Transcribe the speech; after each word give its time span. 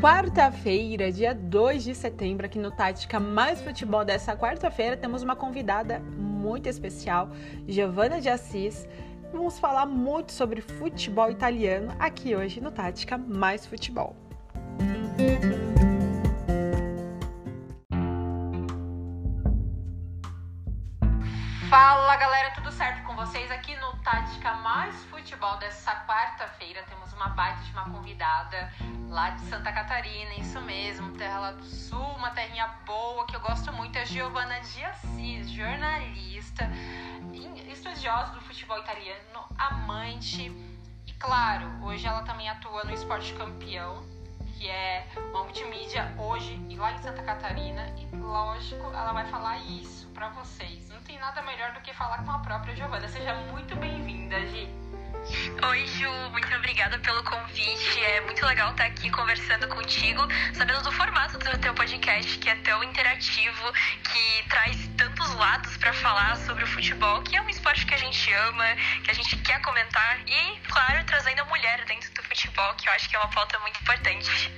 Quarta-feira, 0.00 1.10
dia 1.10 1.34
2 1.34 1.82
de 1.82 1.94
setembro, 1.94 2.44
aqui 2.44 2.58
no 2.58 2.70
Tática 2.70 3.18
Mais 3.18 3.62
Futebol 3.62 4.04
dessa 4.04 4.36
quarta-feira, 4.36 4.94
temos 4.94 5.22
uma 5.22 5.34
convidada 5.34 6.00
muito 6.00 6.68
especial, 6.68 7.30
Giovana 7.66 8.20
de 8.20 8.28
Assis. 8.28 8.86
Vamos 9.32 9.58
falar 9.58 9.86
muito 9.86 10.32
sobre 10.32 10.60
futebol 10.60 11.30
italiano 11.30 11.94
aqui 11.98 12.36
hoje 12.36 12.60
no 12.60 12.70
Tática 12.70 13.16
Mais 13.16 13.64
Futebol. 13.66 14.14
Fala 21.70 22.16
galera, 22.16 22.50
tudo 22.54 22.70
certo 22.70 23.02
vocês? 23.26 23.50
Aqui 23.50 23.74
no 23.76 23.92
Tática 24.04 24.54
Mais 24.54 24.94
Futebol 25.06 25.56
dessa 25.56 25.90
quarta-feira 26.06 26.84
temos 26.84 27.12
uma 27.12 27.28
baita 27.30 27.60
de 27.64 27.72
uma 27.72 27.82
convidada 27.90 28.72
lá 29.08 29.30
de 29.30 29.40
Santa 29.46 29.72
Catarina, 29.72 30.34
isso 30.34 30.60
mesmo, 30.60 31.10
terra 31.12 31.40
lá 31.40 31.50
do 31.50 31.64
sul, 31.64 32.06
uma 32.16 32.30
terrinha 32.30 32.68
boa 32.86 33.26
que 33.26 33.34
eu 33.34 33.40
gosto 33.40 33.72
muito, 33.72 33.98
é 33.98 34.06
Giovana 34.06 34.60
de 34.60 34.84
Assis, 34.84 35.50
jornalista, 35.50 36.70
estudiosa 37.68 38.32
do 38.32 38.40
futebol 38.42 38.78
italiano, 38.78 39.44
amante 39.58 40.52
e 41.04 41.12
claro, 41.14 41.66
hoje 41.82 42.06
ela 42.06 42.22
também 42.22 42.48
atua 42.48 42.84
no 42.84 42.92
Esporte 42.92 43.34
Campeão, 43.34 44.04
que 44.58 44.68
é 44.68 45.06
uma 45.30 45.44
multimídia 45.44 46.14
hoje 46.18 46.56
lá 46.76 46.92
em 46.92 46.98
Santa 46.98 47.22
Catarina 47.22 47.86
e 47.96 48.16
lógico, 48.16 48.84
ela 48.86 49.12
vai 49.12 49.24
falar 49.26 49.58
isso 49.58 50.06
para 50.08 50.28
vocês. 50.30 50.88
Não 50.88 51.00
tem 51.00 51.18
nada 51.18 51.42
melhor 51.42 51.72
do 51.72 51.80
que 51.80 51.92
falar 51.94 52.24
com 52.24 52.30
a 52.30 52.38
própria 52.38 52.76
Giovana. 52.76 53.08
Seja 53.08 53.34
muito 53.50 53.74
bem-vinda, 53.76 54.38
Gi. 54.46 54.68
Oi, 55.26 55.86
Ju, 55.88 56.08
muito 56.30 56.54
obrigada 56.54 57.00
pelo 57.00 57.20
convite. 57.24 58.04
É 58.04 58.20
muito 58.20 58.46
legal 58.46 58.70
estar 58.70 58.84
aqui 58.84 59.10
conversando 59.10 59.66
contigo, 59.66 60.22
sabendo 60.54 60.82
do 60.82 60.92
formato 60.92 61.36
do 61.36 61.58
teu 61.58 61.74
podcast, 61.74 62.38
que 62.38 62.48
é 62.48 62.54
tão 62.56 62.84
interativo, 62.84 63.72
que 64.04 64.48
traz 64.48 64.88
tantos 64.96 65.34
lados 65.34 65.76
para 65.78 65.92
falar 65.94 66.36
sobre 66.36 66.62
o 66.62 66.66
futebol, 66.68 67.22
que 67.22 67.36
é 67.36 67.42
um 67.42 67.48
esporte 67.48 67.84
que 67.86 67.94
a 67.94 67.98
gente 67.98 68.32
ama, 68.32 68.66
que 69.02 69.10
a 69.10 69.14
gente 69.14 69.36
quer 69.38 69.60
comentar, 69.62 70.20
e, 70.28 70.60
claro, 70.68 71.04
trazendo 71.04 71.40
a 71.40 71.44
mulher 71.46 71.84
dentro 71.86 72.12
do 72.14 72.22
futebol, 72.22 72.74
que 72.74 72.88
eu 72.88 72.92
acho 72.92 73.08
que 73.08 73.16
é 73.16 73.18
uma 73.18 73.30
pauta 73.30 73.58
muito 73.58 73.80
importante. 73.80 74.52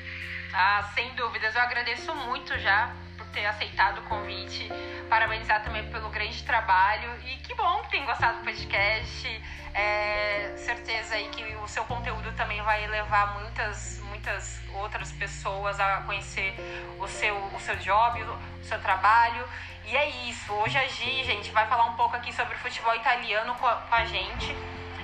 Ah, 0.52 0.90
sem 0.94 1.14
dúvidas. 1.14 1.54
Eu 1.54 1.62
agradeço 1.62 2.14
muito 2.14 2.58
já 2.58 2.94
ter 3.28 3.46
aceitado 3.46 3.98
o 3.98 4.02
convite. 4.02 4.68
Parabenizar 5.08 5.62
também 5.62 5.88
pelo 5.90 6.08
grande 6.10 6.42
trabalho. 6.44 7.10
E 7.24 7.36
que 7.38 7.54
bom 7.54 7.82
que 7.82 7.90
tem 7.90 8.04
gostado 8.04 8.38
do 8.38 8.44
podcast. 8.44 9.42
É, 9.74 10.54
certeza 10.56 11.14
aí 11.14 11.28
que 11.28 11.56
o 11.56 11.68
seu 11.68 11.84
conteúdo 11.84 12.32
também 12.32 12.60
vai 12.62 12.86
levar 12.86 13.40
muitas, 13.40 14.00
muitas 14.04 14.60
outras 14.74 15.12
pessoas 15.12 15.78
a 15.78 16.02
conhecer 16.02 16.54
o 16.98 17.06
seu, 17.06 17.36
o 17.36 17.60
seu 17.60 17.76
job, 17.76 18.22
o 18.22 18.64
seu 18.64 18.80
trabalho. 18.80 19.46
E 19.84 19.96
é 19.96 20.08
isso. 20.28 20.52
Hoje 20.52 20.76
a 20.76 20.86
Gi, 20.86 21.24
gente, 21.24 21.50
vai 21.50 21.66
falar 21.66 21.86
um 21.86 21.94
pouco 21.94 22.16
aqui 22.16 22.32
sobre 22.32 22.54
o 22.54 22.58
futebol 22.58 22.94
italiano 22.94 23.54
com 23.54 23.66
a, 23.66 23.76
com 23.76 23.94
a 23.94 24.04
gente. 24.04 24.54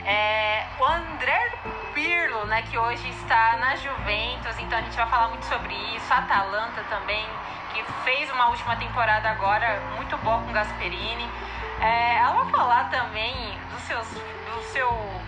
É, 0.05 0.67
o 0.78 0.84
André 0.84 1.52
Pirlo, 1.95 2.45
né, 2.45 2.61
que 2.70 2.77
hoje 2.77 3.08
está 3.08 3.56
na 3.56 3.77
Juventus, 3.77 4.58
então 4.58 4.78
a 4.78 4.83
gente 4.83 4.95
vai 4.95 5.08
falar 5.08 5.28
muito 5.28 5.47
sobre 5.47 5.72
isso. 5.97 6.12
Atalanta 6.12 6.83
também, 6.91 7.25
que 7.75 7.83
fez 8.05 8.30
uma 8.30 8.48
última 8.48 8.77
temporada 8.77 9.28
agora 9.28 9.80
muito 9.97 10.17
boa 10.19 10.39
com 10.39 10.53
Gasperini. 10.53 11.28
É, 11.80 12.19
ela 12.19 12.44
vai 12.44 12.50
falar 12.53 12.84
também 12.89 13.34
dos 13.72 13.83
seus, 13.83 14.06
do 14.08 14.62
seu, 14.72 15.22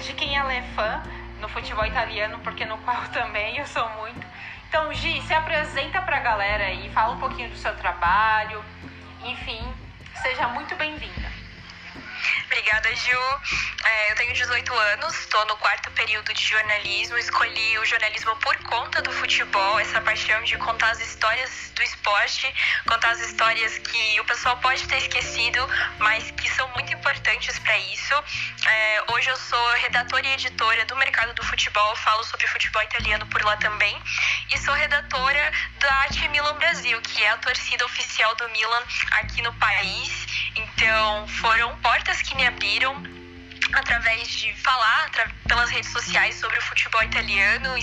de 0.00 0.12
quem 0.14 0.36
ela 0.36 0.52
é 0.52 0.62
fã 0.74 1.00
no 1.40 1.48
futebol 1.48 1.86
italiano, 1.86 2.38
porque 2.40 2.64
no 2.64 2.76
qual 2.78 2.96
também 3.14 3.56
eu 3.56 3.66
sou 3.66 3.88
muito. 4.00 4.26
Então, 4.68 4.92
Gi, 4.92 5.22
se 5.22 5.32
apresenta 5.32 6.02
pra 6.02 6.18
galera 6.18 6.64
aí, 6.64 6.90
fala 6.90 7.14
um 7.14 7.20
pouquinho 7.20 7.48
do 7.48 7.56
seu 7.56 7.74
trabalho, 7.76 8.62
enfim, 9.24 9.62
seja 10.20 10.48
muito 10.48 10.74
bem-vinda. 10.74 11.33
Obrigada, 12.46 12.94
Gil. 12.94 13.20
É, 13.84 14.12
eu 14.12 14.16
tenho 14.16 14.32
18 14.32 14.74
anos, 14.74 15.18
estou 15.18 15.44
no 15.46 15.56
quarto 15.56 15.90
período 15.92 16.32
de 16.32 16.42
jornalismo. 16.42 17.18
Escolhi 17.18 17.78
o 17.78 17.84
jornalismo 17.84 18.34
por 18.36 18.56
conta 18.64 19.02
do 19.02 19.12
futebol, 19.12 19.78
essa 19.80 20.00
paixão 20.00 20.42
de 20.42 20.56
contar 20.58 20.90
as 20.90 21.00
histórias 21.00 21.72
do 21.74 21.82
esporte, 21.82 22.52
contar 22.86 23.10
as 23.10 23.20
histórias 23.20 23.78
que 23.78 24.20
o 24.20 24.24
pessoal 24.24 24.56
pode 24.58 24.86
ter 24.86 24.98
esquecido, 24.98 25.68
mas 25.98 26.30
que 26.30 26.48
são 26.50 26.68
muito 26.68 26.92
importantes 26.92 27.58
para 27.58 27.76
isso. 27.78 28.14
É, 28.66 29.04
hoje 29.12 29.28
eu 29.28 29.36
sou 29.36 29.68
redatora 29.74 30.26
e 30.26 30.32
editora 30.32 30.84
do 30.86 30.96
mercado 30.96 31.34
do 31.34 31.44
futebol, 31.44 31.96
falo 31.96 32.24
sobre 32.24 32.46
futebol 32.46 32.82
italiano 32.82 33.26
por 33.26 33.42
lá 33.44 33.56
também, 33.56 34.00
e 34.50 34.58
sou 34.58 34.74
redatora 34.74 35.52
da 35.78 35.94
Arte 35.94 36.28
Milan 36.28 36.54
Brasil, 36.54 37.00
que 37.02 37.22
é 37.22 37.30
a 37.30 37.36
torcida 37.38 37.84
oficial 37.84 38.34
do 38.36 38.48
Milan 38.50 38.82
aqui 39.12 39.42
no 39.42 39.52
país. 39.54 40.26
Então, 40.56 41.26
foram 41.28 41.76
portas 41.78 42.22
que 42.22 42.34
me 42.36 42.46
abriram 42.46 43.02
através 43.72 44.28
de 44.28 44.54
falar 44.62 45.10
pelas 45.48 45.70
redes 45.70 45.90
sociais 45.90 46.36
sobre 46.36 46.58
o 46.58 46.62
futebol 46.62 47.02
italiano, 47.02 47.74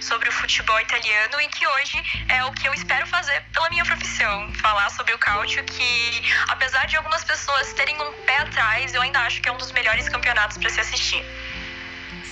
sobre 0.00 0.28
o 0.28 0.32
futebol 0.32 0.78
italiano 0.80 1.40
e 1.40 1.48
que 1.48 1.66
hoje 1.66 2.24
é 2.28 2.44
o 2.44 2.52
que 2.52 2.68
eu 2.68 2.74
espero 2.74 3.06
fazer 3.06 3.42
pela 3.52 3.70
minha 3.70 3.84
profissão, 3.84 4.52
falar 4.54 4.90
sobre 4.90 5.14
o 5.14 5.18
cálcio 5.18 5.62
que 5.64 6.22
apesar 6.48 6.86
de 6.86 6.96
algumas 6.96 7.24
pessoas 7.24 7.72
terem 7.74 7.96
um 8.00 8.12
pé 8.24 8.38
atrás, 8.38 8.94
eu 8.94 9.02
ainda 9.02 9.20
acho 9.20 9.40
que 9.40 9.48
é 9.48 9.52
um 9.52 9.58
dos 9.58 9.72
melhores 9.72 10.08
campeonatos 10.08 10.58
para 10.58 10.68
se 10.68 10.80
assistir. 10.80 11.24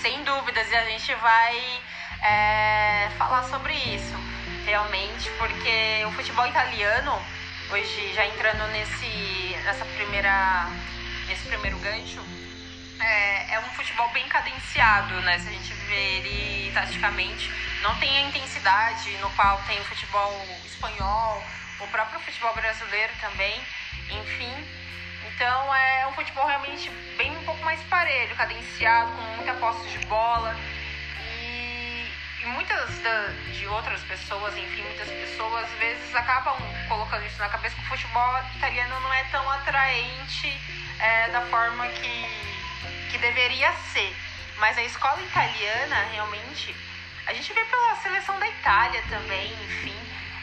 Sem 0.03 0.23
dúvidas, 0.25 0.71
e 0.71 0.77
a 0.77 0.85
gente 0.85 1.15
vai 1.17 1.83
é, 2.23 3.11
falar 3.17 3.43
sobre 3.45 3.75
isso 3.75 4.15
realmente, 4.65 5.31
porque 5.39 6.05
o 6.06 6.12
futebol 6.12 6.47
italiano 6.47 7.25
hoje 7.71 8.12
já 8.15 8.27
entrando 8.27 8.67
nesse 8.73 9.56
nessa 9.65 9.84
primeira 9.84 10.69
nesse 11.27 11.47
primeiro 11.49 11.79
gancho 11.79 12.21
é, 13.01 13.55
é 13.55 13.61
um 13.61 13.71
futebol 13.75 14.09
bem 14.11 14.27
cadenciado, 14.29 15.15
né? 15.21 15.39
Se 15.39 15.49
a 15.49 15.53
gente 15.53 15.73
vê 15.73 16.17
ele 16.17 16.73
taticamente, 16.73 17.51
não 17.83 17.95
tem 17.97 18.17
a 18.17 18.21
intensidade 18.23 19.11
no 19.19 19.31
qual 19.31 19.61
tem 19.69 19.79
o 19.81 19.84
futebol 19.84 20.45
espanhol, 20.65 21.43
o 21.81 21.87
próprio 21.89 22.19
futebol 22.21 22.53
brasileiro 22.55 23.12
também, 23.21 23.55
enfim. 24.11 24.53
Então 25.29 25.75
é 25.75 26.06
um 26.09 26.12
futebol 26.12 26.47
realmente 26.47 26.91
bem 27.17 27.37
um 27.37 27.45
pouco 27.45 27.65
mais 27.65 27.81
parelho, 27.83 28.35
cadenciado, 28.35 29.12
com 29.12 29.23
muita 29.37 29.55
posse 29.55 29.89
de 29.91 29.99
bola. 30.06 30.56
Muitas 32.55 32.99
da, 33.01 33.29
de 33.53 33.67
outras 33.67 34.03
pessoas, 34.03 34.57
enfim, 34.57 34.83
muitas 34.83 35.09
pessoas 35.09 35.65
às 35.65 35.79
vezes 35.79 36.15
acabam 36.15 36.57
colocando 36.89 37.25
isso 37.27 37.39
na 37.39 37.49
cabeça 37.49 37.75
que 37.75 37.83
o 37.83 37.89
futebol 37.89 38.39
italiano 38.57 39.01
não 39.01 39.13
é 39.13 39.25
tão 39.25 39.51
atraente 39.51 40.57
é, 40.99 41.29
da 41.29 41.43
forma 41.43 41.87
que 41.89 42.49
que 43.11 43.19
deveria 43.19 43.73
ser. 43.93 44.15
Mas 44.59 44.77
a 44.77 44.83
escola 44.83 45.21
italiana, 45.23 45.97
realmente, 46.13 46.75
a 47.27 47.33
gente 47.33 47.53
vê 47.53 47.65
pela 47.65 47.97
seleção 47.97 48.39
da 48.39 48.49
Itália 48.49 49.03
também, 49.09 49.53
enfim, 49.65 49.97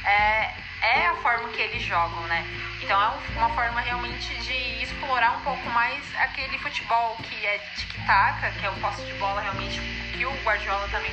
é, 0.04 0.54
é 0.82 1.08
a 1.08 1.16
forma 1.16 1.50
que 1.50 1.62
eles 1.62 1.84
jogam, 1.84 2.22
né? 2.24 2.46
Então 2.82 3.02
é 3.02 3.38
uma 3.38 3.50
forma 3.50 3.82
realmente 3.82 4.36
de 4.36 4.84
explorar 4.84 5.38
um 5.38 5.42
pouco 5.42 5.70
mais 5.72 6.04
aquele 6.16 6.58
futebol 6.60 7.18
que 7.24 7.46
é 7.46 7.58
tic-tac, 7.76 8.60
que 8.60 8.66
é 8.66 8.70
o 8.70 8.80
posse 8.80 9.04
de 9.04 9.14
bola 9.14 9.42
realmente 9.42 9.80
que 10.16 10.26
o 10.26 10.32
Guardiola 10.44 10.88
também 10.90 11.12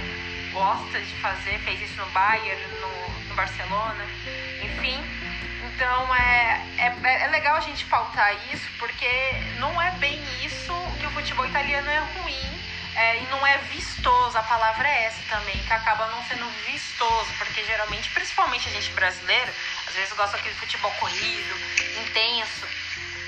gosta 0.53 1.01
de 1.01 1.15
fazer, 1.17 1.59
fez 1.61 1.81
isso 1.81 1.97
no 1.97 2.07
Bayern, 2.11 2.63
no, 2.81 3.29
no 3.29 3.35
Barcelona, 3.35 4.05
enfim. 4.63 5.03
Então 5.65 6.15
é, 6.15 6.67
é, 6.79 7.25
é 7.25 7.27
legal 7.29 7.57
a 7.57 7.61
gente 7.61 7.85
pautar 7.87 8.33
isso, 8.53 8.69
porque 8.79 9.09
não 9.59 9.81
é 9.81 9.91
bem 9.93 10.21
isso 10.45 10.73
que 11.01 11.07
o 11.07 11.11
futebol 11.11 11.47
italiano 11.47 11.89
é 11.89 11.99
ruim. 11.99 12.63
É, 12.95 13.23
e 13.23 13.27
não 13.29 13.47
é 13.47 13.57
vistoso, 13.73 14.37
a 14.37 14.43
palavra 14.43 14.87
é 14.87 15.05
essa 15.05 15.23
também, 15.31 15.59
que 15.59 15.73
acaba 15.73 16.09
não 16.09 16.23
sendo 16.25 16.47
vistoso, 16.67 17.27
porque 17.39 17.65
geralmente, 17.65 18.11
principalmente 18.11 18.69
a 18.69 18.73
gente 18.73 18.93
brasileiro, 18.93 19.51
às 19.89 19.95
vezes 19.95 20.13
gosta 20.13 20.37
daquele 20.37 20.55
futebol 20.57 20.91
corrido, 21.01 21.55
intenso. 22.03 22.67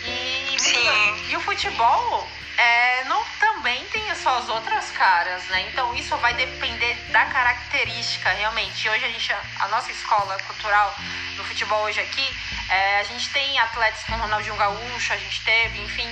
E, 0.06 0.58
Sim. 0.58 1.30
e 1.30 1.36
o 1.36 1.40
futebol 1.40 2.28
é, 2.56 3.04
não 3.04 3.24
também 3.40 3.84
tem 3.86 4.10
as 4.10 4.24
outras 4.48 4.90
caras, 4.92 5.42
né? 5.46 5.68
Então 5.68 5.94
isso 5.94 6.16
vai 6.18 6.34
depender 6.34 6.94
da 7.10 7.24
característica, 7.26 8.30
realmente. 8.30 8.88
Hoje 8.88 9.04
a 9.04 9.08
gente, 9.08 9.32
a 9.32 9.68
nossa 9.68 9.90
escola 9.90 10.36
cultural 10.46 10.94
no 11.36 11.44
futebol 11.44 11.82
hoje 11.82 12.00
aqui, 12.00 12.26
é, 12.68 13.00
a 13.00 13.02
gente 13.04 13.28
tem 13.30 13.58
atletas 13.58 14.02
como 14.04 14.22
Ronaldinho 14.22 14.56
Gaúcho, 14.56 15.12
a 15.12 15.16
gente 15.16 15.42
teve, 15.42 15.82
enfim, 15.82 16.08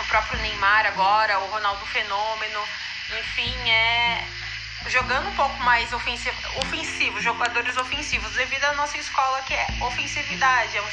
o 0.00 0.04
próprio 0.04 0.40
Neymar 0.40 0.86
agora, 0.86 1.38
o 1.40 1.50
Ronaldo 1.50 1.84
Fenômeno, 1.86 2.60
enfim, 3.18 3.70
é 3.70 4.24
jogando 4.86 5.28
um 5.28 5.34
pouco 5.34 5.56
mais 5.64 5.92
ofensivo, 5.92 6.36
ofensivo, 6.60 7.20
jogadores 7.20 7.76
ofensivos, 7.76 8.32
devido 8.32 8.64
à 8.64 8.72
nossa 8.74 8.96
escola 8.96 9.42
que 9.42 9.54
é 9.54 9.66
ofensividade, 9.82 10.76
é 10.76 10.80
um, 10.80 10.86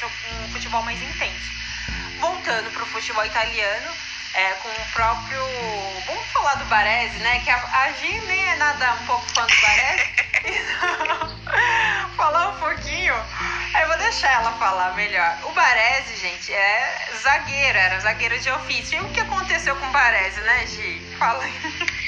um 0.43 0.51
futebol 0.51 0.81
mais 0.83 1.01
intenso. 1.01 1.64
Voltando 2.19 2.71
para 2.71 2.83
o 2.83 2.85
futebol 2.87 3.25
italiano, 3.25 3.91
é, 4.33 4.51
com 4.53 4.69
o 4.69 4.85
próprio. 4.93 5.41
Vamos 6.05 6.25
falar 6.27 6.55
do 6.55 6.65
Baresi, 6.65 7.17
né? 7.19 7.39
Que 7.39 7.49
a, 7.49 7.55
a 7.57 7.91
nem 8.27 8.49
é 8.49 8.55
nada 8.55 8.93
um 8.93 9.05
pouco 9.05 9.25
fã 9.33 9.45
do 9.45 9.61
Baresi. 9.61 10.13
Então, 10.45 12.09
falar 12.15 12.49
um 12.49 12.59
pouquinho. 12.59 13.15
Eu 13.79 13.87
vou 13.87 13.97
deixar 13.97 14.31
ela 14.33 14.51
falar 14.53 14.93
melhor. 14.95 15.37
O 15.43 15.51
Baresi, 15.51 16.15
gente, 16.17 16.53
é 16.53 17.09
zagueiro, 17.21 17.77
era 17.77 17.99
zagueiro 17.99 18.39
de 18.39 18.49
ofício. 18.51 18.97
E 18.97 19.01
o 19.01 19.09
que 19.11 19.19
aconteceu 19.19 19.75
com 19.75 19.87
o 19.87 19.91
Baresi, 19.91 20.41
né, 20.41 20.67
Gi? 20.67 21.15
Fala 21.17 21.43
aí. 21.43 21.53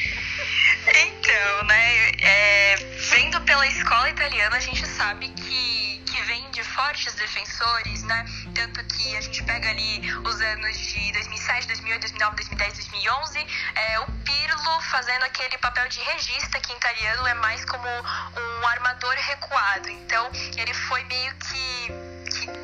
Então, 0.89 1.63
né, 1.65 2.11
é, 2.21 2.75
vendo 3.09 3.41
pela 3.41 3.67
escola 3.67 4.09
italiana, 4.09 4.55
a 4.55 4.59
gente 4.59 4.87
sabe 4.87 5.27
que, 5.27 5.86
que 6.17 6.23
vem 6.23 6.49
de 6.49 6.63
fortes 6.63 7.13
defensores, 7.13 8.01
né? 8.03 8.25
Tanto 8.55 8.83
que 8.85 9.15
a 9.15 9.21
gente 9.21 9.43
pega 9.43 9.69
ali 9.69 10.01
os 10.25 10.41
anos 10.41 10.75
de 10.75 11.11
2007, 11.11 11.67
2008, 11.67 12.01
2009, 12.01 12.35
2010, 12.37 12.73
2011, 12.73 13.47
é, 13.75 13.99
o 13.99 14.05
Pirlo 14.25 14.81
fazendo 14.81 15.23
aquele 15.25 15.59
papel 15.59 15.87
de 15.89 15.99
regista, 15.99 16.59
que 16.59 16.73
em 16.73 16.75
italiano 16.75 17.27
é 17.27 17.35
mais 17.35 17.63
como 17.65 17.87
um 17.87 18.67
armador 18.67 19.13
recuado. 19.13 19.89
Então, 19.89 20.27
ele 20.57 20.73
foi 20.73 21.03
meio 21.03 21.35
que, 21.35 21.91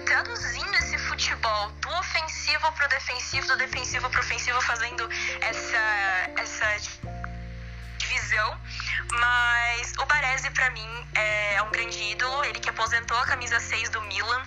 traduzindo 0.07 0.75
esse 0.77 0.97
futebol 0.97 1.69
do 1.69 1.89
ofensivo 1.89 2.71
para 2.71 2.88
o 2.88 2.89
defensivo, 2.89 3.47
do 3.49 3.57
defensivo 3.57 4.09
para 4.09 4.19
o 4.19 4.23
ofensivo, 4.23 4.59
fazendo 4.61 5.07
essa, 5.41 6.41
essa 6.41 7.12
divisão, 8.13 8.60
mas 9.12 9.94
o 10.00 10.06
Baresi 10.06 10.50
para 10.51 10.69
mim 10.71 11.07
é 11.15 11.62
um 11.63 11.71
grande 11.71 11.98
ídolo, 12.12 12.44
ele 12.45 12.60
que 12.60 12.69
aposentou 12.69 13.18
a 13.18 13.25
camisa 13.25 13.60
6 13.60 13.89
do 13.89 14.01
Milan, 14.04 14.44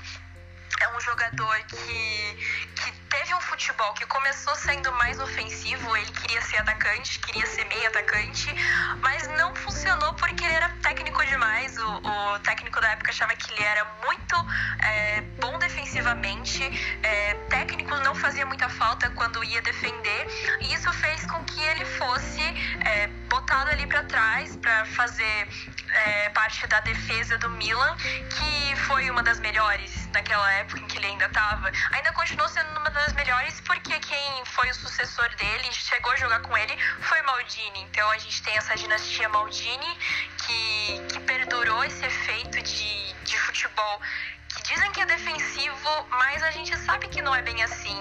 é 0.81 0.97
um 0.97 1.01
jogador 1.01 1.57
que, 1.65 2.37
que 2.77 2.93
teve 3.19 3.35
um 3.35 3.41
futebol 3.41 3.95
que 3.95 4.05
começou 4.05 4.55
sendo 4.57 4.93
mais 4.93 5.19
ofensivo, 5.19 5.97
ele 5.97 6.11
queria 6.13 6.43
ser 6.43 6.59
atacante, 6.59 7.19
queria 7.21 7.47
ser 7.47 7.65
meio 7.65 7.89
atacante, 7.89 8.55
mas 9.01 9.27
não 9.39 9.55
funcionou 9.55 10.13
porque 10.15 10.45
ele 10.45 10.55
era 10.55 10.69
técnico 10.83 11.25
demais. 11.25 11.79
O, 11.79 12.35
o 12.35 12.39
técnico 12.41 12.79
da 12.79 12.91
época 12.91 13.11
achava 13.11 13.35
que 13.35 13.51
ele 13.55 13.63
era 13.63 13.85
muito 14.05 14.37
é, 14.83 15.23
bom 15.41 15.59
defensivamente, 15.59 16.63
é, 17.03 17.35
técnico 17.49 17.97
não 18.01 18.15
fazia 18.15 18.45
muita 18.45 18.69
falta 18.69 19.09
quando 19.11 19.43
ia 19.45 19.63
defender, 19.63 20.27
e 20.61 20.75
isso 20.75 20.93
fez 20.93 21.25
com 21.25 21.43
que 21.45 21.61
ele 21.61 21.87
fosse 21.87 22.43
é, 22.85 23.07
botado 23.29 23.71
ali 23.71 23.87
para 23.87 24.03
trás 24.05 24.57
para 24.57 24.85
fazer 24.87 25.49
é, 25.91 26.29
parte 26.31 26.67
da 26.67 26.81
defesa 26.81 27.39
do 27.39 27.49
Milan, 27.51 27.97
que 27.97 28.77
foi 28.87 29.11
uma 29.11 29.23
das 29.23 29.41
melhores 29.41 30.07
naquela 30.13 30.53
época 30.55 30.81
em 30.81 30.87
que 30.87 30.99
ele 30.99 31.07
ainda 31.07 31.27
estava. 31.27 31.71
Ainda 31.93 32.13
continuou 32.13 32.49
sendo 32.49 32.71
uma 32.79 32.91
das 32.91 33.06
melhores 33.13 33.61
porque 33.61 33.99
quem 34.01 34.45
foi 34.47 34.71
o 34.71 34.75
sucessor 34.75 35.29
dele, 35.37 35.73
chegou 35.73 36.13
a 36.13 36.17
jogar 36.17 36.41
com 36.41 36.57
ele, 36.57 36.77
foi 37.01 37.21
Maldini. 37.23 37.83
Então 37.83 38.09
a 38.11 38.19
gente 38.19 38.43
tem 38.43 38.57
essa 38.57 38.75
dinastia 38.77 39.29
Maldini 39.29 39.99
que, 40.39 41.07
que 41.13 41.21
perdurou 41.21 41.85
esse 41.85 42.05
efeito 42.05 42.63
de, 42.63 43.13
de 43.25 43.39
futebol 43.39 44.01
que 44.49 44.63
dizem 44.63 44.91
que 44.93 45.01
é 45.01 45.07
defensivo, 45.07 46.07
mas 46.11 46.43
a 46.43 46.51
gente 46.51 46.77
sabe 46.79 47.09
que 47.09 47.21
não 47.21 47.35
é 47.35 47.43
bem 47.43 47.63
assim. 47.63 47.99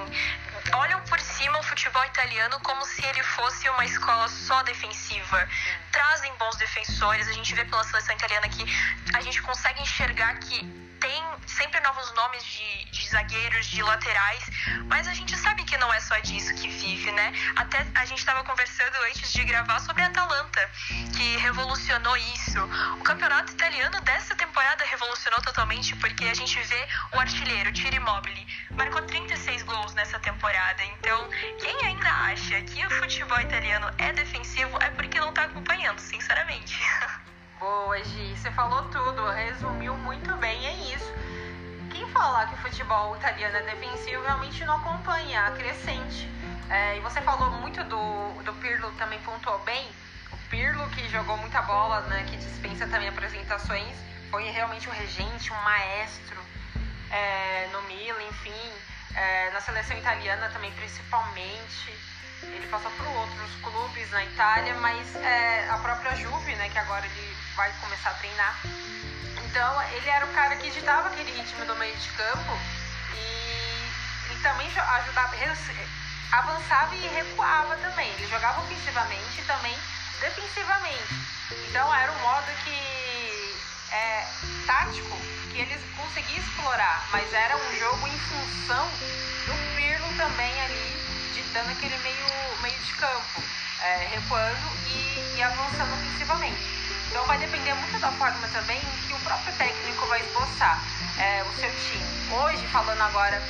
Olham 0.73 1.01
por 1.01 1.19
cima 1.19 1.59
o 1.59 1.63
futebol 1.63 2.03
italiano 2.05 2.59
como 2.61 2.83
se 2.85 3.05
ele 3.05 3.21
fosse 3.23 3.67
uma 3.69 3.85
escola 3.85 4.27
só 4.29 4.63
defensiva. 4.63 5.47
Trazem 5.91 6.33
bons 6.37 6.55
defensores, 6.55 7.27
a 7.27 7.33
gente 7.33 7.53
vê 7.53 7.65
pela 7.65 7.83
seleção 7.83 8.15
italiana 8.15 8.47
que 8.49 8.65
a 9.13 9.21
gente 9.21 9.41
consegue 9.41 9.81
enxergar 9.81 10.35
que 10.39 10.84
tem 11.05 11.23
sempre 11.45 11.79
novos 11.81 12.11
nomes 12.13 12.43
de, 12.43 12.85
de, 12.85 13.07
zagueiros, 13.09 13.67
de 13.67 13.83
laterais, 13.83 14.43
mas 14.87 15.07
a 15.07 15.13
gente 15.13 15.37
sabe 15.37 15.63
que 15.63 15.77
não 15.77 15.93
é 15.93 15.99
só 15.99 16.17
disso 16.19 16.51
que 16.55 16.67
vive, 16.67 17.11
né? 17.11 17.31
Até 17.55 17.85
a 17.93 18.05
gente 18.05 18.17
estava 18.17 18.43
conversando 18.43 18.95
antes 19.03 19.31
de 19.31 19.43
gravar 19.43 19.79
sobre 19.81 20.01
a 20.01 20.07
Atalanta, 20.07 20.67
que 21.15 21.37
revolucionou 21.37 22.17
isso. 22.17 22.59
O 22.99 23.03
campeonato 23.03 23.53
italiano 23.53 24.01
dessa 24.01 24.35
temporada 24.35 24.83
revolucionou 24.85 25.39
totalmente 25.43 25.95
porque 25.97 26.25
a 26.25 26.33
gente 26.33 26.59
vê 26.59 26.87
o 27.13 27.19
artilheiro, 27.19 27.71
Tiro 27.71 27.97
Immobile, 27.97 28.47
marcou 28.71 29.03
36 29.03 29.61
gols 29.61 29.93
nessa 29.93 30.19
temporada. 30.19 30.83
Então, 30.85 31.29
quem 31.59 31.85
ainda 31.85 32.09
acha 32.09 32.59
que 32.63 32.83
o 32.83 32.89
futebol 32.89 33.39
italiano 33.41 33.93
é 33.99 34.11
defensivo 34.11 34.75
é 34.81 34.89
porque 34.89 35.19
não 35.19 35.29
está 35.29 35.43
acompanhando, 35.43 35.99
sinceramente. 35.99 36.79
Boa, 37.65 37.97
Gi, 38.03 38.37
você 38.37 38.51
falou 38.51 38.83
tudo, 38.89 39.27
resumiu 39.31 39.97
muito 39.97 40.31
bem, 40.35 40.67
é 40.67 40.73
isso. 40.93 41.11
Quem 41.89 42.07
falar 42.09 42.45
que 42.45 42.53
o 42.53 42.57
futebol 42.57 43.15
italiano 43.15 43.57
é 43.57 43.63
defensivo 43.63 44.21
realmente 44.21 44.63
não 44.65 44.75
acompanha 44.75 45.47
a 45.47 45.51
crescente. 45.51 46.29
É, 46.69 46.97
e 46.97 46.99
você 46.99 47.19
falou 47.21 47.49
muito 47.53 47.83
do, 47.85 48.43
do 48.43 48.53
Pirlo, 48.61 48.91
também 48.99 49.19
pontuou 49.21 49.57
bem. 49.63 49.83
O 50.31 50.37
Pirlo, 50.47 50.87
que 50.91 51.09
jogou 51.09 51.37
muita 51.37 51.63
bola, 51.63 52.01
né, 52.01 52.23
que 52.29 52.37
dispensa 52.37 52.85
também 52.85 53.09
apresentações, 53.09 53.97
foi 54.29 54.43
realmente 54.43 54.87
um 54.87 54.91
regente, 54.91 55.51
um 55.51 55.61
maestro 55.63 56.39
é, 57.09 57.67
no 57.73 57.81
Milan, 57.87 58.21
enfim, 58.29 58.73
é, 59.15 59.49
na 59.49 59.59
seleção 59.59 59.97
italiana 59.97 60.49
também, 60.49 60.71
principalmente. 60.73 62.14
Ele 62.53 62.67
passou 62.67 62.91
por 62.91 63.07
outros 63.07 63.51
clubes 63.61 64.11
na 64.11 64.23
Itália, 64.25 64.73
mas 64.75 65.15
é, 65.15 65.69
a 65.69 65.77
própria 65.77 66.15
Juve, 66.15 66.55
né, 66.55 66.69
que 66.69 66.77
agora 66.77 67.05
ele 67.05 67.37
vai 67.55 67.71
começar 67.81 68.11
a 68.11 68.13
treinar. 68.15 68.59
Então, 69.45 69.81
ele 69.93 70.09
era 70.09 70.25
o 70.25 70.33
cara 70.33 70.55
que 70.57 70.69
ditava 70.69 71.07
aquele 71.09 71.31
ritmo 71.31 71.65
do 71.65 71.75
meio 71.75 71.95
de 71.95 72.09
campo 72.09 72.59
e 73.13 74.29
ele 74.29 74.39
também 74.41 74.67
ajudava, 74.67 75.35
avançava 76.31 76.95
e 76.95 77.07
recuava 77.07 77.77
também. 77.77 78.09
Ele 78.11 78.27
jogava 78.27 78.61
ofensivamente 78.61 79.41
e 79.41 79.45
também 79.45 79.77
defensivamente. 80.19 81.13
Então, 81.69 81.93
era 81.93 82.11
um 82.11 82.19
modo 82.19 82.47
que 82.63 83.55
é 83.91 84.27
tático 84.65 85.17
que 85.51 85.59
eles 85.59 85.81
conseguiam 85.95 86.39
explorar, 86.39 87.07
mas 87.11 87.31
era 87.33 87.55
um 87.55 87.79
jogo 87.79 88.07
em 88.07 88.19
função 88.19 88.89
do 89.45 89.75
Pirlo 89.75 90.17
também 90.17 90.61
ali 90.61 91.04
ditando 91.33 91.71
aquele 91.71 91.97
meio, 91.99 92.61
meio 92.61 92.79
de 92.79 92.93
campo, 92.93 93.43
é, 93.81 94.07
recuando 94.13 94.71
e, 94.87 95.37
e 95.37 95.43
avançando 95.43 95.93
ofensivamente. 95.93 96.85
Então 97.09 97.25
vai 97.25 97.37
depender 97.37 97.73
muito 97.73 97.99
da 97.99 98.11
forma 98.11 98.47
também 98.49 98.79
que 99.07 99.13
o 99.13 99.19
próprio 99.19 99.53
técnico 99.53 100.05
vai 100.07 100.21
esboçar 100.21 100.83
é, 101.17 101.43
o 101.43 101.53
seu 101.59 101.69
time. 101.69 102.05
Hoje, 102.31 102.67
falando 102.67 103.01
agora 103.01 103.41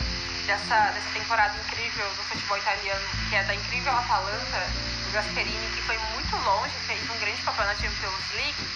dessa, 0.46 0.92
dessa 0.92 1.10
temporada 1.14 1.56
incrível 1.66 2.08
do 2.10 2.24
futebol 2.24 2.58
italiano, 2.58 3.06
que 3.30 3.36
é 3.36 3.44
da 3.44 3.56
incrível 3.56 3.92
Atalanta, 3.92 4.68
do 5.06 5.12
Gasperini, 5.12 5.68
que 5.76 5.82
foi 5.82 5.98
muito 6.14 6.36
longe, 6.46 6.74
fez 6.86 7.02
um 7.10 7.20
grande 7.20 7.42
papel 7.42 7.66
na 7.66 7.76
Champions 7.76 8.34
League, 8.34 8.68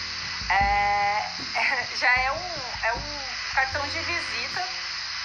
é, 0.50 1.28
já 1.96 2.10
é 2.10 2.32
um, 2.32 2.86
é 2.86 2.92
um 2.94 3.54
cartão 3.54 3.86
de 3.88 3.98
visita 4.00 4.79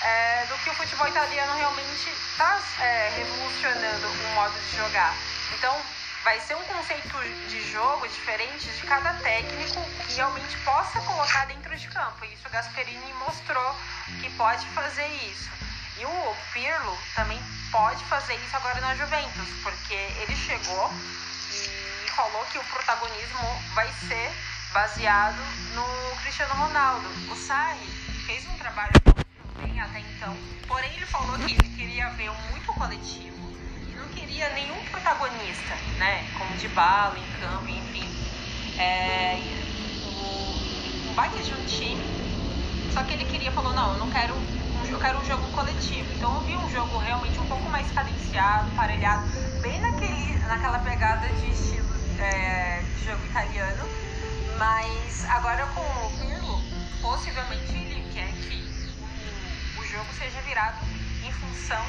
é, 0.06 0.46
do 0.46 0.58
que 0.60 0.70
o 0.70 0.74
futebol 0.76 1.08
italiano 1.08 1.58
realmente 1.58 2.10
está 2.10 2.62
é, 2.80 3.10
revolucionando 3.18 4.08
o 4.08 4.36
modo 4.36 4.54
de 4.70 4.78
jogar. 4.78 5.16
Então, 5.58 5.76
vai 6.24 6.40
ser 6.42 6.56
um 6.56 6.64
conceito 6.64 7.18
de 7.50 7.72
jogo 7.72 8.08
diferente 8.08 8.70
de 8.70 8.82
cada 8.84 9.14
técnico 9.16 9.84
que 10.08 10.16
realmente 10.16 10.58
possa 10.60 11.02
colocar 11.02 11.46
dentro 11.46 11.76
de 11.76 11.88
campo. 11.88 12.24
E 12.24 12.34
isso 12.34 12.48
o 12.48 12.52
Gasperini 12.52 13.14
mostrou 13.26 13.76
que 14.22 14.30
pode 14.32 14.66
fazer 14.68 15.08
isso. 15.08 15.50
E 15.98 16.06
o 16.06 16.36
Pirlo 16.54 16.98
também 17.16 17.42
pode 17.72 18.04
fazer 18.06 18.36
isso 18.36 18.56
agora 18.56 18.80
na 18.82 18.96
Juventus, 18.96 19.50
porque 19.64 19.94
ele 19.94 20.36
chegou 20.36 20.92
e 21.50 22.10
falou 22.12 22.46
que 22.52 22.58
o 22.58 22.64
protagonismo 22.66 23.64
vai 23.74 23.92
ser 24.08 24.32
baseado 24.74 25.40
no 25.74 26.16
Cristiano 26.22 26.54
Ronaldo. 26.54 27.08
O 27.32 27.36
Sarri 27.36 27.88
fez 28.26 28.46
um 28.48 28.58
trabalho 28.58 28.92
bem 29.62 29.80
até 29.80 30.00
então, 30.00 30.36
porém 30.68 30.92
ele 30.96 31.06
falou 31.06 31.38
que 31.40 31.54
ele 31.54 31.76
queria 31.76 32.10
ver 32.12 32.30
um 32.30 32.52
muito 32.52 32.74
coletivo 32.74 33.36
queria 34.36 34.50
nenhum 34.50 34.76
protagonista, 34.92 35.76
né? 35.98 36.26
Como 36.38 36.58
de 36.58 36.68
bala, 36.70 37.18
em 37.18 37.40
campo, 37.40 37.70
enfim. 37.70 38.10
É, 38.78 39.38
o, 40.08 41.14
baita 41.14 41.42
de 41.42 41.54
um 41.54 41.66
time. 41.66 42.04
Só 42.92 43.04
que 43.04 43.14
ele 43.14 43.26
queria, 43.26 43.52
falou, 43.52 43.74
não, 43.74 43.94
eu 43.94 44.00
não 44.00 44.10
quero 44.10 44.34
eu 44.90 45.00
quero 45.00 45.20
um 45.20 45.26
jogo 45.26 45.44
coletivo. 45.52 46.06
Então 46.16 46.36
eu 46.36 46.42
vi 46.42 46.56
um 46.56 46.70
jogo 46.70 46.98
realmente 46.98 47.40
um 47.40 47.46
pouco 47.48 47.70
mais 47.70 47.90
cadenciado, 47.92 48.70
parelhado, 48.76 49.24
bem 49.62 49.80
naquele, 49.82 50.38
naquela 50.40 50.80
pegada 50.80 51.28
de 51.28 51.52
estilo 51.52 51.88
é, 52.20 52.82
de 52.82 53.06
jogo 53.06 53.26
italiano. 53.26 53.84
Mas 54.58 55.26
agora 55.30 55.66
com 55.68 55.82
o 55.82 56.10
Pirlo, 56.20 56.62
possivelmente 57.02 57.74
ele 57.74 58.06
quer 58.14 58.32
que 58.34 58.65
jogo 59.96 60.14
seja 60.14 60.42
virado 60.42 60.78
em 61.24 61.32
função 61.32 61.82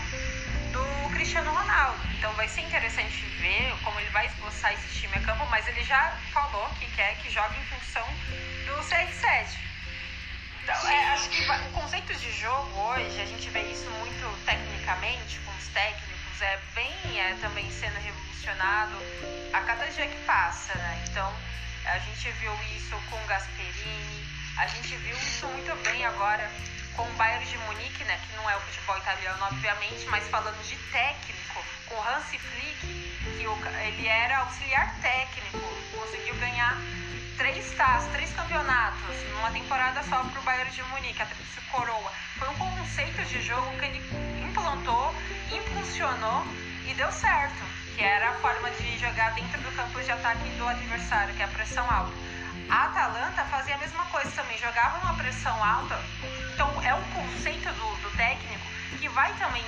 do 0.70 1.10
Cristiano 1.10 1.50
Ronaldo. 1.50 1.98
Então 2.16 2.32
vai 2.34 2.46
ser 2.46 2.60
interessante 2.60 3.24
ver 3.40 3.74
como 3.82 3.98
ele 3.98 4.10
vai 4.10 4.26
esboçar 4.26 4.72
esse 4.74 5.00
time 5.00 5.16
a 5.16 5.20
campo, 5.22 5.44
mas 5.46 5.66
ele 5.66 5.82
já 5.82 6.16
falou 6.32 6.68
que 6.78 6.86
quer 6.94 7.16
que 7.16 7.28
jogue 7.30 7.58
em 7.58 7.64
função 7.64 8.06
do 8.66 8.80
CR7. 8.80 9.58
Então, 10.62 10.88
é, 10.88 11.08
acho 11.14 11.28
que 11.30 11.42
o 11.42 11.72
conceito 11.72 12.14
de 12.14 12.30
jogo 12.32 12.78
hoje, 12.78 13.20
a 13.20 13.26
gente 13.26 13.50
vê 13.50 13.62
isso 13.62 13.90
muito 13.90 14.44
tecnicamente, 14.44 15.40
com 15.40 15.50
os 15.52 15.68
técnicos, 15.68 16.42
é 16.42 16.60
bem 16.74 17.20
é, 17.20 17.34
também 17.40 17.68
sendo 17.72 17.98
revolucionado 17.98 18.96
a 19.52 19.60
cada 19.62 19.86
dia 19.86 20.06
que 20.06 20.24
passa, 20.24 20.76
né? 20.78 21.04
Então, 21.08 21.32
a 21.84 21.98
gente 21.98 22.30
viu 22.32 22.52
isso 22.76 22.96
com 23.10 23.26
Gasperini, 23.26 24.26
a 24.58 24.66
gente 24.68 24.96
viu 24.96 25.16
isso 25.16 25.46
muito 25.48 25.74
bem 25.82 26.04
agora 26.04 26.50
com 26.96 27.02
o 27.02 27.12
Bayern 27.12 27.44
de 27.44 27.58
Munique, 27.58 28.04
né? 28.04 28.18
Que 28.26 28.36
não 28.36 28.48
é 28.48 28.56
o 28.56 28.60
futebol 28.60 28.96
italiano, 28.96 29.38
obviamente, 29.44 30.06
mas 30.06 30.26
falando 30.28 30.60
de 30.66 30.76
técnico, 30.90 31.62
com 31.86 32.02
Hansi 32.02 32.38
Flick, 32.38 32.86
que 33.38 33.46
o, 33.46 33.56
ele 33.86 34.08
era 34.08 34.38
auxiliar 34.38 34.94
técnico, 35.00 35.60
conseguiu 35.94 36.34
ganhar 36.36 36.76
três 37.36 37.70
taças, 37.72 38.10
três 38.12 38.32
campeonatos 38.32 39.16
numa 39.34 39.50
temporada 39.50 40.02
só 40.04 40.24
para 40.24 40.40
o 40.40 40.42
Bayern 40.42 40.70
de 40.70 40.82
Munique, 40.84 41.20
a 41.20 41.26
tríplice 41.26 41.60
coroa. 41.70 42.12
Foi 42.38 42.48
um 42.48 42.54
conceito 42.54 43.22
de 43.26 43.42
jogo 43.42 43.78
que 43.78 43.84
ele 43.84 44.02
implantou, 44.48 45.14
impulsionou 45.52 46.46
e 46.86 46.94
deu 46.94 47.12
certo, 47.12 47.62
que 47.94 48.02
era 48.02 48.30
a 48.30 48.34
forma 48.34 48.70
de 48.70 48.98
jogar 48.98 49.34
dentro 49.34 49.60
do 49.60 49.70
campo 49.76 50.00
de 50.02 50.10
ataque 50.10 50.48
do 50.56 50.66
adversário, 50.66 51.34
que 51.34 51.42
é 51.42 51.44
a 51.44 51.48
pressão 51.48 51.88
alta. 51.90 52.35
A 52.68 52.84
Atalanta 52.86 53.44
fazia 53.44 53.76
a 53.76 53.78
mesma 53.78 54.04
coisa 54.06 54.30
também, 54.32 54.58
jogava 54.58 54.98
uma 54.98 55.14
pressão 55.14 55.64
alta. 55.64 55.98
Então 56.52 56.82
é 56.82 56.94
um 56.94 57.04
conceito 57.12 57.72
do, 57.72 57.96
do 58.02 58.16
técnico 58.16 58.66
que 58.98 59.08
vai 59.08 59.32
também 59.34 59.64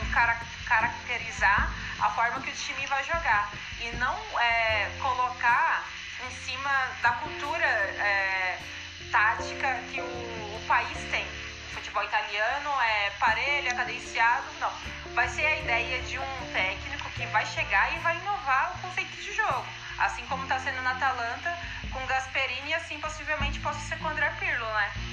caracterizar 0.66 1.72
a 2.00 2.10
forma 2.10 2.40
que 2.40 2.50
o 2.50 2.54
time 2.54 2.86
vai 2.86 3.04
jogar 3.04 3.50
e 3.80 3.96
não 3.96 4.16
é, 4.40 4.90
colocar 5.00 5.84
em 6.26 6.30
cima 6.44 6.70
da 7.02 7.12
cultura 7.12 7.64
é, 7.64 8.58
tática 9.12 9.74
que 9.92 10.00
o, 10.00 10.04
o 10.04 10.64
país 10.66 10.98
tem. 11.10 11.24
O 11.24 11.74
futebol 11.74 12.02
italiano 12.02 12.70
é 12.82 13.10
parelho, 13.18 13.68
é 13.68 13.74
cadenciado, 13.74 14.46
não. 14.60 14.72
Vai 15.14 15.28
ser 15.28 15.46
a 15.46 15.56
ideia 15.58 16.02
de 16.02 16.18
um 16.18 16.52
técnico 16.52 17.08
que 17.10 17.26
vai 17.26 17.46
chegar 17.46 17.94
e 17.94 17.98
vai 18.00 18.16
inovar 18.16 18.72
o 18.74 18.78
conceito 18.82 19.16
de 19.16 19.32
jogo. 19.34 19.66
Assim 19.98 20.24
como 20.26 20.42
está 20.44 20.58
sendo 20.60 20.80
na 20.82 20.92
Atalanta 20.92 21.58
com 21.90 22.04
Gasperini 22.06 22.70
e 22.70 22.74
assim 22.74 22.98
possivelmente 23.00 23.60
possa 23.60 23.80
ser 23.80 23.98
com 23.98 24.08
André 24.08 24.30
Pirlo, 24.38 24.66
né? 24.66 25.07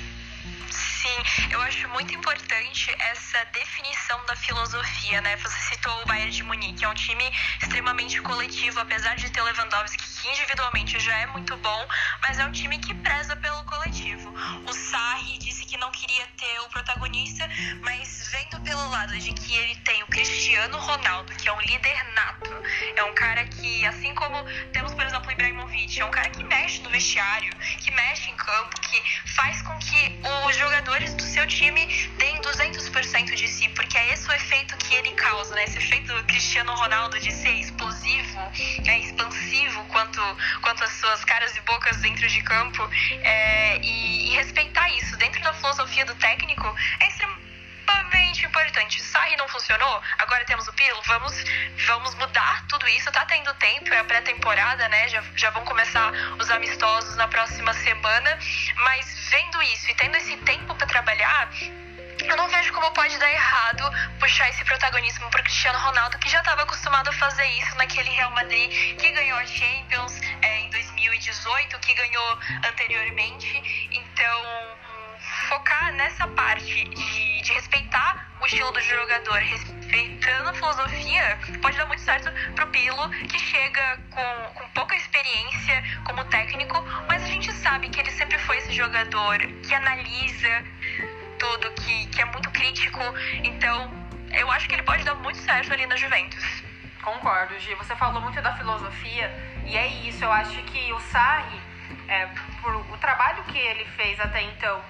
Sim, 1.05 1.51
eu 1.51 1.61
acho 1.61 1.87
muito 1.89 2.15
importante 2.15 2.91
essa 2.97 3.45
definição 3.53 4.25
da 4.25 4.35
filosofia, 4.35 5.21
né? 5.21 5.37
Você 5.37 5.75
citou 5.75 6.01
o 6.01 6.05
Bayern 6.07 6.31
de 6.31 6.41
Munique, 6.41 6.83
é 6.83 6.89
um 6.89 6.95
time 6.95 7.23
extremamente 7.61 8.19
coletivo, 8.21 8.79
apesar 8.79 9.15
de 9.15 9.29
ter 9.29 9.39
o 9.39 9.43
Lewandowski, 9.43 10.03
que 10.03 10.27
individualmente 10.29 10.99
já 10.99 11.15
é 11.19 11.27
muito 11.27 11.55
bom, 11.57 11.87
mas 12.23 12.39
é 12.39 12.45
um 12.45 12.51
time 12.51 12.79
que 12.79 12.91
preza 12.95 13.35
pelo 13.35 13.63
coletivo. 13.65 14.33
O 14.65 14.73
Sarri 14.73 15.37
disse 15.37 15.63
que 15.65 15.77
não 15.77 15.91
queria 15.91 16.25
ter 16.37 16.59
o 16.61 16.69
protagonista, 16.69 17.47
mas 17.81 18.31
vendo 18.31 18.59
pelo 18.61 18.89
lado 18.89 19.15
de 19.15 19.31
que 19.31 19.53
ele 19.53 19.75
tem 19.81 20.01
o 20.01 20.07
Cristiano 20.07 20.79
Ronaldo, 20.79 21.31
que 21.35 21.47
é 21.47 21.53
um 21.53 21.61
líder 21.61 22.03
nato, 22.15 22.49
é 22.95 23.03
um 23.03 23.13
cara 23.13 23.45
que, 23.45 23.85
assim 23.85 24.15
como 24.15 24.43
temos, 24.73 24.91
por 24.95 25.05
exemplo, 25.05 25.29
o 25.29 25.31
Ibrahimovic, 25.31 25.99
é 25.99 26.05
um 26.05 26.09
cara 26.09 26.31
que 26.31 26.43
mexe 26.43 26.81
no 26.81 26.89
vestiário, 26.89 27.55
que 27.57 27.91
mexe 27.91 28.31
em 28.31 28.35
campo, 28.35 28.81
que 28.81 29.29
faz 29.35 29.61
com 29.61 29.77
que 29.77 30.19
os 30.47 30.55
jogadores 30.95 31.13
do 31.15 31.23
seu 31.23 31.45
time 31.47 31.85
deem 32.17 32.39
200% 32.41 33.35
de 33.35 33.47
si, 33.47 33.67
porque 33.69 33.97
é 33.97 34.13
esse 34.13 34.27
o 34.29 34.33
efeito 34.33 34.77
que 34.77 34.95
ele 34.95 35.11
causa, 35.11 35.53
né? 35.55 35.65
Esse 35.65 35.77
efeito 35.77 36.13
do 36.13 36.23
Cristiano 36.23 36.73
Ronaldo 36.73 37.19
de 37.19 37.31
ser 37.31 37.51
explosivo, 37.51 38.39
né? 38.85 38.99
expansivo 38.99 39.83
quanto, 39.85 40.21
quanto 40.61 40.83
as 40.83 40.91
suas 40.93 41.23
caras 41.25 41.55
e 41.55 41.61
bocas 41.61 41.97
dentro 41.97 42.27
de 42.27 42.41
campo 42.43 42.89
é, 43.23 43.77
e, 43.79 44.29
e 44.29 44.35
respeitar 44.35 44.89
isso 44.97 45.17
dentro 45.17 45.41
da 45.41 45.53
filosofia 45.53 46.05
do 46.05 46.15
técnico 46.15 46.73
é 46.99 47.07
extremamente 47.07 47.54
extremamente 47.85 48.45
importante. 48.45 49.01
Sarri 49.01 49.37
não 49.37 49.47
funcionou, 49.47 50.01
agora 50.17 50.43
temos 50.45 50.67
o 50.67 50.73
Pirlo, 50.73 51.01
vamos, 51.05 51.33
vamos 51.87 52.15
mudar 52.15 52.65
tudo 52.67 52.87
isso. 52.89 53.11
Tá 53.11 53.25
tendo 53.25 53.53
tempo, 53.55 53.93
é 53.93 53.99
a 53.99 54.03
pré-temporada, 54.03 54.87
né? 54.89 55.07
Já, 55.07 55.23
já 55.35 55.49
vão 55.51 55.63
começar 55.63 56.11
os 56.39 56.49
amistosos 56.49 57.15
na 57.15 57.27
próxima 57.27 57.73
semana. 57.73 58.37
Mas 58.75 59.29
vendo 59.29 59.61
isso 59.63 59.89
e 59.91 59.95
tendo 59.95 60.15
esse 60.17 60.35
tempo 60.37 60.75
para 60.75 60.87
trabalhar, 60.87 61.49
eu 62.23 62.35
não 62.35 62.47
vejo 62.47 62.73
como 62.73 62.91
pode 62.91 63.17
dar 63.17 63.31
errado 63.31 63.83
puxar 64.19 64.49
esse 64.49 64.63
protagonismo 64.65 65.29
para 65.29 65.43
Cristiano 65.43 65.79
Ronaldo, 65.79 66.17
que 66.19 66.29
já 66.29 66.39
estava 66.39 66.63
acostumado 66.63 67.09
a 67.09 67.13
fazer 67.13 67.45
isso 67.45 67.75
naquele 67.75 68.09
Real 68.09 68.31
Madrid, 68.31 68.97
que 68.97 69.11
ganhou 69.11 69.37
a 69.37 69.45
Champions 69.45 70.19
é, 70.41 70.59
em 70.61 70.69
2018, 70.69 71.79
que 71.79 71.93
ganhou 71.93 72.39
anteriormente. 72.67 73.89
Então, 73.91 74.75
focar 75.45 75.93
nessa 75.93 76.27
parte 76.27 76.83
de, 76.83 77.41
de 77.41 77.53
respeitar 77.53 78.35
o 78.41 78.45
estilo 78.45 78.71
do 78.71 78.81
jogador, 78.81 79.37
respeitando 79.39 80.49
a 80.49 80.53
filosofia, 80.53 81.39
pode 81.61 81.77
dar 81.77 81.85
muito 81.85 82.01
certo 82.01 82.31
pro 82.53 82.67
Pilo, 82.67 83.09
que 83.29 83.39
chega 83.39 83.99
com, 84.11 84.53
com 84.53 84.69
pouca 84.69 84.95
experiência 84.95 85.83
como 86.05 86.23
técnico, 86.25 86.81
mas 87.07 87.23
a 87.23 87.27
gente 87.27 87.51
sabe 87.53 87.89
que 87.89 87.99
ele 87.99 88.11
sempre 88.11 88.37
foi 88.39 88.57
esse 88.57 88.73
jogador 88.73 89.37
que 89.39 89.73
analisa 89.73 90.63
tudo, 91.39 91.71
que, 91.73 92.07
que 92.07 92.21
é 92.21 92.25
muito 92.25 92.49
crítico, 92.51 92.99
então 93.43 93.91
eu 94.33 94.51
acho 94.51 94.67
que 94.67 94.75
ele 94.75 94.83
pode 94.83 95.03
dar 95.03 95.15
muito 95.15 95.37
certo 95.39 95.71
ali 95.73 95.85
na 95.85 95.95
Juventus. 95.95 96.43
Concordo, 97.01 97.57
Gi. 97.59 97.75
Você 97.75 97.95
falou 97.95 98.19
muito 98.19 98.41
da 98.41 98.57
filosofia 98.57 99.31
e 99.65 99.77
é 99.77 99.87
isso. 99.87 100.23
Eu 100.23 100.31
acho 100.31 100.59
que 100.63 100.91
o 100.91 100.99
Sarri, 101.01 101.61
é, 102.07 102.25
por 102.61 102.75
o 102.75 102.97
trabalho 102.97 103.43
que 103.43 103.57
ele 103.57 103.85
fez 103.95 104.19
até 104.19 104.41
então 104.41 104.81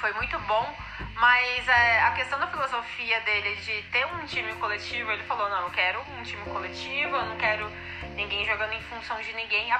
foi 0.00 0.12
muito 0.12 0.38
bom, 0.40 0.76
mas 1.14 1.68
é, 1.68 2.02
a 2.02 2.10
questão 2.12 2.38
da 2.38 2.46
filosofia 2.48 3.20
dele 3.22 3.56
de 3.56 3.82
ter 3.90 4.06
um 4.06 4.26
time 4.26 4.52
coletivo, 4.54 5.10
ele 5.10 5.22
falou, 5.24 5.48
não, 5.48 5.62
eu 5.62 5.70
quero 5.70 6.00
um 6.18 6.22
time 6.22 6.42
coletivo, 6.44 7.16
eu 7.16 7.24
não 7.26 7.36
quero 7.36 7.70
ninguém 8.14 8.44
jogando 8.44 8.72
em 8.72 8.82
função 8.82 9.20
de 9.20 9.32
ninguém. 9.32 9.72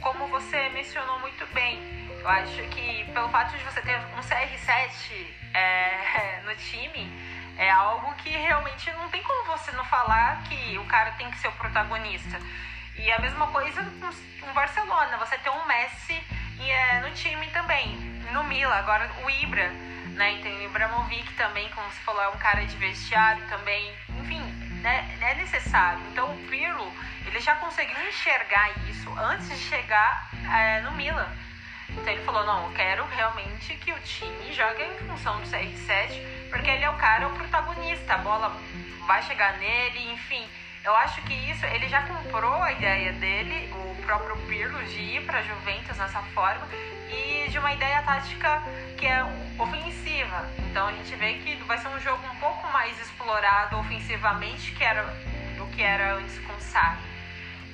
Como 0.00 0.26
você 0.28 0.68
mencionou 0.70 1.18
muito 1.20 1.46
bem, 1.54 1.80
eu 2.20 2.28
acho 2.28 2.62
que 2.68 3.04
pelo 3.12 3.28
fato 3.30 3.56
de 3.56 3.64
você 3.64 3.80
ter 3.80 3.96
um 3.96 4.20
CR7 4.20 5.26
é, 5.54 6.42
no 6.44 6.54
time, 6.56 7.10
é 7.56 7.70
algo 7.70 8.14
que 8.16 8.28
realmente 8.28 8.90
não 8.92 9.08
tem 9.08 9.22
como 9.22 9.44
você 9.56 9.72
não 9.72 9.84
falar 9.86 10.42
que 10.42 10.78
o 10.78 10.84
cara 10.84 11.12
tem 11.12 11.30
que 11.30 11.38
ser 11.38 11.48
o 11.48 11.52
protagonista. 11.52 12.38
E 12.94 13.10
a 13.10 13.18
mesma 13.20 13.46
coisa 13.48 13.82
com 14.40 14.50
o 14.50 14.54
Barcelona, 14.54 15.16
você 15.18 15.38
tem 15.38 15.52
um 15.52 15.66
Messi 15.66 16.22
é, 16.62 17.00
no 17.00 17.10
time 17.12 17.46
também 17.48 18.16
no 18.32 18.44
Mila, 18.44 18.74
agora 18.76 19.10
o 19.24 19.30
Ibra, 19.30 19.68
né? 20.14 20.38
Tem 20.42 20.58
o 20.58 20.62
Ibramovic 20.62 21.32
também, 21.34 21.68
como 21.70 21.88
você 21.88 22.00
falou, 22.00 22.22
é 22.22 22.28
um 22.28 22.38
cara 22.38 22.64
de 22.64 22.76
vestiário 22.76 23.42
também. 23.48 23.92
Enfim, 24.20 24.42
né? 24.82 25.08
é 25.20 25.34
necessário. 25.34 26.00
Então 26.12 26.34
o 26.34 26.38
Pirlo, 26.48 26.92
ele 27.26 27.40
já 27.40 27.54
conseguiu 27.56 27.96
enxergar 28.08 28.70
isso 28.88 29.10
antes 29.18 29.48
de 29.48 29.56
chegar 29.56 30.30
é, 30.52 30.80
no 30.82 30.92
Milan. 30.92 31.28
Então 31.88 32.12
ele 32.12 32.22
falou, 32.24 32.44
não, 32.44 32.66
eu 32.66 32.74
quero 32.74 33.06
realmente 33.06 33.74
que 33.76 33.92
o 33.92 34.00
time 34.00 34.52
jogue 34.52 34.82
em 34.82 35.08
função 35.08 35.40
do 35.40 35.48
CR7, 35.48 36.48
porque 36.50 36.68
ele 36.68 36.84
é 36.84 36.90
o 36.90 36.96
cara, 36.96 37.28
o 37.28 37.34
protagonista, 37.34 38.14
a 38.14 38.18
bola 38.18 38.54
vai 39.06 39.22
chegar 39.22 39.56
nele, 39.58 40.12
enfim. 40.12 40.46
Eu 40.84 40.94
acho 40.96 41.22
que 41.22 41.32
isso, 41.32 41.64
ele 41.66 41.88
já 41.88 42.02
comprou 42.02 42.62
a 42.62 42.72
ideia 42.72 43.12
dele, 43.14 43.72
o 43.72 43.95
próprio 44.06 44.36
Pirlo, 44.46 44.82
de 44.84 45.00
ir 45.00 45.26
para 45.26 45.42
Juventus 45.42 45.98
nessa 45.98 46.22
forma, 46.32 46.66
e 47.10 47.48
de 47.50 47.58
uma 47.58 47.72
ideia 47.74 48.00
tática 48.02 48.62
que 48.96 49.06
é 49.06 49.22
ofensiva. 49.58 50.48
Então 50.70 50.86
a 50.86 50.92
gente 50.92 51.14
vê 51.16 51.34
que 51.34 51.56
vai 51.64 51.76
ser 51.78 51.88
um 51.88 52.00
jogo 52.00 52.24
um 52.26 52.36
pouco 52.36 52.66
mais 52.72 52.98
explorado 53.00 53.76
ofensivamente 53.78 54.72
que 54.72 54.84
era, 54.84 55.02
do 55.56 55.66
que 55.74 55.82
era 55.82 56.14
antes 56.14 56.38
com 56.38 56.52
o 56.54 56.60
Sarri. 56.60 57.02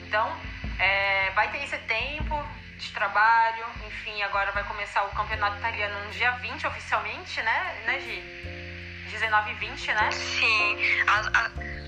Então 0.06 0.34
é, 0.78 1.30
vai 1.32 1.50
ter 1.52 1.62
esse 1.62 1.78
tempo 1.78 2.42
de 2.78 2.90
trabalho, 2.92 3.64
enfim, 3.86 4.22
agora 4.22 4.50
vai 4.52 4.64
começar 4.64 5.04
o 5.04 5.10
campeonato 5.10 5.58
italiano 5.58 6.04
no 6.04 6.10
dia 6.10 6.32
20 6.32 6.66
oficialmente, 6.66 7.40
né, 7.42 7.82
né 7.86 8.00
Gi? 8.00 8.52
19 9.10 9.50
e 9.50 9.54
20, 9.54 9.92
né? 9.92 10.10
Sim. 10.10 10.76
A, 11.06 11.38
a 11.38 11.81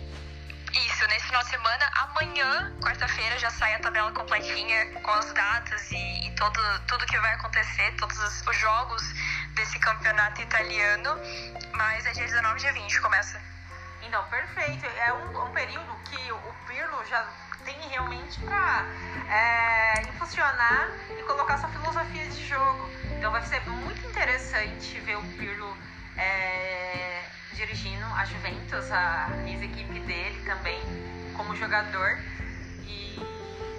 isso, 0.78 1.06
nesse 1.08 1.26
final 1.26 1.42
de 1.42 1.50
semana, 1.50 1.90
amanhã, 1.94 2.72
quarta-feira, 2.80 3.38
já 3.38 3.50
sai 3.50 3.74
a 3.74 3.78
tabela 3.78 4.10
completinha 4.12 4.86
com 5.00 5.10
as 5.10 5.32
datas 5.32 5.90
e, 5.92 6.26
e 6.26 6.30
todo, 6.36 6.60
tudo 6.86 7.06
que 7.06 7.18
vai 7.18 7.34
acontecer, 7.34 7.94
todos 7.96 8.18
os, 8.18 8.46
os 8.46 8.56
jogos 8.56 9.02
desse 9.54 9.78
campeonato 9.78 10.42
italiano. 10.42 11.16
Mas 11.72 12.06
é 12.06 12.12
dia 12.12 12.24
19 12.24 12.58
e 12.58 12.60
dia 12.60 12.72
20 12.72 13.00
começa. 13.00 13.40
Então, 14.02 14.22
perfeito. 14.24 14.86
É 14.86 15.12
um, 15.12 15.44
um 15.44 15.52
período 15.52 15.94
que 16.04 16.32
o 16.32 16.54
Pirlo 16.66 17.04
já 17.06 17.26
tem 17.64 17.76
realmente 17.88 18.38
para 18.40 18.84
é, 19.28 20.04
funcionar 20.18 20.90
e 21.18 21.22
colocar 21.22 21.58
sua 21.58 21.68
filosofia 21.70 22.26
de 22.28 22.46
jogo. 22.46 22.90
Então 23.16 23.32
vai 23.32 23.42
ser 23.46 23.60
muito 23.68 24.06
interessante 24.06 25.00
ver 25.00 25.16
o 25.16 25.22
Pirlo 25.38 25.76
é, 26.16 27.22
dirigindo 27.54 28.04
a 28.06 28.24
Juventus, 28.24 28.90
a 28.90 29.28
ex-equipe 29.46 30.00
dele 30.00 30.40
também, 30.44 30.80
como 31.34 31.54
jogador. 31.56 32.18
E 32.86 33.18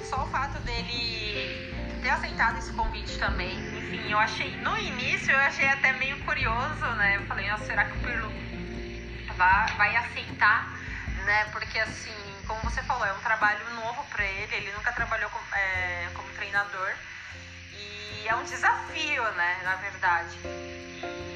só 0.04 0.24
o 0.24 0.28
fato 0.28 0.60
dele 0.62 1.74
ter 2.02 2.10
aceitado 2.10 2.58
esse 2.58 2.72
convite 2.74 3.18
também, 3.18 3.58
enfim, 3.78 4.12
eu 4.12 4.20
achei, 4.20 4.56
no 4.62 4.78
início 4.78 5.32
eu 5.32 5.40
achei 5.40 5.68
até 5.68 5.92
meio 5.94 6.18
curioso, 6.24 6.86
né? 6.98 7.18
Eu 7.18 7.26
falei, 7.26 7.50
nossa, 7.50 7.66
será 7.66 7.86
que 7.86 7.98
o 7.98 8.02
Pirlo 8.02 8.32
vai, 9.36 9.68
vai 9.78 9.96
aceitar, 9.96 10.72
né? 11.26 11.46
Porque 11.52 11.80
assim, 11.80 12.14
como 12.48 12.62
você 12.62 12.82
falou, 12.84 13.06
é 13.06 13.14
um 13.14 13.22
trabalho 13.22 13.68
novo 13.76 14.04
para 14.10 14.24
ele, 14.24 14.56
ele 14.56 14.72
nunca 14.74 14.92
trabalhou 14.92 15.30
com, 15.30 15.40
é, 15.56 16.10
treinador. 16.56 16.94
E 18.26 18.28
é 18.28 18.36
um 18.36 18.44
desafio, 18.44 19.24
né, 19.34 19.60
na 19.64 19.76
verdade. 19.76 20.36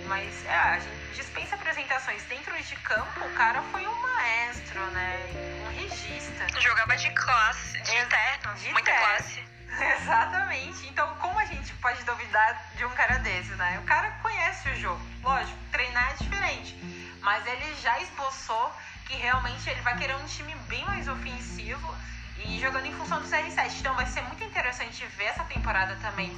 Mas 0.07 0.43
é, 0.43 0.55
a 0.55 0.79
gente 0.79 1.13
dispensa 1.13 1.53
apresentações 1.53 2.23
dentro 2.23 2.63
de 2.63 2.75
campo, 2.77 3.23
o 3.23 3.33
cara 3.35 3.61
foi 3.71 3.85
um 3.85 4.01
maestro, 4.01 4.83
né? 4.87 5.19
Um 5.67 5.79
regista. 5.79 6.47
Jogava 6.59 6.97
de 6.97 7.11
classe, 7.11 7.79
de 7.79 8.05
terno, 8.07 8.55
de 8.55 8.71
muita 8.71 8.91
terno. 8.91 9.05
classe. 9.05 9.43
Exatamente. 10.01 10.87
Então, 10.87 11.15
como 11.17 11.37
a 11.37 11.45
gente 11.45 11.71
pode 11.75 12.03
duvidar 12.05 12.59
de 12.75 12.83
um 12.83 12.89
cara 12.95 13.19
desse, 13.19 13.51
né? 13.51 13.79
O 13.83 13.85
cara 13.85 14.09
conhece 14.23 14.67
o 14.69 14.75
jogo. 14.75 15.01
Lógico, 15.21 15.59
treinar 15.71 16.09
é 16.09 16.23
diferente. 16.23 16.75
Mas 17.21 17.45
ele 17.45 17.75
já 17.83 17.99
esboçou 17.99 18.75
que 19.05 19.13
realmente 19.13 19.69
ele 19.69 19.81
vai 19.81 19.95
querer 19.95 20.15
um 20.15 20.25
time 20.25 20.55
bem 20.67 20.83
mais 20.85 21.07
ofensivo 21.07 21.95
e 22.37 22.59
jogando 22.59 22.87
em 22.87 22.93
função 22.93 23.21
do 23.21 23.27
CR7. 23.27 23.73
Então, 23.79 23.93
vai 23.93 24.07
ser 24.07 24.21
muito 24.21 24.43
interessante 24.43 25.05
ver 25.05 25.25
essa 25.25 25.43
temporada 25.43 25.95
também 25.97 26.35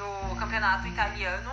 do 0.00 0.36
campeonato 0.36 0.88
italiano 0.88 1.52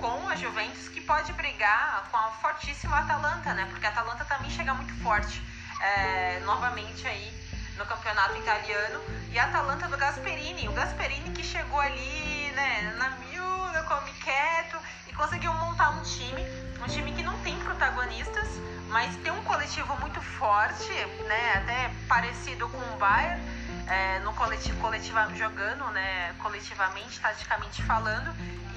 com 0.00 0.28
a 0.28 0.34
Juventus, 0.34 0.88
que 0.88 1.00
pode 1.00 1.32
brigar 1.34 2.08
com 2.10 2.16
a 2.16 2.30
fortíssima 2.42 2.98
Atalanta, 2.98 3.54
né? 3.54 3.66
Porque 3.70 3.86
a 3.86 3.90
Atalanta 3.90 4.24
também 4.24 4.50
chega 4.50 4.74
muito 4.74 4.92
forte 5.00 5.40
é, 5.80 6.40
novamente 6.40 7.06
aí 7.06 7.32
no 7.78 7.86
campeonato 7.86 8.36
italiano. 8.36 9.00
E 9.30 9.38
a 9.38 9.44
Atalanta 9.44 9.86
do 9.86 9.96
Gasperini, 9.96 10.68
o 10.68 10.72
Gasperini 10.72 11.30
que 11.30 11.44
chegou 11.44 11.80
ali, 11.80 12.50
né, 12.56 12.94
na 12.98 13.10
miúda, 13.10 13.82
come 13.84 14.10
quieto 14.14 14.76
e 15.06 15.12
conseguiu 15.12 15.54
montar 15.54 15.90
um 15.90 16.02
time, 16.02 16.44
um 16.82 16.88
time 16.88 17.12
que 17.12 17.22
não 17.22 17.38
tem 17.40 17.56
protagonistas, 17.60 18.48
mas 18.88 19.14
tem 19.16 19.30
um 19.30 19.42
coletivo 19.44 19.96
muito 20.00 20.20
forte, 20.20 20.92
né, 21.28 21.62
até 21.62 21.90
parecido 22.08 22.68
com 22.68 22.78
o 22.78 22.96
Bayern, 22.98 23.40
é, 23.88 24.18
no 24.20 24.32
coletivo, 24.34 24.80
coletiva, 24.80 25.28
jogando, 25.34 25.84
né, 25.90 26.34
coletivamente, 26.38 27.20
taticamente 27.20 27.82
falando, 27.82 28.34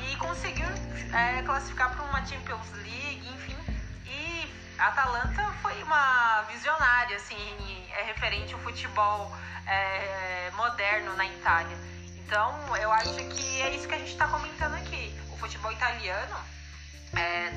e 0.07 0.15
conseguiu 0.17 0.67
é, 1.13 1.41
classificar 1.43 1.91
para 1.91 2.03
uma 2.03 2.25
Champions 2.25 2.71
League, 2.73 3.29
enfim, 3.33 3.57
e 4.05 4.53
a 4.77 4.87
Atalanta 4.87 5.43
foi 5.61 5.81
uma 5.83 6.43
visionária, 6.43 7.15
assim, 7.15 7.87
é 7.97 8.03
referente 8.03 8.53
ao 8.53 8.59
futebol 8.59 9.35
é, 9.65 10.51
moderno 10.55 11.15
na 11.15 11.25
Itália. 11.25 11.77
Então, 12.17 12.75
eu 12.77 12.91
acho 12.91 13.13
que 13.13 13.61
é 13.61 13.73
isso 13.73 13.87
que 13.87 13.95
a 13.95 13.97
gente 13.97 14.11
está 14.11 14.27
comentando 14.27 14.75
aqui. 14.75 15.17
O 15.31 15.37
futebol 15.37 15.71
italiano 15.71 16.35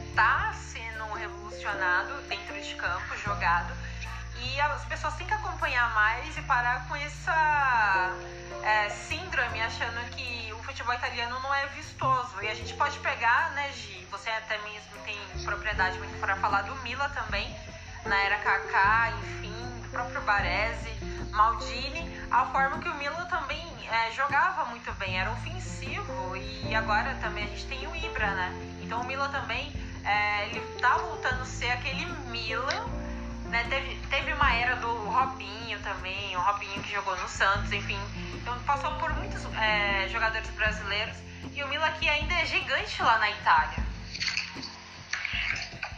está 0.08 0.50
é, 0.50 0.54
sendo 0.54 1.12
revolucionado 1.12 2.22
dentro 2.22 2.60
de 2.60 2.74
campo, 2.76 3.16
jogado, 3.18 3.74
e 4.42 4.60
as 4.60 4.84
pessoas 4.84 5.14
têm 5.14 5.26
que 5.26 5.34
acompanhar 5.34 5.92
mais 5.94 6.36
e 6.36 6.42
parar 6.42 6.86
com 6.88 6.96
essa 6.96 8.16
é, 8.62 8.88
síndrome 8.90 9.60
achando 9.60 10.00
que 10.10 10.52
o 10.52 10.62
futebol 10.62 10.94
italiano 10.94 11.38
não 11.40 11.54
é 11.54 11.66
vistoso. 11.68 12.42
E 12.42 12.48
a 12.48 12.54
gente 12.54 12.74
pode 12.74 12.98
pegar, 13.00 13.50
né, 13.52 13.70
Gi? 13.72 14.06
Você 14.10 14.30
até 14.30 14.58
mesmo 14.58 14.90
tem 15.04 15.18
propriedade 15.44 15.98
muito 15.98 16.18
para 16.18 16.36
falar 16.36 16.62
do 16.62 16.74
Mila 16.82 17.08
também, 17.10 17.54
na 18.04 18.16
era 18.16 18.38
Kaká, 18.38 19.12
enfim, 19.22 19.80
do 19.82 19.88
próprio 19.90 20.20
Baresi, 20.22 20.90
Maldini, 21.30 22.10
a 22.30 22.46
forma 22.46 22.78
que 22.78 22.88
o 22.88 22.94
Mila 22.94 23.24
também 23.26 23.66
é, 23.88 24.10
jogava 24.12 24.64
muito 24.66 24.92
bem, 24.94 25.18
era 25.18 25.30
ofensivo 25.32 26.36
e 26.36 26.74
agora 26.74 27.14
também 27.20 27.44
a 27.44 27.46
gente 27.48 27.66
tem 27.66 27.86
o 27.86 27.96
Ibra, 27.96 28.30
né? 28.34 28.78
Então 28.82 29.00
o 29.00 29.04
Mila 29.04 29.28
também, 29.28 29.72
é, 30.04 30.46
ele 30.48 30.60
tá 30.80 30.96
voltando 30.96 31.42
a 31.42 31.44
ser 31.44 31.70
aquele 31.70 32.06
Mila, 32.30 32.86
né? 33.50 33.66
Teve, 33.68 33.96
teve 34.08 34.32
uma 34.32 34.54
era 34.54 34.76
do 34.76 34.92
Robinho 35.10 35.78
também, 35.80 36.36
o 36.36 36.40
Robinho 36.40 36.82
que 36.82 36.92
jogou 36.92 37.16
no 37.16 37.28
Santos, 37.28 37.72
enfim. 37.72 37.98
Então 38.34 38.58
passou 38.60 38.92
por 38.94 39.12
muitos 39.14 39.44
é, 39.56 40.08
jogadores 40.08 40.48
brasileiros 40.50 41.16
e 41.52 41.62
o 41.62 41.68
Mila 41.68 41.86
aqui 41.86 42.08
ainda 42.08 42.32
é 42.34 42.46
gigante 42.46 43.02
lá 43.02 43.18
na 43.18 43.30
Itália. 43.30 43.84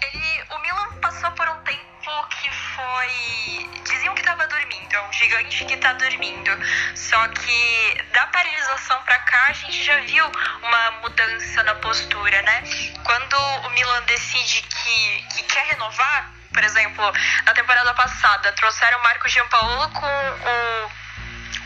Ele, 0.03 0.44
o 0.50 0.59
Milan 0.59 1.00
passou 1.00 1.31
por 1.33 1.48
um 1.48 1.57
tempo 1.62 2.27
que 2.40 2.50
foi. 2.50 3.70
Diziam 3.85 4.14
que 4.14 4.22
tava 4.22 4.46
dormindo, 4.46 4.94
é 4.94 5.09
um 5.09 5.12
gigante 5.12 5.64
que 5.64 5.77
tá 5.77 5.92
dormindo. 5.92 6.50
Só 6.94 7.29
que 7.29 8.03
da 8.12 8.27
paralisação 8.27 9.00
pra 9.03 9.18
cá 9.18 9.46
a 9.48 9.53
gente 9.53 9.85
já 9.85 10.00
viu 10.00 10.24
uma 10.62 10.90
mudança 11.03 11.62
na 11.62 11.74
postura, 11.77 12.42
né? 12.42 12.62
Quando 13.05 13.37
o 13.66 13.70
Milan 13.70 14.03
decide 14.05 14.62
que, 14.62 15.22
que 15.35 15.42
quer 15.44 15.66
renovar, 15.66 16.41
por 16.53 16.62
exemplo, 16.65 17.12
na 17.45 17.53
temporada 17.55 17.95
passada, 17.95 18.53
trouxeram 18.53 18.99
o 18.99 19.03
Marco 19.03 19.29
Giampaolo 19.29 19.88
com 19.91 20.07
o 20.07 21.03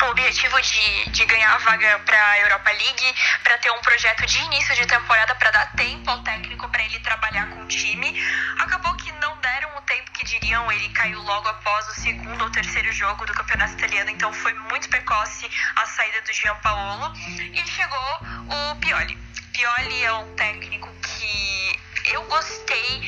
o 0.05 0.11
objetivo 0.11 0.61
de, 0.61 1.11
de 1.11 1.25
ganhar 1.25 1.55
a 1.55 1.59
vaga 1.59 1.99
para 2.01 2.31
a 2.31 2.39
Europa 2.41 2.71
League, 2.71 3.15
para 3.43 3.57
ter 3.59 3.71
um 3.71 3.81
projeto 3.81 4.27
de 4.27 4.39
início 4.41 4.75
de 4.75 4.87
temporada, 4.87 5.35
para 5.35 5.51
dar 5.51 5.73
tempo 5.73 6.11
ao 6.11 6.23
técnico 6.23 6.69
para 6.69 6.83
ele 6.83 6.99
trabalhar 7.01 7.49
com 7.49 7.63
o 7.63 7.67
time. 7.67 8.15
Acabou 8.59 8.95
que 8.97 9.11
não 9.13 9.37
deram 9.39 9.77
o 9.77 9.81
tempo 9.83 10.11
que 10.13 10.25
diriam, 10.25 10.71
ele 10.71 10.89
caiu 10.91 11.21
logo 11.23 11.49
após 11.49 11.89
o 11.89 11.95
segundo 12.01 12.43
ou 12.43 12.51
terceiro 12.51 12.93
jogo 12.93 13.25
do 13.25 13.33
campeonato 13.33 13.73
italiano, 13.73 14.11
então 14.11 14.33
foi 14.33 14.53
muito 14.55 14.89
precoce 14.89 15.49
a 15.77 15.87
saída 15.87 16.21
do 16.23 16.33
Gianpaolo. 16.33 17.13
E 17.55 17.67
chegou 17.67 18.19
o 18.51 18.77
Pioli. 18.77 19.17
Pioli 19.53 20.05
é 20.05 20.13
um 20.13 20.35
técnico 20.35 20.93
que 21.01 21.81
eu 22.13 22.23
gostei 22.25 23.03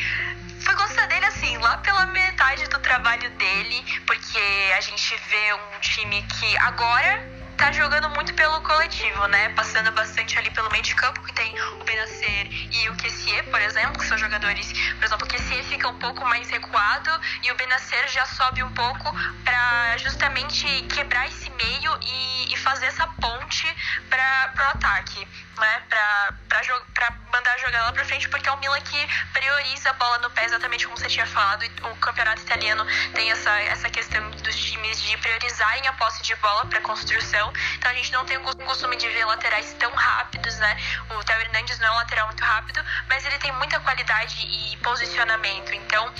fui 0.69 0.77
gostar 0.77 1.07
dele 1.07 1.25
assim, 1.25 1.57
lá 1.59 1.79
pela 1.79 2.05
metade 2.07 2.67
do 2.67 2.79
trabalho 2.81 3.31
dele, 3.31 3.83
porque 4.07 4.39
a 4.77 4.81
gente 4.83 5.17
vê 5.29 5.55
um 5.55 5.81
time 5.81 6.23
que 6.23 6.59
agora 6.59 7.38
tá 7.59 7.73
jogando 7.73 8.09
muito 8.11 8.33
pelo 8.35 8.61
coletivo, 8.63 9.27
né? 9.27 9.49
Passando 9.51 9.91
bastante 9.91 10.39
ali 10.39 10.49
pelo 10.51 10.71
meio 10.71 10.83
de 10.83 10.95
campo, 10.95 11.21
que 11.25 11.33
tem 11.33 11.61
o 11.61 11.85
Benacer 11.85 12.47
e 12.73 12.89
o 12.89 12.95
Kessie, 12.97 13.43
por 13.43 13.61
exemplo, 13.61 13.99
que 13.99 14.07
são 14.07 14.17
jogadores. 14.17 14.73
Por 14.95 15.05
exemplo, 15.05 15.27
o 15.27 15.29
Kessie 15.29 15.63
fica 15.65 15.89
um 15.89 15.99
pouco 15.99 16.25
mais 16.25 16.49
recuado 16.49 17.11
e 17.43 17.51
o 17.51 17.57
Benacer 17.57 18.09
já 18.09 18.25
sobe 18.27 18.63
um 18.63 18.73
pouco 18.73 19.13
para 19.45 19.97
justamente 19.99 20.67
quebrar 20.95 21.27
esse 21.27 21.51
meio 21.51 21.99
e, 22.01 22.55
e 22.55 22.57
fazer 22.59 22.87
essa 22.87 23.07
ponte 23.21 23.67
para 24.09 24.55
o 24.57 24.77
ataque 24.77 25.27
né, 25.59 25.83
pra, 25.89 26.35
pra, 26.49 26.61
pra 26.95 27.11
mandar 27.33 27.53
a 27.53 27.59
jogada 27.59 27.85
lá 27.85 27.93
pra 27.93 28.05
frente, 28.05 28.29
porque 28.29 28.49
é 28.49 28.53
um 28.53 28.59
Milan 28.59 28.81
que 28.81 29.09
prioriza 29.33 29.91
a 29.91 29.93
bola 29.95 30.19
no 30.19 30.31
pé, 30.31 30.45
exatamente 30.45 30.87
como 30.87 30.97
você 30.97 31.09
tinha 31.09 31.27
falado. 31.27 31.65
O 31.91 31.97
campeonato 31.97 32.43
italiano 32.43 32.87
tem 33.15 33.31
essa, 33.31 33.51
essa 33.63 33.91
questão 33.91 34.31
dos 34.31 34.57
times 34.57 35.03
de 35.03 35.17
priorizarem 35.19 35.87
a 35.87 35.93
posse 35.95 36.23
de 36.23 36.35
bola 36.37 36.67
para 36.67 36.81
construção. 36.81 37.48
Então 37.77 37.91
a 37.91 37.95
gente 37.95 38.13
não 38.13 38.25
tem 38.25 38.37
o 38.37 38.41
costume 38.41 38.97
de 38.97 39.09
ver 39.09 39.25
laterais 39.25 39.75
tão 39.79 39.91
rápidos, 39.93 40.57
né? 40.59 40.77
O 41.11 41.25
Theo 41.25 41.41
Hernandes 41.41 41.79
não 41.79 41.89
é 41.89 41.91
um 41.93 41.97
lateral 41.97 42.27
muito 42.27 42.45
rápido, 42.45 42.85
mas 43.09 43.25
ele 43.25 43.39
tem 43.39 43.53
muita 43.53 43.81
qualidade 43.81 44.37
e 44.41 44.77
posicionamento. 44.79 45.73
Então 45.75 46.13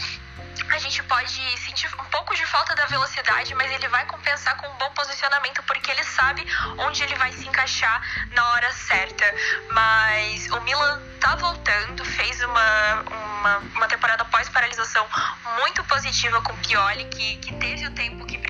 a 0.71 0.79
gente 0.79 1.03
pode 1.05 1.59
sentir 1.59 1.89
um 1.99 2.05
pouco 2.07 2.35
de 2.35 2.45
falta 2.47 2.75
da 2.75 2.85
velocidade, 2.87 3.55
mas 3.55 3.71
ele 3.73 3.89
vai 3.89 4.05
compensar 4.07 4.57
com 4.57 4.69
um 4.69 4.75
bom 4.75 4.91
posicionamento, 4.91 5.63
porque 5.63 5.91
ele 5.91 6.05
sabe 6.05 6.47
onde 6.79 7.03
ele 7.03 7.15
vai 7.15 7.33
se 7.33 7.47
encaixar 7.49 8.03
na 8.33 8.47
hora 8.51 8.73
certa. 8.73 9.25
Mas 9.73 10.51
o 10.51 10.61
Milan 10.61 11.01
tá 11.21 11.37
voltando, 11.37 12.05
fez 12.05 12.43
uma, 12.43 13.03
uma, 13.03 13.59
uma 13.77 13.89
temporada 13.89 14.25
pós-paralisação 14.27 15.07
muito 15.61 15.83
positiva 15.85 16.41
com 16.43 16.53
o 16.53 16.57
Pioli, 16.59 17.05
que, 17.07 17.37
que 17.39 17.55
teve 17.57 17.87
o 17.87 17.91
tempo 17.93 18.27
que 18.27 18.48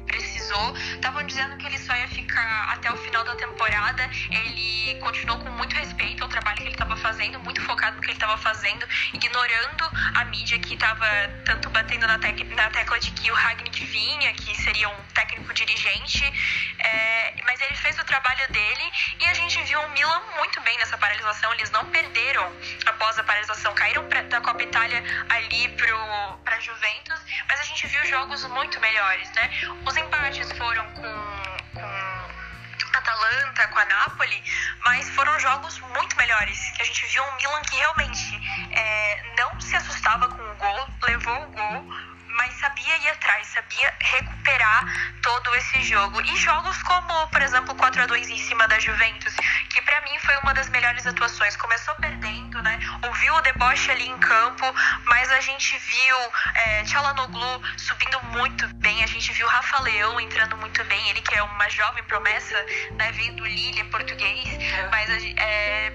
Estavam 0.94 1.22
dizendo 1.24 1.56
que 1.56 1.66
ele 1.66 1.78
só 1.78 1.94
ia 1.94 2.08
ficar 2.08 2.72
até 2.72 2.90
o 2.92 2.96
final 2.96 3.24
da 3.24 3.34
temporada. 3.36 4.08
Ele 4.30 4.98
continuou 5.00 5.38
com 5.38 5.50
muito 5.50 5.74
respeito 5.74 6.22
ao 6.22 6.28
trabalho 6.28 6.56
que 6.56 6.62
ele 6.64 6.70
estava 6.70 6.96
fazendo, 6.96 7.38
muito 7.40 7.60
focado 7.62 7.96
no 7.96 8.02
que 8.02 8.08
ele 8.08 8.14
estava 8.14 8.36
fazendo, 8.38 8.86
ignorando 9.12 9.90
a 10.14 10.24
mídia 10.24 10.58
que 10.58 10.74
estava 10.74 11.06
tanto 11.44 11.68
batendo 11.70 12.06
na, 12.06 12.18
tec 12.18 12.42
na 12.54 12.70
tecla 12.70 12.98
de 12.98 13.10
que 13.12 13.30
o 13.30 13.34
Ragnick 13.34 13.84
vinha, 13.84 14.32
que 14.34 14.54
seria 14.62 14.88
um 14.88 15.02
técnico 15.14 15.52
dirigente. 15.52 16.24
É, 16.78 17.34
mas 17.44 17.60
ele 17.60 17.74
fez 17.74 17.98
o 17.98 18.04
trabalho 18.04 18.52
dele 18.52 18.92
e 19.20 19.26
a 19.26 19.34
gente 19.34 19.60
viu 19.62 19.80
o 19.80 19.90
Milan 19.90 20.22
muito 20.36 20.60
bem 20.62 20.76
nessa 20.78 20.96
paralisação. 20.98 21.52
Eles 21.54 21.70
não 21.70 21.84
perderam 21.86 22.52
após 22.86 23.18
a 23.18 23.24
paralisação, 23.24 23.74
caíram 23.74 24.06
pra, 24.08 24.22
da 24.22 24.40
Copa 24.40 24.62
Itália 24.62 25.02
ali 25.28 25.68
para 26.44 26.60
Juventus, 26.60 27.20
mas 27.48 27.60
a 27.60 27.64
gente 27.64 27.86
viu 27.86 28.04
jogos 28.06 28.44
muito 28.48 28.80
melhores, 28.80 29.30
né? 29.32 29.50
Os 29.84 29.96
empates 29.96 30.37
foram 30.44 30.84
com, 30.92 31.02
com 31.74 32.98
Atalanta, 32.98 33.68
com 33.68 33.78
a 33.78 33.84
Napoli, 33.84 34.42
mas 34.84 35.10
foram 35.10 35.38
jogos 35.40 35.78
muito 35.80 36.16
melhores. 36.16 36.70
Que 36.76 36.82
a 36.82 36.84
gente 36.84 37.06
viu 37.06 37.22
um 37.22 37.36
Milan 37.36 37.62
que 37.62 37.76
realmente 37.76 38.40
é, 38.72 39.34
não 39.36 39.60
se 39.60 39.74
assustava 39.76 40.28
com 40.28 40.42
o 40.42 40.54
gol, 40.54 40.88
levou 41.02 41.42
o 41.42 41.50
gol, 41.50 41.94
mas 42.38 42.54
sabia 42.54 42.96
ir 42.98 43.08
atrás, 43.08 43.46
sabia 43.48 43.92
recuperar 44.00 45.12
todo 45.20 45.54
esse 45.56 45.82
jogo. 45.82 46.20
E 46.22 46.36
jogos 46.36 46.80
como, 46.84 47.26
por 47.28 47.42
exemplo, 47.42 47.74
4 47.74 48.02
a 48.02 48.06
2 48.06 48.30
em 48.30 48.38
cima 48.38 48.66
da 48.68 48.78
Juventus, 48.78 49.34
que 49.68 49.82
para 49.82 50.00
mim 50.02 50.16
foi 50.20 50.36
uma 50.38 50.54
das 50.54 50.68
melhores 50.70 51.04
atuações. 51.06 51.56
Começou 51.56 51.94
perdendo, 51.96 52.62
né? 52.62 52.78
Ouviu 53.06 53.34
o 53.34 53.40
deboche 53.42 53.90
ali 53.90 54.08
em 54.08 54.18
campo, 54.18 54.64
mas 55.04 55.30
a 55.32 55.40
gente 55.40 55.76
viu 55.78 56.16
é, 56.54 56.84
Tchalanoglu 56.84 57.62
subindo 57.76 58.22
muito 58.26 58.66
bem, 58.76 59.02
a 59.02 59.06
gente 59.06 59.32
viu 59.32 59.46
Rafa 59.48 59.82
Leão 59.82 60.20
entrando 60.20 60.56
muito 60.58 60.82
bem, 60.84 61.10
ele 61.10 61.20
que 61.20 61.34
é 61.34 61.42
uma 61.42 61.68
jovem 61.68 62.04
promessa, 62.04 62.54
né? 62.92 63.10
Veio 63.12 63.34
do 63.34 63.44
Lille, 63.44 63.80
é 63.80 63.84
português, 63.84 64.48
é. 64.48 64.88
mas 64.90 65.10
é, 65.36 65.92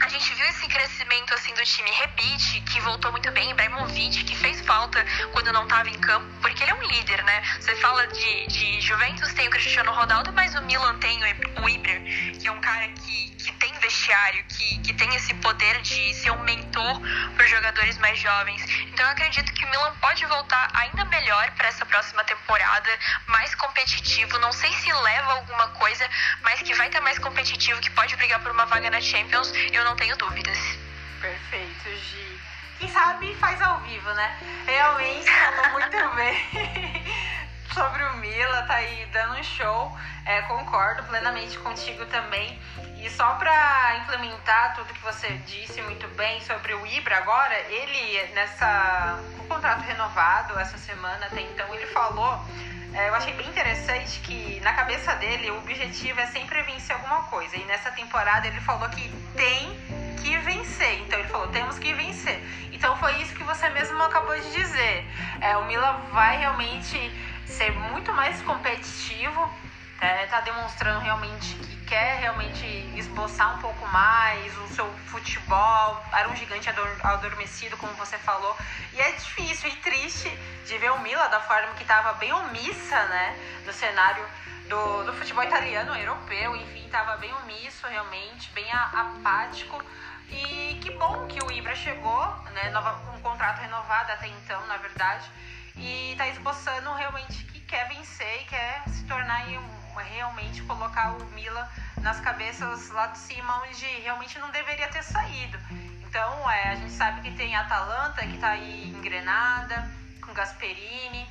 a 0.00 0.08
gente 0.08 0.34
viu 0.34 0.46
esse 0.46 0.66
crescimento 0.66 1.34
assim 1.34 1.52
do 1.54 1.62
time 1.62 1.90
Rebite, 1.90 2.60
que 2.62 2.80
voltou 2.80 3.10
muito 3.12 3.30
bem, 3.32 3.50
Ibrahimovic, 3.50 4.24
que 4.24 4.36
fez 4.36 4.60
falta 4.62 5.04
quando 5.32 5.52
não 5.52 5.64
estava 5.64 5.88
em 5.88 5.98
campo, 6.00 6.26
porque 6.40 6.62
ele 6.62 6.70
é 6.70 6.74
um 6.74 6.82
líder, 6.82 7.22
né? 7.24 7.42
Você 7.60 7.74
fala 7.76 8.06
de, 8.06 8.46
de 8.46 8.80
Juventus, 8.80 9.32
tem 9.34 9.48
o 9.48 9.50
Cristiano 9.50 9.92
Ronaldo, 9.92 10.32
mas 10.32 10.54
o 10.54 10.62
Milan 10.62 10.98
tem 10.98 11.18
o 11.62 11.68
Ibra, 11.68 12.02
vestiário, 14.08 14.44
que, 14.44 14.78
que 14.78 14.92
tem 14.94 15.14
esse 15.14 15.34
poder 15.34 15.80
de 15.82 16.14
ser 16.14 16.30
um 16.30 16.42
mentor 16.42 17.00
para 17.34 17.44
os 17.44 17.50
jogadores 17.50 17.98
mais 17.98 18.18
jovens. 18.18 18.64
Então 18.86 19.04
eu 19.04 19.12
acredito 19.12 19.52
que 19.52 19.64
o 19.64 19.68
Milan 19.68 19.94
pode 20.00 20.24
voltar 20.26 20.70
ainda 20.74 21.04
melhor 21.04 21.50
para 21.52 21.68
essa 21.68 21.84
próxima 21.84 22.24
temporada, 22.24 22.88
mais 23.26 23.54
competitivo. 23.54 24.38
Não 24.38 24.52
sei 24.52 24.72
se 24.72 24.90
leva 24.92 25.32
alguma 25.34 25.68
coisa, 25.68 26.08
mas 26.42 26.62
que 26.62 26.74
vai 26.74 26.86
estar 26.86 27.02
mais 27.02 27.18
competitivo, 27.18 27.80
que 27.80 27.90
pode 27.90 28.16
brigar 28.16 28.40
por 28.40 28.50
uma 28.50 28.64
vaga 28.64 28.90
na 28.90 29.00
Champions, 29.00 29.52
eu 29.72 29.84
não 29.84 29.94
tenho 29.94 30.16
dúvidas. 30.16 30.58
Perfeito, 31.20 31.90
Gi. 31.90 32.40
Quem 32.78 32.88
sabe 32.88 33.34
faz 33.34 33.60
ao 33.60 33.80
vivo, 33.80 34.10
né? 34.14 34.38
Realmente 34.66 35.30
falou 35.30 35.70
muito 35.72 36.08
bem 36.16 37.27
sobre 37.74 38.02
o 38.02 38.16
Mila, 38.16 38.62
tá 38.62 38.74
aí 38.74 39.06
dando 39.12 39.38
um 39.38 39.42
show. 39.42 39.96
É, 40.24 40.42
concordo 40.42 41.02
plenamente 41.04 41.58
contigo 41.58 42.04
também. 42.06 42.58
E 42.98 43.08
só 43.10 43.34
para 43.34 43.96
implementar 43.98 44.74
tudo 44.74 44.92
que 44.92 45.02
você 45.02 45.28
disse 45.46 45.80
muito 45.82 46.06
bem 46.08 46.40
sobre 46.42 46.74
o 46.74 46.86
Ibra 46.86 47.16
agora, 47.18 47.54
ele 47.70 48.22
nessa 48.34 49.18
o 49.38 49.46
contrato 49.46 49.82
renovado 49.82 50.58
essa 50.58 50.76
semana 50.76 51.26
até 51.26 51.40
então 51.40 51.72
ele 51.74 51.86
falou, 51.86 52.44
é, 52.92 53.08
eu 53.08 53.14
achei 53.14 53.32
bem 53.34 53.48
interessante 53.48 54.20
que 54.20 54.60
na 54.60 54.72
cabeça 54.72 55.14
dele 55.14 55.50
o 55.50 55.58
objetivo 55.58 56.20
é 56.20 56.26
sempre 56.26 56.62
vencer 56.62 56.96
alguma 56.96 57.22
coisa. 57.24 57.56
E 57.56 57.64
nessa 57.64 57.90
temporada 57.92 58.46
ele 58.46 58.60
falou 58.60 58.88
que 58.88 59.08
tem 59.36 59.70
que 60.22 60.36
vencer. 60.38 61.00
Então 61.02 61.18
ele 61.18 61.28
falou, 61.28 61.48
temos 61.48 61.78
que 61.78 61.92
vencer. 61.94 62.42
Então 62.72 62.96
foi 62.96 63.20
isso 63.22 63.34
que 63.34 63.44
você 63.44 63.68
mesmo 63.70 64.02
acabou 64.02 64.38
de 64.38 64.50
dizer. 64.52 65.06
É, 65.40 65.56
o 65.56 65.64
Mila 65.66 65.92
vai 66.12 66.38
realmente 66.38 66.98
ser 67.48 67.72
muito 67.72 68.12
mais 68.12 68.40
competitivo 68.42 69.50
está 69.94 70.06
é, 70.06 70.26
tá 70.26 70.40
demonstrando 70.42 71.00
realmente 71.00 71.54
que 71.54 71.76
quer 71.86 72.20
realmente 72.20 72.64
esboçar 72.96 73.56
um 73.56 73.58
pouco 73.58 73.84
mais 73.88 74.56
o 74.58 74.68
seu 74.68 74.86
futebol. 75.06 76.00
Era 76.12 76.28
um 76.28 76.36
gigante 76.36 76.70
adormecido, 77.02 77.76
como 77.76 77.92
você 77.94 78.16
falou. 78.18 78.56
E 78.92 79.00
é 79.00 79.10
difícil 79.12 79.68
e 79.70 79.76
triste 79.76 80.28
de 80.66 80.78
ver 80.78 80.92
o 80.92 81.00
Mila 81.00 81.28
da 81.28 81.40
forma 81.40 81.74
que 81.74 81.82
estava 81.82 82.12
bem 82.12 82.32
omissa, 82.32 83.04
né? 83.06 83.36
No 83.66 83.72
cenário 83.72 84.24
do, 84.68 85.04
do 85.04 85.12
futebol 85.14 85.42
italiano, 85.42 85.96
europeu, 85.96 86.54
enfim, 86.54 86.84
estava 86.84 87.16
bem 87.16 87.32
omisso 87.34 87.86
realmente, 87.88 88.50
bem 88.50 88.70
apático. 88.72 89.82
E 90.30 90.78
que 90.80 90.90
bom 90.92 91.26
que 91.26 91.42
o 91.42 91.50
Ibra 91.50 91.74
chegou, 91.74 92.26
né? 92.52 92.70
Nova, 92.70 93.00
um 93.16 93.20
contrato 93.20 93.60
renovado 93.60 94.12
até 94.12 94.28
então, 94.28 94.64
na 94.66 94.76
verdade. 94.76 95.28
E 95.78 96.12
está 96.12 96.28
esboçando 96.28 96.92
realmente 96.94 97.44
que 97.44 97.60
quer 97.60 97.88
vencer 97.88 98.42
e 98.42 98.44
quer 98.44 98.82
se 98.88 99.04
tornar 99.04 99.46
um 99.48 99.78
realmente 100.02 100.62
colocar 100.62 101.12
o 101.12 101.24
Mila 101.26 101.68
nas 102.00 102.20
cabeças 102.20 102.90
lá 102.90 103.08
de 103.08 103.18
cima, 103.18 103.62
onde 103.62 103.84
realmente 104.02 104.38
não 104.38 104.50
deveria 104.50 104.88
ter 104.88 105.02
saído. 105.02 105.58
Então, 106.06 106.50
é, 106.50 106.70
a 106.70 106.74
gente 106.74 106.92
sabe 106.92 107.20
que 107.22 107.36
tem 107.36 107.54
a 107.54 107.60
Atalanta, 107.60 108.22
que 108.22 108.34
está 108.34 108.50
aí 108.50 108.88
engrenada, 108.88 109.88
com 110.24 110.32
Gasperini. 110.32 111.28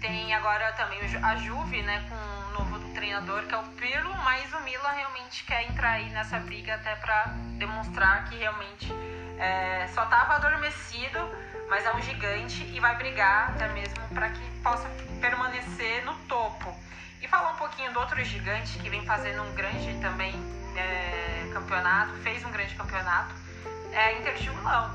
Tem 0.00 0.34
agora 0.34 0.72
também 0.72 0.98
a 1.22 1.36
Juve, 1.36 1.82
né, 1.82 2.04
com 2.08 2.14
um 2.14 2.58
novo 2.58 2.92
treinador, 2.92 3.44
que 3.46 3.54
é 3.54 3.58
o 3.58 3.62
Pirlo, 3.62 4.14
mas 4.18 4.52
o 4.52 4.60
Mila 4.60 4.90
realmente 4.90 5.44
quer 5.44 5.64
entrar 5.64 5.92
aí 5.92 6.10
nessa 6.10 6.38
briga 6.40 6.74
até 6.74 6.96
para 6.96 7.26
demonstrar 7.58 8.24
que 8.24 8.36
realmente 8.36 8.92
é, 9.38 9.86
só 9.94 10.04
estava 10.04 10.34
adormecido, 10.34 11.18
mas 11.72 11.86
é 11.86 11.96
um 11.96 12.02
gigante 12.02 12.62
e 12.64 12.78
vai 12.80 12.94
brigar 12.96 13.48
até 13.48 13.66
mesmo 13.68 14.06
para 14.12 14.28
que 14.28 14.42
possa 14.62 14.86
permanecer 15.22 16.04
no 16.04 16.14
topo. 16.28 16.70
E 17.22 17.26
falar 17.26 17.52
um 17.52 17.56
pouquinho 17.56 17.90
do 17.94 17.98
outro 17.98 18.22
gigante 18.22 18.78
que 18.78 18.90
vem 18.90 19.02
fazendo 19.06 19.42
um 19.42 19.54
grande 19.54 19.98
também 19.98 20.34
é, 20.76 21.50
campeonato, 21.50 22.12
fez 22.16 22.44
um 22.44 22.50
grande 22.50 22.74
campeonato, 22.74 23.34
é 23.90 23.98
a 23.98 24.12
Inter 24.12 24.34
de 24.34 24.50
Milão. 24.50 24.90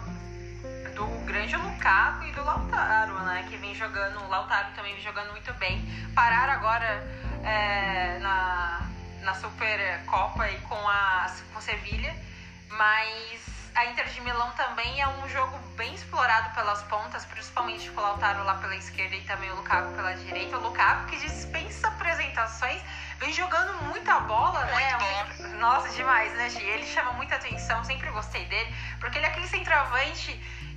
Do 0.94 1.08
grande 1.26 1.56
Lukaku 1.56 2.26
e 2.26 2.32
do 2.34 2.44
Lautaro, 2.44 3.14
né? 3.22 3.48
Que 3.50 3.58
vem 3.58 3.74
jogando, 3.74 4.20
o 4.20 4.28
Lautaro 4.28 4.68
também 4.76 4.94
vem 4.94 5.04
jogando 5.04 5.32
muito 5.32 5.52
bem. 5.56 5.84
Pararam 6.14 6.54
agora 6.54 7.04
é, 7.44 8.20
na, 8.20 8.88
na 9.24 9.34
Supercopa 9.34 10.48
e 10.48 10.60
com 10.60 10.88
a 10.88 11.26
com 11.52 11.60
Sevilha, 11.60 12.16
mas 12.70 13.57
a 13.78 13.86
Inter 13.86 14.10
de 14.10 14.22
Milão 14.22 14.50
também 14.54 15.00
é 15.00 15.08
um 15.08 15.30
jogo 15.30 15.56
bem 15.76 15.94
explorado 15.94 16.50
pelas 16.56 16.82
pontas, 16.84 17.24
principalmente 17.26 17.88
com 17.92 18.02
o 18.02 18.04
Lautaro 18.04 18.44
lá 18.44 18.56
pela 18.56 18.76
esquerda 18.76 19.16
e 19.16 19.22
também 19.22 19.52
o 19.52 19.56
Lukaku 19.56 19.94
pela 19.94 20.16
direita. 20.16 20.58
O 20.58 20.62
Lukaku 20.62 21.06
que 21.06 21.20
dispensa 21.20 21.88
apresentações, 21.88 22.82
vem 23.20 23.32
jogando 23.32 23.84
muita 23.84 24.20
bola, 24.22 24.66
né? 24.66 24.98
Muito 25.38 25.58
Nossa, 25.60 25.90
demais, 25.90 26.34
né, 26.34 26.50
Gi? 26.50 26.64
Ele 26.64 26.88
chama 26.88 27.12
muita 27.14 27.36
atenção, 27.36 27.84
sempre 27.84 28.10
gostei 28.10 28.46
dele, 28.46 28.74
porque 29.00 29.20
ele 29.20 29.28
é 29.28 29.30
aquele 29.30 29.48
centroavante 29.48 30.34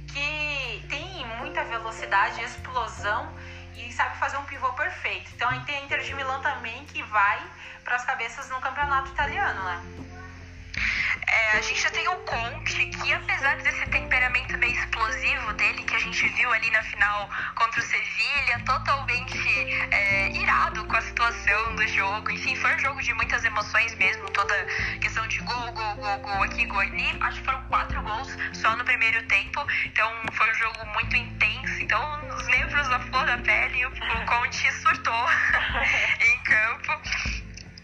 que 0.09 0.87
tem 0.91 1.25
muita 1.39 1.65
velocidade, 1.65 2.43
explosão 2.43 3.33
e 3.77 3.91
sabe 3.95 4.19
fazer 4.19 4.37
um 4.37 4.45
pivô 4.45 4.71
perfeito. 4.75 5.31
Então 5.35 5.49
aí 5.49 5.61
tem 5.61 5.79
a 5.79 5.83
Inter 5.85 6.03
de 6.03 6.13
Milão 6.13 6.43
também 6.43 6.85
que 6.85 7.03
vai 7.05 7.43
para 7.83 7.97
as 7.97 8.05
cabeças 8.05 8.51
no 8.51 8.61
campeonato 8.61 9.09
italiano, 9.09 9.65
né? 9.65 10.20
É, 11.31 11.59
a 11.59 11.63
gente 11.63 11.91
tem 11.93 12.09
o 12.09 12.17
Conte, 12.17 12.87
que 12.87 13.13
apesar 13.13 13.57
desse 13.59 13.87
temperamento 13.87 14.59
meio 14.59 14.75
explosivo 14.75 15.53
dele, 15.53 15.85
que 15.85 15.95
a 15.95 15.99
gente 16.01 16.29
viu 16.31 16.53
ali 16.53 16.69
na 16.73 16.83
final 16.83 17.31
contra 17.55 17.79
o 17.79 17.83
Sevilha, 17.85 18.59
totalmente 18.67 19.39
é, 19.93 20.29
irado 20.33 20.85
com 20.87 20.97
a 20.97 21.01
situação 21.01 21.77
do 21.77 21.87
jogo. 21.87 22.33
Enfim, 22.33 22.57
foi 22.57 22.75
um 22.75 22.79
jogo 22.81 23.01
de 23.01 23.15
muitas 23.15 23.45
emoções 23.45 23.95
mesmo, 23.95 24.29
toda 24.31 24.55
questão 25.01 25.25
de 25.29 25.39
gol, 25.43 25.73
gol, 25.73 25.95
gol, 25.97 26.19
gol 26.19 26.43
aqui, 26.43 26.67
gol 26.67 26.81
ali. 26.81 27.17
Acho 27.21 27.39
que 27.39 27.45
foram 27.45 27.63
quatro 27.69 28.03
gols 28.03 28.37
só 28.53 28.77
no 28.77 28.85
primeiro 28.85 29.25
tempo, 29.29 29.65
então 29.85 30.11
foi 30.33 30.51
um 30.51 30.55
jogo 30.55 30.87
muito 30.95 31.17
intenso. 31.17 31.81
Então, 31.81 32.29
os 32.37 32.47
nervos 32.49 32.89
da 32.89 32.99
flor 32.99 33.25
da 33.27 33.39
pele, 33.39 33.87
o 33.87 33.91
Conte 34.27 34.73
surtou 34.73 35.15
em 36.21 36.39
campo 36.39 37.40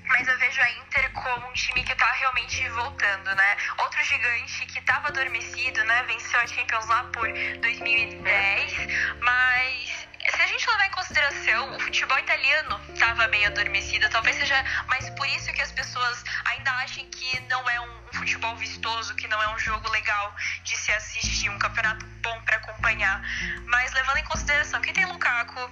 mas 0.09 0.27
eu 0.29 0.39
vejo 0.39 0.61
a 0.61 0.71
Inter 0.71 1.11
como 1.13 1.49
um 1.49 1.53
time 1.53 1.83
que 1.83 1.95
tá 1.95 2.11
realmente 2.13 2.69
voltando, 2.71 3.35
né? 3.35 3.57
Outro 3.79 4.03
gigante 4.05 4.67
que 4.67 4.81
tava 4.83 5.09
adormecido, 5.09 5.85
né? 5.85 6.03
Venceu 6.05 6.41
a 6.41 6.47
Champions 6.47 6.87
lá 6.87 7.05
por 7.13 7.29
2010, 7.61 8.75
mas 9.21 10.07
se 10.31 10.43
a 10.43 10.47
gente 10.47 10.67
levar 10.69 10.87
em 10.87 10.91
consideração, 10.91 11.77
o 11.77 11.81
futebol 11.81 12.19
italiano 12.19 12.81
estava 12.93 13.29
meio 13.29 13.47
adormecido. 13.47 14.09
Talvez 14.11 14.37
seja 14.37 14.63
mais 14.89 15.09
por 15.11 15.27
isso 15.29 15.53
que 15.53 15.63
as 15.63 15.73
pessoas 15.73 16.25
ainda 16.47 16.71
achem 16.79 17.09
que 17.11 17.41
não 17.49 17.69
é 17.69 17.81
um, 17.81 17.97
futebol 18.13 18.57
vistoso, 18.57 19.15
que 19.15 19.29
não 19.29 19.41
é 19.43 19.55
um 19.55 19.59
jogo 19.59 19.89
legal 19.91 20.35
de 20.65 20.77
se 20.77 20.91
assistir, 20.93 21.49
um 21.51 21.59
campeonato 21.59 22.05
bom 22.23 22.41
para 22.43 22.57
acompanhar. 22.57 23.23
Mas 23.67 23.93
levando 23.93 24.19
em 24.19 24.25
consideração 24.25 24.81
que 24.81 24.93
tem 24.93 25.05
Lukaku, 25.05 25.71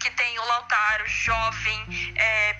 que 0.00 0.10
tem 0.10 0.38
o 0.38 0.44
Lautaro, 0.44 1.08
jovem, 1.08 2.14
é, 2.16 2.56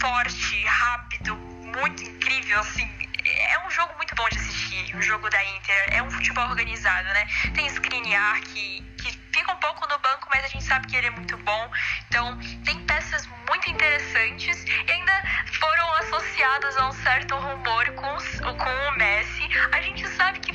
forte, 0.00 0.64
rápido, 0.64 1.36
muito 1.36 2.02
incrível, 2.02 2.60
assim. 2.60 2.88
É 3.24 3.66
um 3.66 3.70
jogo 3.70 3.94
muito 3.96 4.14
bom 4.14 4.28
de 4.28 4.38
assistir, 4.38 4.96
o 4.96 5.02
jogo 5.02 5.28
da 5.28 5.44
Inter. 5.44 5.84
É 5.88 6.02
um 6.02 6.10
futebol 6.10 6.48
organizado, 6.48 7.08
né? 7.08 7.26
Tem 7.54 7.66
Skriniar 7.66 8.40
que, 8.40 8.82
que 9.02 9.12
fica 9.32 9.52
um 9.52 9.56
pouco 9.56 9.86
no 9.88 9.98
banco, 9.98 10.28
mas 10.32 10.44
a 10.44 10.48
gente 10.48 10.64
sabe 10.64 10.86
que 10.86 10.96
ele 10.96 11.08
é 11.08 11.10
muito 11.10 11.36
bom. 11.38 11.70
Então, 12.08 12.38
tem 12.64 12.78
peças 12.84 13.26
muito 13.48 13.70
interessantes 13.70 14.64
e 14.64 14.90
ainda 14.92 15.22
foram 15.60 15.94
associadas 15.94 16.76
a 16.76 16.88
um 16.88 16.92
certo 16.92 17.34
rumor 17.36 17.84
com, 17.92 18.16
com 18.54 18.88
o 18.88 18.96
Messi. 18.96 19.48
A 19.72 19.80
gente 19.82 20.08
sabe 20.08 20.40
que 20.40 20.47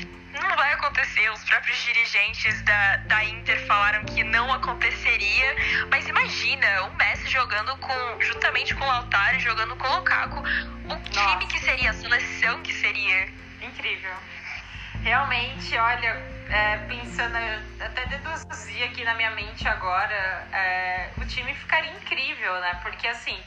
acontecer. 0.83 1.29
Os 1.31 1.43
próprios 1.45 1.77
dirigentes 1.83 2.61
da, 2.63 2.97
da 2.97 3.23
Inter 3.23 3.65
falaram 3.65 4.03
que 4.05 4.23
não 4.23 4.51
aconteceria. 4.51 5.55
Mas 5.89 6.07
imagina 6.07 6.83
o 6.83 6.95
Messi 6.95 7.29
jogando 7.29 7.75
com 7.77 8.21
juntamente 8.21 8.75
com 8.75 8.83
o 8.83 8.87
Lautaro, 8.87 9.39
jogando 9.39 9.75
com 9.77 9.87
o 9.87 9.95
Lukaku. 9.97 10.39
O 10.39 11.09
time 11.09 11.47
que 11.47 11.59
seria, 11.59 11.91
a 11.91 11.93
seleção 11.93 12.61
que 12.61 12.73
seria. 12.73 13.29
Incrível. 13.61 14.13
Realmente, 15.01 15.77
olha, 15.77 16.21
é, 16.49 16.77
pensando, 16.87 17.37
até 17.79 18.05
deduzir 18.05 18.83
aqui 18.83 19.03
na 19.03 19.15
minha 19.15 19.31
mente 19.31 19.67
agora, 19.67 20.47
é, 20.51 21.09
o 21.17 21.25
time 21.25 21.53
ficaria 21.55 21.91
incrível, 21.91 22.59
né? 22.59 22.79
Porque 22.81 23.07
assim, 23.07 23.37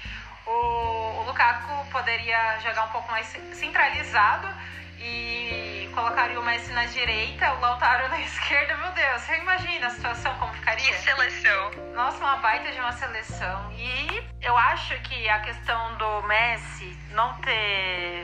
o, 0.46 0.51
o 0.51 1.22
Lukaku 1.25 1.87
poderia 1.90 2.59
jogar 2.61 2.85
um 2.85 2.88
pouco 2.88 3.11
mais 3.11 3.27
centralizado 3.53 4.49
e 4.98 5.90
colocaria 5.94 6.38
o 6.38 6.44
Messi 6.44 6.70
na 6.72 6.85
direita, 6.87 7.52
o 7.54 7.61
Lautaro 7.61 8.09
na 8.09 8.20
esquerda. 8.24 8.76
Meu 8.76 8.92
Deus, 8.92 9.22
você 9.22 9.37
imagina 9.38 9.87
a 9.87 9.90
situação 9.90 10.35
como 10.38 10.52
ficaria? 10.54 10.92
Que 10.92 10.98
seleção! 10.98 11.70
Nossa, 11.94 12.18
uma 12.18 12.37
baita 12.37 12.70
de 12.70 12.78
uma 12.78 12.92
seleção. 12.92 13.72
E 13.72 14.22
eu 14.42 14.56
acho 14.56 14.94
que 15.00 15.28
a 15.28 15.40
questão 15.40 15.96
do 15.96 16.22
Messi 16.22 16.96
não 17.12 17.35
ter 17.40 18.22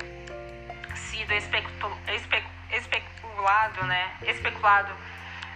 sido 0.94 1.32
especulado, 2.70 3.84
né? 3.86 4.10
Especulado 4.22 4.92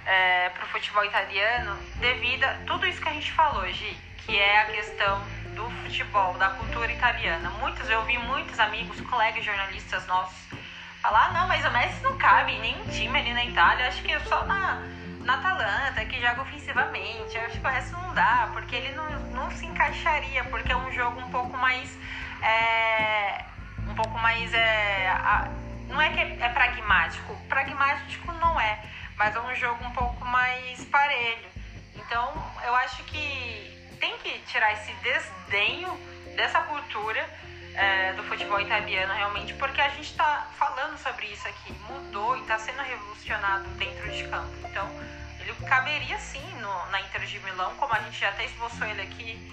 é, 0.07 0.49
para 0.51 0.65
o 0.65 0.69
futebol 0.69 1.05
italiano 1.05 1.77
devido 1.97 2.45
a 2.45 2.55
tudo 2.67 2.87
isso 2.87 3.01
que 3.01 3.09
a 3.09 3.13
gente 3.13 3.33
falou, 3.33 3.67
Gi, 3.71 3.97
que 4.19 4.39
é 4.39 4.61
a 4.61 4.65
questão 4.67 5.21
do 5.55 5.69
futebol, 5.83 6.35
da 6.35 6.51
cultura 6.51 6.93
italiana. 6.93 7.51
Muitos, 7.51 7.89
eu 7.89 7.99
ouvi 8.01 8.19
muitos 8.19 8.59
amigos, 8.61 9.01
colegas 9.03 9.45
jornalistas 9.45 10.07
nossos 10.07 10.47
falar, 11.07 11.29
ah, 11.29 11.33
não, 11.33 11.47
mas 11.47 11.65
o 11.65 11.71
Messi 11.71 12.03
não 12.03 12.19
cabe 12.19 12.53
em 12.53 12.61
nenhum 12.61 12.85
time 12.89 13.17
ali 13.17 13.33
na 13.33 13.45
Itália, 13.45 13.87
acho 13.87 14.03
que 14.03 14.11
é 14.11 14.19
só 14.21 14.45
na, 14.45 14.83
na 15.21 15.35
Atalanta, 15.35 16.05
que 16.05 16.21
joga 16.21 16.43
ofensivamente, 16.43 17.39
acho 17.39 17.61
que 17.61 17.67
o 17.67 17.71
resto 17.71 17.93
não 17.93 18.13
dá, 18.13 18.51
porque 18.53 18.75
ele 18.75 18.93
não, 18.97 19.09
não 19.31 19.51
se 19.53 19.67
encaixaria, 19.67 20.43
porque 20.45 20.73
é 20.73 20.77
um 20.77 20.91
jogo 20.91 21.21
um 21.21 21.31
pouco 21.31 21.57
mais. 21.57 21.89
É, 22.43 23.45
um 23.89 23.95
pouco 23.95 24.19
mais. 24.19 24.53
É, 24.53 25.09
a, 25.09 25.49
não 25.89 26.03
é 26.03 26.11
que 26.11 26.19
é, 26.19 26.39
é 26.41 26.49
pragmático, 26.49 27.37
pragmático 27.49 28.33
não 28.33 28.61
é, 28.61 28.81
mas 29.17 29.37
é 29.37 29.41
um 29.41 29.55
jogo 29.55 29.85
um 29.85 29.93
pouco 29.93 30.25
mais 30.25 30.85
parelho. 30.87 31.49
Então, 31.95 32.33
eu 32.65 32.75
acho 32.75 33.05
que 33.05 33.97
tem 34.01 34.19
que 34.19 34.41
tirar 34.51 34.73
esse 34.73 34.93
desdenho 34.95 35.97
dessa 36.35 36.61
cultura 36.63 37.25
é, 37.77 38.13
do 38.15 38.23
futebol 38.25 38.61
italiano 38.61 39.13
realmente, 39.13 39.53
porque 39.55 39.81
a 39.81 39.89
gente 39.91 40.11
está 40.11 40.47
falando 40.59 40.97
sobre 40.99 41.27
isso 41.27 41.47
aqui, 41.47 41.73
mudou 41.89 42.37
e 42.37 42.41
está 42.41 42.59
sendo 42.59 42.83
revolucionado 42.83 43.69
dentro 43.71 44.11
de 44.11 44.27
campo. 44.29 44.51
Então, 44.65 44.89
ele 45.41 45.53
caberia 45.67 46.19
sim 46.19 46.45
no, 46.61 46.87
na 46.91 47.01
Inter 47.03 47.21
de 47.27 47.39
Milão, 47.41 47.75
como 47.77 47.93
a 47.93 48.01
gente 48.01 48.19
já 48.19 48.31
até 48.31 48.47
esboçou 48.47 48.87
ele 48.87 49.03
aqui. 49.03 49.53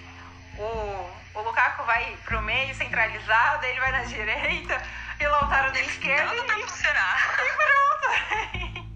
O, 0.56 1.38
o 1.38 1.42
Lukaku 1.42 1.84
vai 1.84 2.16
pro 2.24 2.40
meio 2.40 2.74
centralizado, 2.74 3.64
ele 3.66 3.80
vai 3.80 3.92
na 3.92 4.04
direita 4.04 4.82
e 5.20 5.26
o 5.26 5.30
Lautaro 5.30 5.72
na 5.72 5.80
esquerda. 5.80 6.34
Tudo 6.34 6.58
e, 6.58 6.62
funcionar. 6.62 7.38
E 7.38 7.52
pronto. 7.56 8.84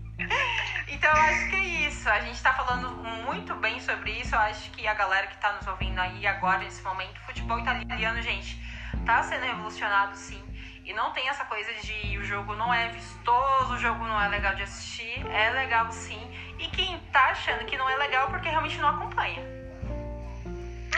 Então, 0.89 1.11
eu 1.17 1.23
acho 1.23 1.49
que 1.51 1.55
é 1.55 1.65
isso. 1.89 2.09
A 2.09 2.21
gente 2.21 2.35
está 2.35 2.53
falando 2.53 2.91
muito 3.25 3.55
bem 3.55 3.79
sobre 3.81 4.11
isso. 4.11 4.35
Eu 4.35 4.41
acho 4.41 4.69
que 4.71 4.87
a 4.89 4.95
galera 4.95 5.29
que 5.29 5.35
está 5.37 5.53
nos 5.53 5.67
ouvindo 5.69 5.99
aí 6.01 6.27
agora, 6.27 6.59
nesse 6.59 6.83
momento, 6.83 7.21
futebol 7.21 7.59
italiano, 7.61 8.21
gente, 8.21 8.61
tá 9.09 9.23
sendo 9.23 9.43
revolucionado 9.43 10.15
sim. 10.15 10.43
E 10.85 10.93
não 10.93 11.13
tem 11.13 11.27
essa 11.31 11.43
coisa 11.47 11.73
de 11.81 12.19
o 12.19 12.25
jogo 12.25 12.55
não 12.55 12.73
é 12.75 12.89
vistoso, 12.91 13.73
o 13.73 13.79
jogo 13.79 14.07
não 14.07 14.21
é 14.21 14.29
legal 14.29 14.55
de 14.55 14.65
assistir. 14.65 15.27
É 15.33 15.49
legal 15.49 15.91
sim. 15.91 16.21
E 16.59 16.67
quem 16.69 16.99
tá 17.11 17.31
achando 17.31 17.65
que 17.65 17.79
não 17.79 17.89
é 17.89 17.97
legal 17.97 18.29
é 18.29 18.31
porque 18.31 18.51
realmente 18.51 18.77
não 18.77 18.91
acompanha. 18.91 19.43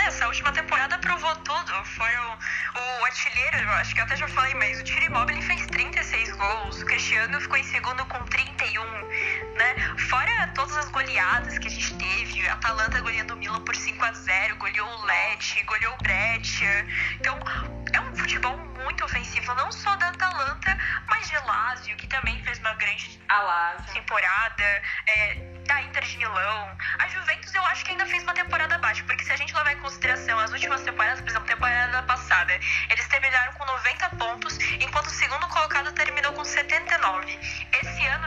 Essa 0.07 0.27
última 0.27 0.51
temporada 0.51 0.99
provou 0.99 1.37
tudo. 1.37 1.73
Foi 1.85 2.17
o, 2.17 3.01
o 3.01 3.05
artilheiro, 3.05 3.59
eu 3.59 3.71
acho 3.75 3.95
que 3.95 4.01
eu 4.01 4.05
até 4.05 4.17
já 4.17 4.27
falei, 4.27 4.55
mas 4.55 4.81
o 4.81 4.83
Tiro 4.83 5.31
ele 5.31 5.43
fez 5.43 5.67
36 5.67 6.33
gols. 6.37 6.83
O 6.83 6.87
Cristiano 6.87 7.41
ficou 7.41 7.59
em 7.59 7.65
segundo 7.65 8.05
com 8.07 8.25
31, 8.25 8.85
né? 9.55 9.75
Fora 10.09 10.51
todas 10.55 10.77
as 10.79 10.89
goleadas 10.89 11.59
que 11.59 11.69
a 11.69 11.71
gente 11.71 11.95
teve, 11.95 12.49
a 12.49 12.55
Atalanta 12.55 13.01
goleando 13.01 13.35
o 13.35 13.37
Milan 13.37 13.61
por 13.63 13.77
5 13.77 14.05
a 14.05 14.13
0 14.13 14.57
goleou 14.57 14.89
o 14.89 15.05
Lecce, 15.05 15.63
goleou 15.63 15.95
o 15.95 16.03
Breccia. 16.03 16.87
Então, 17.21 17.39
é 17.39 17.80
futebol 18.31 18.57
muito 18.85 19.05
ofensivo, 19.05 19.53
não 19.57 19.73
só 19.73 19.97
da 19.97 20.09
Atalanta, 20.09 20.79
mas 21.09 21.29
de 21.29 21.37
Lazio, 21.37 21.97
que 21.97 22.07
também 22.07 22.41
fez 22.45 22.61
uma 22.61 22.75
grande 22.75 23.21
temporada. 23.93 24.83
É, 25.09 25.51
da 25.71 25.81
Inter 25.83 26.03
de 26.03 26.19
Milão. 26.19 26.77
A 26.99 27.07
Juventus 27.07 27.55
eu 27.55 27.65
acho 27.67 27.85
que 27.85 27.93
ainda 27.93 28.05
fez 28.05 28.25
uma 28.25 28.35
temporada 28.35 28.75
abaixo, 28.75 29.05
porque 29.05 29.23
se 29.23 29.33
a 29.33 29.37
gente 29.37 29.55
levar 29.55 29.73
em 29.73 29.79
consideração 29.79 30.37
as 30.37 30.51
últimas 30.51 30.83
temporadas, 30.83 31.21
por 31.21 31.31
exemplo, 31.31 31.47
temporada 31.47 32.03
passada, 32.03 32.53
eles 32.91 33.07
terminaram 33.07 33.53
com 33.53 33.65
90 33.65 34.09
pontos, 34.17 34.59
enquanto 34.81 35.07
o 35.07 35.11
segundo 35.11 35.47
colocado 35.47 35.93
terminou 35.93 36.33
com 36.33 36.45
79. 36.45 37.39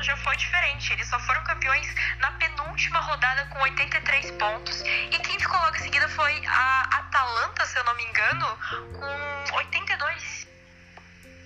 Ano 0.03 0.17
já 0.17 0.17
foi 0.17 0.35
diferente, 0.35 0.91
eles 0.91 1.07
só 1.07 1.17
foram 1.21 1.41
campeões 1.45 1.87
na 2.19 2.31
penúltima 2.33 2.99
rodada 2.99 3.45
com 3.45 3.59
83 3.59 4.31
pontos, 4.31 4.81
e 4.81 5.17
quem 5.19 5.39
ficou 5.39 5.57
logo 5.57 5.77
em 5.77 5.79
seguida 5.79 6.09
foi 6.09 6.45
a 6.45 6.81
Atalanta, 6.91 7.65
se 7.65 7.77
eu 7.77 7.83
não 7.85 7.95
me 7.95 8.03
engano, 8.03 8.59
com 8.99 9.55
82. 9.55 10.47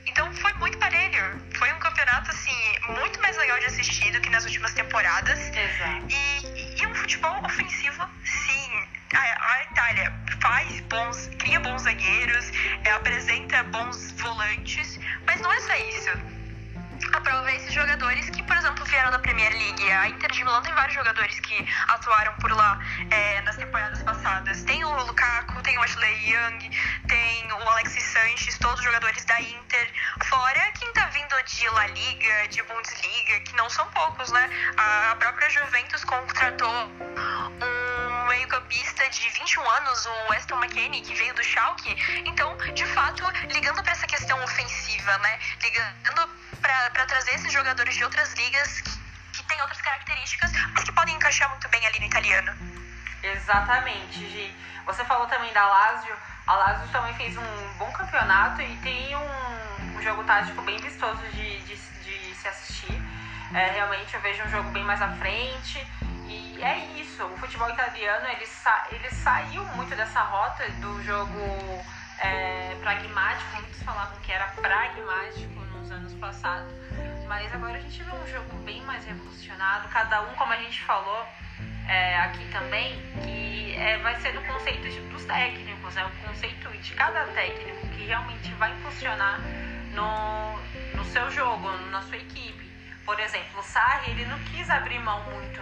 Então 0.07 0.33
foi 0.33 0.51
muito 0.53 0.75
parelho. 0.79 1.39
Foi 1.53 1.71
um 1.71 1.77
campeonato, 1.77 2.31
assim, 2.31 2.79
muito 2.87 3.21
mais 3.21 3.37
legal 3.37 3.59
de 3.59 3.65
assistir 3.65 4.11
do 4.11 4.19
que 4.21 4.29
nas 4.31 4.43
últimas 4.43 4.73
temporadas. 4.73 5.39
Exato. 5.39 6.07
E, 6.09 6.81
e 6.81 6.87
um 6.87 6.95
futebol 6.95 7.45
ofensivo, 7.45 8.09
sim. 8.25 8.87
A, 9.13 9.53
a 9.53 9.63
Itália 9.65 10.13
faz 10.41 10.79
bons, 10.81 11.29
cria 11.37 11.59
bons 11.59 11.83
zagueiros, 11.83 12.51
é, 12.83 12.91
apresenta 12.91 13.63
bons 13.65 14.13
volantes, 14.13 14.99
mas 15.27 15.39
não 15.41 15.51
é 15.51 15.59
só 15.59 15.75
isso 15.75 16.36
a 17.13 17.21
prova 17.21 17.51
é 17.51 17.55
esses 17.55 17.73
jogadores 17.73 18.29
que, 18.29 18.43
por 18.43 18.55
exemplo, 18.57 18.85
vieram 18.85 19.11
da 19.11 19.19
Premier 19.19 19.51
League. 19.51 19.91
A 19.91 20.09
Inter 20.09 20.31
de 20.31 20.43
Milão 20.43 20.61
tem 20.61 20.73
vários 20.73 20.95
jogadores 20.95 21.39
que 21.39 21.67
atuaram 21.87 22.33
por 22.35 22.51
lá 22.51 22.79
é, 23.11 23.41
nas 23.41 23.55
temporadas 23.55 24.01
passadas. 24.03 24.63
Tem 24.63 24.83
o 24.83 25.03
Lukaku, 25.05 25.61
tem 25.61 25.77
o 25.77 25.81
Ashley 25.81 26.31
Young, 26.31 26.69
tem 27.07 27.51
o 27.51 27.69
Alexis 27.69 28.03
Sanches, 28.03 28.57
todos 28.57 28.83
jogadores 28.83 29.23
da 29.25 29.41
Inter. 29.41 29.91
Fora 30.25 30.71
quem 30.73 30.91
tá 30.93 31.05
vindo 31.07 31.35
de 31.43 31.69
La 31.69 31.87
Liga, 31.87 32.47
de 32.49 32.63
Bundesliga, 32.63 33.39
que 33.41 33.55
não 33.55 33.69
são 33.69 33.85
poucos, 33.91 34.31
né? 34.31 34.49
A 34.77 35.15
própria 35.15 35.49
Juventus 35.49 36.03
contratou 36.03 36.91
um 36.91 38.27
meio-campista 38.27 39.09
de 39.09 39.29
21 39.29 39.69
anos, 39.69 40.05
o 40.05 40.31
Weston 40.31 40.57
McKennie, 40.57 41.01
que 41.01 41.13
veio 41.13 41.33
do 41.33 41.43
Schalke. 41.43 41.95
Então, 42.25 42.55
de 42.73 42.85
fato, 42.85 43.23
ligando 43.49 43.81
para 43.83 43.91
essa 43.91 44.07
questão 44.07 44.41
ofensiva, 44.43 45.17
né? 45.19 45.39
Ligando 45.63 46.29
para 46.61 46.86
trazer 46.89 47.35
esses 47.35 47.51
jogadores 47.51 47.95
de 47.95 48.03
outras 48.03 48.33
ligas 48.33 48.81
que, 48.81 48.91
que 49.33 49.43
têm 49.43 49.61
outras 49.61 49.81
características, 49.81 50.51
mas 50.73 50.83
que 50.83 50.91
podem 50.91 51.15
encaixar 51.15 51.49
muito 51.49 51.67
bem 51.69 51.85
ali 51.85 51.99
no 51.99 52.05
italiano. 52.05 52.53
Exatamente, 53.23 54.19
Gi. 54.29 54.55
Você 54.85 55.03
falou 55.05 55.27
também 55.27 55.51
da 55.53 55.65
Lazio. 55.65 56.15
A 56.45 56.55
Lazio 56.55 56.87
também 56.89 57.13
fez 57.15 57.35
um 57.37 57.73
bom 57.77 57.91
campeonato 57.91 58.61
e 58.61 58.77
tem 58.77 59.15
um, 59.15 59.97
um 59.97 60.01
jogo 60.01 60.23
tático 60.23 60.61
bem 60.61 60.77
vistoso 60.79 61.21
de, 61.33 61.59
de, 61.61 61.75
de 61.75 62.35
se 62.35 62.47
assistir. 62.47 63.01
É, 63.53 63.71
realmente 63.71 64.13
eu 64.13 64.21
vejo 64.21 64.43
um 64.43 64.49
jogo 64.49 64.69
bem 64.71 64.83
mais 64.83 65.01
à 65.01 65.09
frente. 65.15 65.85
E 66.27 66.61
é 66.61 66.77
isso, 66.97 67.25
o 67.25 67.37
futebol 67.37 67.69
italiano 67.69 68.27
ele, 68.27 68.45
sa 68.45 68.87
ele 68.91 69.09
saiu 69.09 69.63
muito 69.75 69.95
dessa 69.95 70.21
rota 70.21 70.69
do 70.71 71.01
jogo 71.03 71.85
é, 72.19 72.75
pragmático, 72.81 73.55
muitos 73.55 73.81
falavam 73.83 74.17
que 74.19 74.31
era 74.31 74.47
pragmático 74.47 75.66
nos 75.87 75.91
anos 75.91 76.13
passados, 76.15 76.73
mas 77.27 77.53
agora 77.53 77.77
a 77.77 77.79
gente 77.79 78.03
vê 78.03 78.11
um 78.11 78.27
jogo 78.27 78.57
bem 78.65 78.81
mais 78.81 79.05
revolucionado, 79.05 79.87
cada 79.87 80.21
um, 80.21 80.33
como 80.35 80.51
a 80.51 80.57
gente 80.57 80.83
falou 80.83 81.25
é, 81.87 82.17
aqui 82.19 82.45
também, 82.51 82.93
que 83.23 83.73
é, 83.75 83.97
vai 83.99 84.19
ser 84.19 84.33
do 84.33 84.41
conceito 84.41 84.89
de, 84.89 84.99
dos 85.07 85.23
técnicos, 85.23 85.95
é 85.95 86.01
né? 86.01 86.11
o 86.11 86.27
conceito 86.27 86.69
de 86.77 86.93
cada 86.93 87.23
técnico 87.27 87.87
que 87.89 88.05
realmente 88.05 88.51
vai 88.55 88.75
funcionar 88.81 89.39
no, 89.93 90.57
no 90.97 91.05
seu 91.05 91.31
jogo, 91.31 91.69
na 91.89 92.01
sua 92.01 92.17
equipe. 92.17 92.67
Por 93.05 93.17
exemplo, 93.21 93.59
o 93.59 93.63
Sarri, 93.63 94.11
ele 94.11 94.25
não 94.25 94.39
quis 94.39 94.69
abrir 94.69 94.99
mão 94.99 95.23
muito 95.31 95.61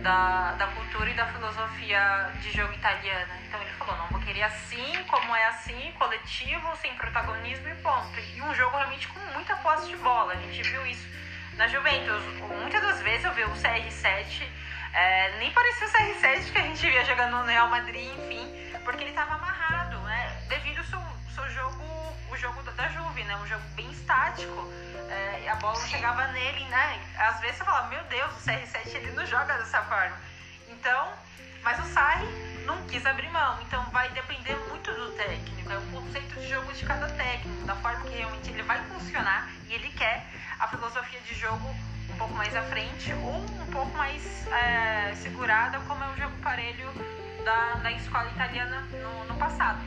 da, 0.00 0.52
da 0.52 0.66
cultura 0.68 1.10
e 1.10 1.14
da 1.14 1.26
filosofia 1.26 2.30
de 2.40 2.50
jogo 2.50 2.72
italiana. 2.72 3.38
Então 3.46 3.60
ele 3.60 3.70
falou, 3.72 3.96
não, 3.96 4.06
vou 4.08 4.20
querer 4.20 4.42
assim, 4.42 5.04
como 5.08 5.34
é 5.34 5.46
assim, 5.46 5.92
coletivo, 5.98 6.76
sem 6.76 6.94
protagonismo 6.94 7.68
e 7.68 7.74
ponto. 7.76 8.18
E 8.34 8.42
um 8.42 8.54
jogo 8.54 8.76
realmente 8.76 9.08
com 9.08 9.20
muita 9.32 9.56
posse 9.56 9.88
de 9.88 9.96
bola. 9.96 10.32
A 10.32 10.36
gente 10.36 10.62
viu 10.62 10.86
isso 10.86 11.08
na 11.56 11.66
Juventus. 11.66 12.22
Muitas 12.60 12.80
das 12.80 13.02
vezes 13.02 13.24
eu 13.24 13.32
vi 13.32 13.44
o 13.44 13.50
CR7, 13.50 14.46
é, 14.92 15.38
nem 15.38 15.50
parecia 15.50 15.86
o 15.86 15.90
CR7 15.90 16.52
que 16.52 16.58
a 16.58 16.62
gente 16.62 16.90
via 16.90 17.04
jogando 17.04 17.36
no 17.38 17.44
Real 17.44 17.68
Madrid, 17.68 18.10
enfim, 18.16 18.46
porque 18.84 19.02
ele 19.02 19.10
estava 19.10 19.34
amarrado, 19.34 19.98
né? 20.00 20.42
Devido 20.48 20.78
ao 20.78 20.84
seu, 20.84 21.02
seu 21.34 21.50
jogo, 21.50 21.84
o 22.30 22.36
jogo 22.36 22.62
da 22.62 22.88
Juve, 22.88 23.22
né? 23.24 23.36
Um 23.36 23.46
jogo 23.46 23.62
bem 23.74 23.90
estático 23.90 24.72
é, 25.08 25.48
a 25.48 25.56
bola 25.56 25.80
chegava 25.86 26.26
nele, 26.28 26.64
né? 26.66 27.00
Às 27.18 27.40
vezes 27.40 27.56
você 27.56 27.64
fala, 27.64 27.88
meu 27.88 28.02
Deus, 28.04 28.30
o 28.32 28.50
CR7 28.50 28.94
ele 28.94 29.12
não 29.12 29.26
joga 29.26 29.56
dessa 29.58 29.82
forma. 29.82 30.16
Então, 30.68 31.12
mas 31.62 31.78
o 31.80 31.92
Sarri 31.92 32.26
não 32.64 32.82
quis 32.86 33.04
abrir 33.06 33.30
mão, 33.30 33.58
então 33.62 33.82
vai 33.90 34.08
depender 34.10 34.54
muito 34.68 34.92
do 34.92 35.12
técnico, 35.12 35.72
é 35.72 35.78
o 35.78 35.82
conceito 35.86 36.34
de 36.40 36.48
jogo 36.48 36.72
de 36.72 36.84
cada 36.84 37.08
técnico, 37.08 37.64
da 37.64 37.74
forma 37.76 38.04
que 38.04 38.16
realmente 38.16 38.50
ele 38.50 38.62
vai 38.62 38.78
funcionar 38.84 39.48
e 39.66 39.74
ele 39.74 39.90
quer 39.90 40.26
a 40.58 40.68
filosofia 40.68 41.20
de 41.20 41.34
jogo 41.34 41.68
um 42.10 42.16
pouco 42.16 42.34
mais 42.34 42.54
à 42.54 42.62
frente 42.62 43.12
ou 43.12 43.36
um 43.36 43.66
pouco 43.72 43.96
mais 43.96 44.46
é, 44.48 45.14
segurada, 45.16 45.78
como 45.80 46.02
é 46.04 46.08
o 46.08 46.16
jogo 46.16 46.36
parelho 46.42 46.92
da, 47.44 47.74
da 47.76 47.92
escola 47.92 48.28
italiana 48.30 48.80
no, 48.92 49.24
no 49.24 49.34
passado. 49.36 49.78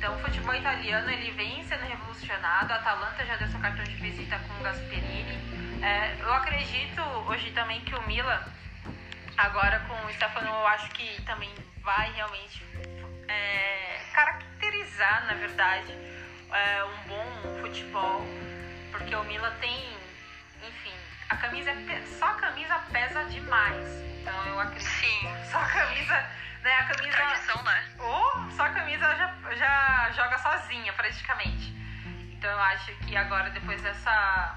Então, 0.00 0.16
o 0.16 0.18
futebol 0.20 0.54
italiano 0.54 1.10
ele 1.10 1.30
vem 1.32 1.62
sendo 1.64 1.84
revolucionado. 1.84 2.72
A 2.72 2.76
Atalanta 2.76 3.22
já 3.26 3.36
deu 3.36 3.46
seu 3.48 3.60
cartão 3.60 3.84
de 3.84 3.96
visita 3.96 4.38
com 4.38 4.54
o 4.54 4.62
Gasperini. 4.62 5.38
É, 5.84 6.16
eu 6.18 6.32
acredito 6.32 7.02
hoje 7.28 7.50
também 7.50 7.82
que 7.82 7.94
o 7.94 8.00
Milan, 8.06 8.42
agora 9.36 9.78
com 9.80 10.06
o 10.06 10.12
Stefano, 10.14 10.48
eu 10.48 10.66
acho 10.68 10.88
que 10.92 11.20
também 11.24 11.50
vai 11.82 12.10
realmente 12.12 12.64
é, 13.28 14.00
caracterizar, 14.14 15.26
na 15.26 15.34
verdade, 15.34 15.92
é, 16.50 16.82
um 16.82 16.96
bom 17.06 17.60
futebol, 17.60 18.22
porque 18.92 19.14
o 19.14 19.24
Milan 19.24 19.52
tem, 19.60 19.98
enfim, 20.66 20.94
a 21.28 21.36
camisa 21.36 21.72
só 22.18 22.24
a 22.24 22.34
camisa 22.36 22.78
pesa 22.90 23.22
demais. 23.24 23.86
Então 24.22 24.46
eu 24.46 24.60
acredito. 24.60 24.88
Sim. 24.88 25.28
Só 25.50 25.58
a 25.58 25.66
camisa, 25.66 26.26
né? 26.62 26.74
A 26.74 26.84
camisa. 26.84 27.16
Tradição, 27.16 27.62
né? 27.62 27.84
Ou 27.98 28.50
só 28.52 28.64
a 28.64 28.70
camisa 28.70 29.14
já, 29.16 29.54
já 29.54 30.10
joga 30.12 30.38
sozinha, 30.38 30.92
praticamente. 30.92 31.74
Então 32.32 32.50
eu 32.50 32.60
acho 32.60 32.92
que 32.96 33.16
agora, 33.16 33.50
depois 33.50 33.80
dessa. 33.82 34.54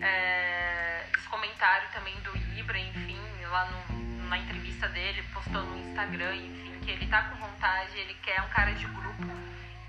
É, 0.00 1.06
esse 1.16 1.28
comentário 1.28 1.88
também 1.92 2.14
do 2.20 2.36
Ibra, 2.58 2.78
enfim, 2.78 3.20
lá 3.50 3.66
no, 3.66 4.28
na 4.28 4.38
entrevista 4.38 4.88
dele, 4.88 5.22
postou 5.32 5.62
no 5.62 5.78
Instagram, 5.78 6.34
enfim, 6.34 6.78
que 6.80 6.90
ele 6.90 7.06
tá 7.06 7.22
com 7.22 7.36
vontade, 7.36 7.96
ele 7.96 8.14
quer 8.22 8.42
um 8.42 8.48
cara 8.48 8.72
de 8.72 8.84
grupo 8.86 9.46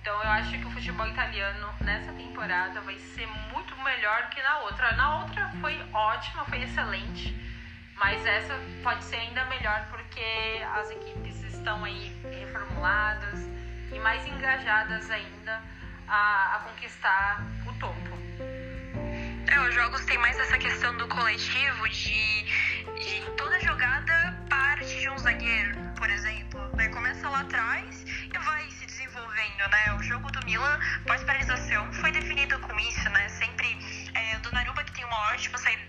então 0.08 0.24
eu 0.24 0.30
acho 0.30 0.58
que 0.58 0.66
o 0.66 0.72
futebol 0.72 1.06
italiano 1.06 1.68
nessa 1.82 2.14
temporada 2.14 2.80
vai 2.80 2.98
ser 2.98 3.28
muito 3.52 3.76
melhor 3.84 4.30
que 4.30 4.42
na 4.42 4.60
outra. 4.60 4.94
Na 4.94 5.20
outra 5.20 5.50
foi 5.60 5.78
ótima, 5.92 6.46
foi 6.46 6.64
excelente, 6.64 7.36
mas 7.98 8.26
essa 8.26 8.54
pode 8.84 9.04
ser 9.04 9.18
ainda 9.18 9.44
melhor 9.46 9.88
porque 9.90 10.24
as 10.76 10.92
equipes 10.92 11.44
estão 11.44 11.84
aí 11.84 12.16
reformuladas 12.24 13.40
e 13.92 14.00
mais 14.00 14.26
engajadas 14.26 15.10
ainda 15.10 15.62
a, 16.08 16.56
a 16.56 16.60
conquistar 16.60 17.42
o 17.66 17.74
topo. 17.74 18.18
É, 19.50 19.60
os 19.62 19.74
jogos 19.74 20.06
têm 20.06 20.18
mais 20.18 20.38
essa 20.40 20.58
questão 20.58 20.96
do 20.98 21.08
coletivo, 21.08 21.90
de, 21.90 22.44
de 23.00 23.22
toda 23.38 23.60
jogada 23.62 24.38
parte 24.50 25.00
de 25.00 25.10
um 25.10 25.18
zagueiro, 25.18 25.78
por 25.98 26.10
exemplo. 26.10 26.60
Né? 26.76 26.90
Começa 26.90 27.28
lá 27.30 27.42
atrás 27.42 28.04
e 28.04 28.38
vai 28.38 28.70
se 28.72 28.86
desenvolvendo, 28.86 29.70
né? 29.70 29.94
O 29.98 30.04
jogo 30.04 30.32
do 30.32 30.46
Milan 30.46 30.80
pós-paralisação 31.06 31.92
foi 31.94 32.12
definido 32.12 32.60
com 32.60 32.80
isso, 32.80 33.10
né? 33.10 33.30
Sempre 33.30 33.78
é, 34.14 34.38
o 34.38 34.40
Donnarumma 34.42 34.84
que 34.84 34.92
tem 34.92 35.06
uma 35.06 35.32
ótima 35.32 35.58
saída 35.58 35.87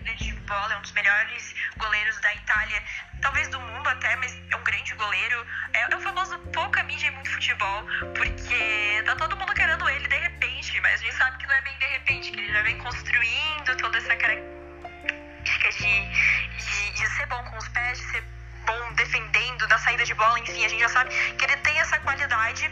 é 0.55 0.77
um 0.77 0.81
dos 0.81 0.91
melhores 0.93 1.55
goleiros 1.77 2.19
da 2.21 2.33
Itália, 2.33 2.83
talvez 3.21 3.47
do 3.49 3.59
mundo 3.59 3.87
até, 3.87 4.15
mas 4.15 4.35
é 4.49 4.55
um 4.55 4.63
grande 4.63 4.93
goleiro. 4.95 5.45
É, 5.73 5.93
é 5.93 5.95
o 5.95 6.01
famoso 6.01 6.37
pouca 6.53 6.81
mídia 6.83 7.07
e 7.07 7.11
muito 7.11 7.29
futebol, 7.29 7.85
porque 8.15 9.03
tá 9.05 9.15
todo 9.15 9.37
mundo 9.37 9.53
querendo 9.53 9.87
ele 9.89 10.07
de 10.07 10.17
repente, 10.17 10.79
mas 10.81 11.01
a 11.01 11.03
gente 11.03 11.15
sabe 11.15 11.37
que 11.37 11.47
não 11.47 11.53
é 11.53 11.61
bem 11.61 11.77
de 11.77 11.85
repente, 11.85 12.31
que 12.31 12.39
ele 12.39 12.51
já 12.51 12.61
vem 12.63 12.77
construindo 12.79 13.77
toda 13.77 13.97
essa 13.97 14.15
característica 14.15 15.69
de, 15.71 16.09
de, 16.09 16.91
de 16.93 17.07
ser 17.15 17.25
bom 17.27 17.43
com 17.43 17.57
os 17.57 17.67
pés, 17.69 17.99
de 17.99 18.05
ser 18.05 18.23
bom 18.65 18.93
defendendo 18.93 19.67
na 19.67 19.77
saída 19.77 20.03
de 20.03 20.13
bola, 20.15 20.39
enfim, 20.39 20.65
a 20.65 20.69
gente 20.69 20.81
já 20.81 20.89
sabe 20.89 21.09
que 21.35 21.45
ele 21.45 21.57
tem 21.57 21.79
essa 21.79 21.99
qualidade 21.99 22.69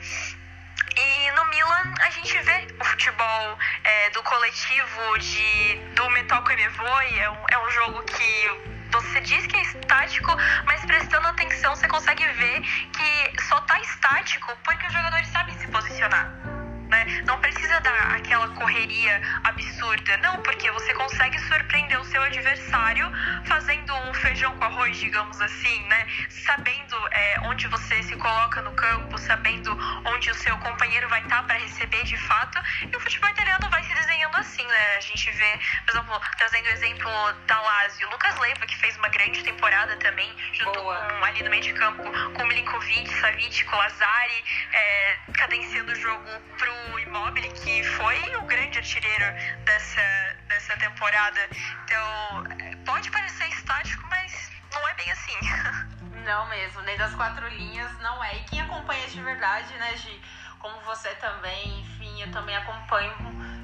e 0.98 1.32
no 1.32 1.46
Milan 1.46 1.94
a 2.02 2.10
gente 2.10 2.38
vê 2.40 2.68
o 2.80 2.84
futebol 2.84 3.58
é, 3.84 4.10
do 4.12 4.24
coletivo, 4.24 5.18
de, 5.20 5.76
do 5.96 6.10
Metalco 6.10 6.52
e 6.52 6.56
Mevoi, 6.56 7.20
é 7.20 7.30
um, 7.30 7.38
é 7.52 7.60
um 7.60 7.72
jogo 7.72 8.04
que 8.04 8.88
você 8.92 9.22
diz 9.22 9.46
que 9.48 9.56
é 9.58 9.62
estático, 9.62 10.36
mas 10.66 10.84
prestando 10.86 11.28
atenção 11.28 11.76
você 11.76 11.88
consegue 11.88 12.28
ver 12.34 12.62
que 12.62 13.42
só 13.44 13.60
tá 13.62 13.80
estático 13.80 14.58
porque 14.64 14.88
os 14.88 14.94
jogadores 14.94 15.28
sabem 15.28 15.58
se 15.60 15.68
posicionar 15.68 16.57
né? 16.98 17.22
Não 17.26 17.40
precisa 17.40 17.80
dar 17.82 18.16
aquela 18.16 18.48
correria 18.50 19.22
absurda, 19.44 20.18
não, 20.18 20.42
porque 20.42 20.72
você 20.72 20.94
consegue 20.96 21.38
surpreender 21.42 22.00
o 22.00 22.06
seu 22.06 22.22
adversário 22.24 23.12
fazendo 23.46 23.94
um 23.94 24.14
feijão 24.16 24.56
com 24.58 24.66
arroz, 24.66 24.98
digamos 24.98 25.40
assim, 25.40 25.84
né? 25.88 26.08
Sabendo 26.30 26.96
é, 27.12 27.40
onde 27.42 27.68
você 27.68 28.02
se 28.04 28.16
coloca 28.16 28.62
no 28.62 28.72
campo, 28.72 29.18
sabendo 29.20 29.78
onde 30.06 30.32
o 30.32 30.36
seu 30.36 30.58
companheiro 30.58 31.08
vai 31.10 31.22
estar 31.22 31.44
para 31.44 31.58
receber 31.58 32.04
de 32.04 32.18
fato, 32.18 32.60
e 32.82 32.96
o 32.96 33.00
futebol 33.00 33.30
italiano 33.30 33.70
vai 33.70 33.84
se 33.84 33.94
desenhando 33.94 34.38
assim, 34.38 34.66
né? 34.66 34.96
A 34.98 35.02
gente 35.02 35.30
vê, 35.32 35.60
por 35.86 35.92
exemplo, 35.92 36.22
trazendo 36.38 36.66
o 36.66 36.72
exemplo 36.72 37.12
da 37.46 37.60
Lazio, 37.62 38.10
Lucas 38.10 38.38
Leiva, 38.40 38.66
que 38.66 38.78
fez 38.78 38.98
uma 38.98 39.10
grande 39.10 39.44
temporada 39.44 39.96
também, 39.98 40.30
junto 40.54 40.80
Boa. 40.80 40.96
com 40.96 41.26
ali 41.26 41.44
no 41.44 41.50
meio 41.50 41.62
de 41.62 41.74
campo, 41.74 42.04
com 42.34 42.46
Milinkovic, 42.46 43.14
Savic, 43.20 43.66
Lazari, 43.66 44.44
é, 44.74 45.18
cadenciando 45.34 45.92
o 45.92 45.96
jogo 45.96 46.30
pro 46.58 46.87
o 46.94 47.00
Immobile, 47.00 47.50
que 47.50 47.84
foi 47.84 48.36
o 48.38 48.44
grande 48.44 48.78
artilheiro 48.78 49.26
dessa, 49.66 50.02
dessa 50.48 50.78
temporada. 50.78 51.40
Então, 51.84 52.44
pode 52.86 53.10
parecer 53.12 53.48
estático, 53.50 54.06
mas 54.10 54.52
não 54.74 54.88
é 54.88 54.94
bem 54.96 55.12
assim. 55.12 55.38
Não 56.26 56.50
mesmo, 56.50 56.82
nem 56.82 56.98
das 56.98 57.16
quatro 57.16 57.48
linhas 57.48 57.90
não 58.00 58.22
é. 58.22 58.36
E 58.36 58.44
quem 58.46 58.60
acompanha 58.60 59.08
de 59.08 59.22
verdade, 59.22 59.74
né, 59.76 59.96
Gi? 59.96 60.22
Como 60.60 60.78
você 60.82 61.08
também, 61.16 61.80
enfim, 61.80 62.22
eu 62.22 62.30
também 62.34 62.54
acompanho, 62.54 63.16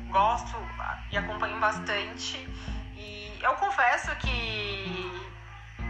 gosto 0.10 0.56
e 1.12 1.18
acompanho 1.18 1.60
bastante. 1.60 2.38
E 2.96 3.38
eu 3.42 3.54
confesso 3.56 4.16
que 4.16 5.23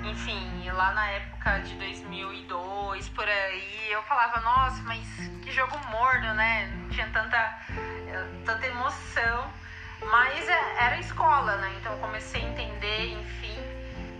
enfim, 0.06 0.70
lá 0.72 0.94
na 0.94 1.08
época 1.08 1.60
de 1.60 1.76
2002, 1.76 3.10
por 3.10 3.28
aí, 3.28 3.92
eu 3.92 4.04
falava, 4.04 4.39
nossa, 4.42 4.82
mas 4.84 5.08
que 5.42 5.52
jogo 5.52 5.78
morno, 5.89 6.34
né? 6.34 6.72
Não 6.76 6.89
tinha 6.89 7.08
tanta, 7.10 7.38
eh, 7.38 8.28
tanta 8.46 8.68
emoção. 8.68 9.52
Mas 10.02 10.48
é, 10.48 10.76
era 10.84 11.00
escola, 11.00 11.56
né? 11.58 11.74
Então 11.80 11.94
eu 11.94 12.00
comecei 12.00 12.42
a 12.42 12.50
entender, 12.50 13.13
enfim. 13.13 13.58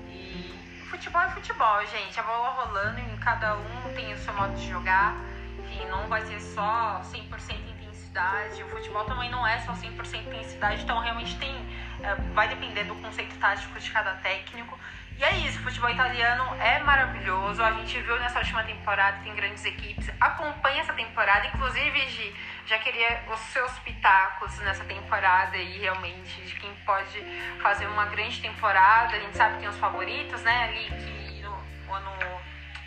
E 0.10 0.86
futebol 0.90 1.22
é 1.22 1.30
futebol, 1.32 1.86
gente. 1.88 2.20
A 2.20 2.24
bola 2.24 2.50
rolando 2.50 3.00
e 3.00 3.18
cada 3.18 3.56
um 3.56 3.94
tem 3.94 4.14
o 4.14 4.18
seu 4.18 4.34
modo 4.34 4.56
de 4.56 4.70
jogar. 4.70 5.16
Enfim, 5.60 5.86
não 5.88 6.08
vai 6.08 6.22
ser 6.26 6.40
só 6.40 7.02
100% 7.04 7.56
intensidade. 7.70 8.64
O 8.64 8.70
futebol 8.70 9.04
também 9.06 9.30
não 9.30 9.46
é 9.46 9.60
só 9.60 9.74
100% 9.74 10.28
intensidade. 10.28 10.84
Então 10.84 11.00
realmente 11.00 11.38
tem. 11.38 11.54
Eh, 12.02 12.16
vai 12.34 12.48
depender 12.48 12.86
do 12.86 12.96
conceito 12.96 13.38
tático 13.38 13.78
de 13.80 13.92
cada 13.92 14.14
técnico. 14.16 14.80
E 15.18 15.24
é 15.24 15.38
isso, 15.38 15.60
o 15.60 15.64
futebol 15.64 15.90
italiano 15.90 16.56
é 16.60 16.80
maravilhoso. 16.80 17.64
A 17.64 17.72
gente 17.74 18.00
viu 18.02 18.20
nessa 18.20 18.40
última 18.40 18.64
temporada, 18.64 19.20
tem 19.24 19.34
grandes 19.36 19.64
equipes. 19.64 20.10
Acompanha 20.20 20.82
essa 20.82 20.94
temporada, 20.94 21.48
inclusive, 21.48 22.08
Gi, 22.10 22.36
já 22.66 22.80
queria 22.80 23.24
os 23.32 23.40
seus 23.40 23.72
pitacos 23.80 24.58
nessa 24.60 24.84
temporada 24.84 25.56
aí, 25.56 25.80
realmente, 25.80 26.42
de 26.42 26.56
quem 26.56 26.74
pode 26.86 27.22
fazer 27.62 27.86
uma 27.88 28.06
grande 28.06 28.42
temporada. 28.42 29.16
A 29.16 29.20
gente 29.20 29.38
sabe 29.38 29.56
que 29.56 29.60
tem 29.62 29.70
os 29.70 29.78
favoritos, 29.78 30.42
né, 30.42 30.64
ali 30.64 30.86
que 30.86 31.42
no 31.42 31.94
ano. 31.94 32.12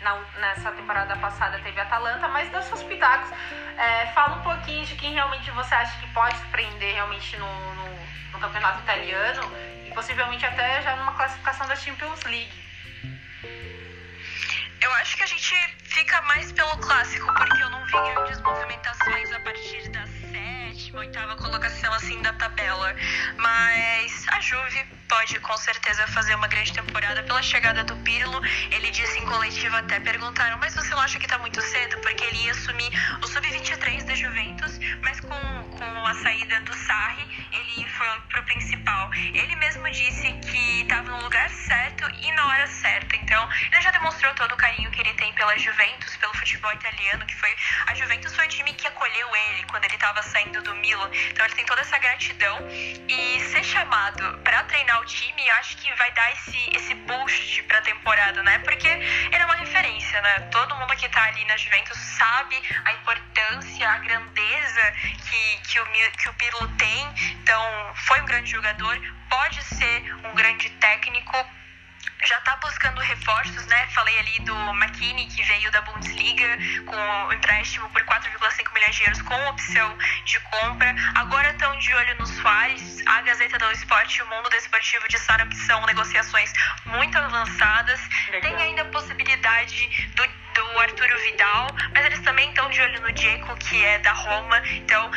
Na, 0.01 0.15
nessa 0.39 0.71
temporada 0.71 1.15
passada 1.17 1.57
teve 1.59 1.81
Atalanta, 1.81 2.27
mas 2.27 2.49
dos 2.51 2.65
seus 2.65 2.83
pitacos, 2.83 3.31
é, 3.77 4.05
fala 4.13 4.35
um 4.37 4.43
pouquinho 4.43 4.85
de 4.85 4.95
quem 4.95 5.13
realmente 5.13 5.49
você 5.51 5.73
acha 5.73 5.99
que 5.99 6.07
pode 6.13 6.37
surpreender 6.37 6.93
realmente 6.93 7.35
no, 7.35 7.73
no, 7.73 7.99
no 8.31 8.39
campeonato 8.39 8.79
italiano 8.83 9.41
possivelmente 9.97 10.45
até 10.45 10.79
já 10.83 10.95
numa 10.95 11.13
classificação 11.13 11.65
da 11.65 11.75
Champions 11.75 12.21
League. 12.25 12.53
Eu 14.79 14.93
acho 14.93 15.17
que 15.17 15.23
a 15.23 15.25
gente 15.25 15.55
fica 15.85 16.21
mais 16.21 16.51
pelo 16.51 16.77
clássico, 16.77 17.25
porque 17.33 17.63
eu 17.63 17.69
não 17.71 17.83
vi 17.83 17.93
grandes 17.93 18.39
movimentações 18.41 19.31
a 19.31 19.39
partir 19.39 19.89
da 19.89 20.05
sétima, 20.05 20.99
oitava 20.99 21.35
colocação 21.37 21.91
assim 21.93 22.21
da 22.21 22.31
tabela. 22.33 22.95
Mas 23.37 24.27
a 24.29 24.39
Juve 24.39 24.96
pode 25.07 25.39
com 25.39 25.57
certeza 25.57 26.05
fazer 26.07 26.35
uma 26.35 26.47
grande 26.47 26.73
temporada 26.73 27.23
pela 27.23 27.41
chegada 27.41 27.83
do 27.83 27.95
Pirlo. 27.97 28.41
Ele 28.71 28.91
disse 28.91 29.19
em 29.19 29.25
coletiva 29.25 29.79
até 29.79 29.99
perguntaram, 29.99 30.57
mas 30.59 30.75
você 30.75 30.89
não 30.91 30.99
acha 30.99 31.19
que 31.19 31.27
tá 31.27 31.37
muito 31.39 31.61
cedo? 31.61 31.97
Porque 31.99 32.23
ele 32.23 32.45
ia 32.45 32.51
assumir 32.51 32.91
o 33.21 33.27
sub-23 33.27 34.03
da 34.03 34.15
Juventus, 34.15 34.79
mas 35.01 35.19
com, 35.21 35.29
com 35.29 36.05
a 36.05 36.13
saída 36.15 36.59
do 36.61 36.73
Sarri, 36.73 37.47
ele 37.51 37.89
foi 37.89 38.07
pro 38.29 38.43
principal. 38.43 39.09
Ele 39.13 39.55
mesmo 39.55 39.89
disse 39.89 40.33
que 40.33 40.81
estava 40.81 41.09
no 41.09 41.23
lugar 41.23 41.49
certo 41.49 42.09
e 42.21 42.31
na 42.33 42.47
hora 42.47 42.67
certa. 42.67 43.15
Então, 43.15 43.49
ele 43.71 43.81
já 43.81 43.91
demonstrou 43.91 44.33
todo 44.35 44.51
o 44.53 44.57
carinho 44.57 44.91
que 44.91 44.99
ele 44.99 45.13
tem 45.13 45.31
pela 45.33 45.57
Juventus, 45.57 46.15
pelo 46.17 46.33
futebol 46.35 46.71
italiano, 46.73 47.25
que 47.25 47.35
foi 47.35 47.55
a 47.87 47.95
Juventus 47.95 48.35
foi 48.35 48.45
o 48.45 48.49
time 48.49 48.73
que 48.73 48.87
acolheu 48.87 49.35
ele 49.35 49.63
quando 49.69 49.85
ele 49.85 49.95
estava 49.95 50.21
saindo 50.23 50.61
do 50.61 50.75
Milan. 50.75 51.09
Então, 51.29 51.45
ele 51.45 51.55
tem 51.55 51.65
toda 51.65 51.81
essa 51.81 51.97
gratidão 51.97 52.57
e 53.07 53.39
ser 53.51 53.63
chamado 53.63 54.37
para 54.39 54.63
treinar 54.63 54.96
o 54.99 55.05
time, 55.05 55.49
acho 55.51 55.77
que 55.77 55.93
vai 55.95 56.11
dar 56.11 56.31
esse 56.33 56.57
esse 56.75 56.93
boost 56.95 57.63
para 57.63 57.79
a 57.79 57.81
temporada, 57.81 58.43
né? 58.43 58.59
Porque 58.59 58.87
ele 58.87 59.35
é 59.35 59.45
uma 59.45 59.55
referência, 59.55 60.21
né? 60.21 60.39
Todo 60.51 60.75
mundo 60.75 60.95
que 60.95 61.09
tá 61.09 61.23
ali 61.23 61.43
na 61.45 61.57
Juventus 61.57 61.97
sabe 61.97 62.61
a 62.85 62.93
importância, 62.93 63.89
a 63.89 63.97
grandeza 63.99 64.93
que 65.29 65.57
que 65.69 65.79
o 65.79 65.85
que 66.17 66.29
o 66.29 66.33
Pirlo 66.33 66.67
tem. 66.77 67.07
Então, 67.41 67.93
foi 67.95 68.21
um 68.21 68.25
grande 68.25 68.51
jogador, 68.51 68.99
pode 69.29 69.63
ser 69.63 70.15
um 70.25 70.35
grande 70.35 70.69
técnico 70.71 71.37
já 72.25 72.37
está 72.37 72.55
buscando 72.57 72.99
reforços, 72.99 73.65
né? 73.67 73.87
Falei 73.87 74.17
ali 74.19 74.39
do 74.39 74.55
McKinney, 74.73 75.27
que 75.27 75.43
veio 75.43 75.71
da 75.71 75.81
Bundesliga 75.81 76.57
com 76.85 77.27
o 77.27 77.33
empréstimo 77.33 77.89
por 77.89 78.01
4,5 78.03 78.73
milhões 78.73 78.95
de 78.95 79.03
euros 79.03 79.21
com 79.21 79.47
opção 79.47 79.97
de 80.25 80.39
compra. 80.39 80.95
Agora 81.15 81.49
estão 81.49 81.77
de 81.77 81.93
olho 81.93 82.17
nos 82.19 82.29
Soares. 82.29 83.03
A 83.05 83.21
Gazeta 83.21 83.57
do 83.57 83.71
Esporte 83.71 84.17
e 84.17 84.21
o 84.23 84.27
Mundo 84.27 84.49
Desportivo 84.49 85.07
disseram 85.09 85.47
que 85.47 85.57
são 85.57 85.85
negociações 85.85 86.51
muito 86.85 87.17
avançadas. 87.17 87.99
Legal. 88.29 88.41
Tem 88.41 88.55
ainda 88.55 88.81
a 88.81 88.85
possibilidade 88.85 90.09
do, 90.15 90.27
do 90.53 90.79
Arturo 90.79 91.17
Vidal, 91.19 91.67
mas 91.93 92.05
eles 92.05 92.19
também 92.21 92.49
estão 92.49 92.69
de 92.69 92.81
olho 92.81 93.01
no 93.01 93.11
Diego, 93.11 93.55
que 93.57 93.83
é 93.83 93.99
da 93.99 94.13
Roma. 94.13 94.61
Então, 94.69 95.11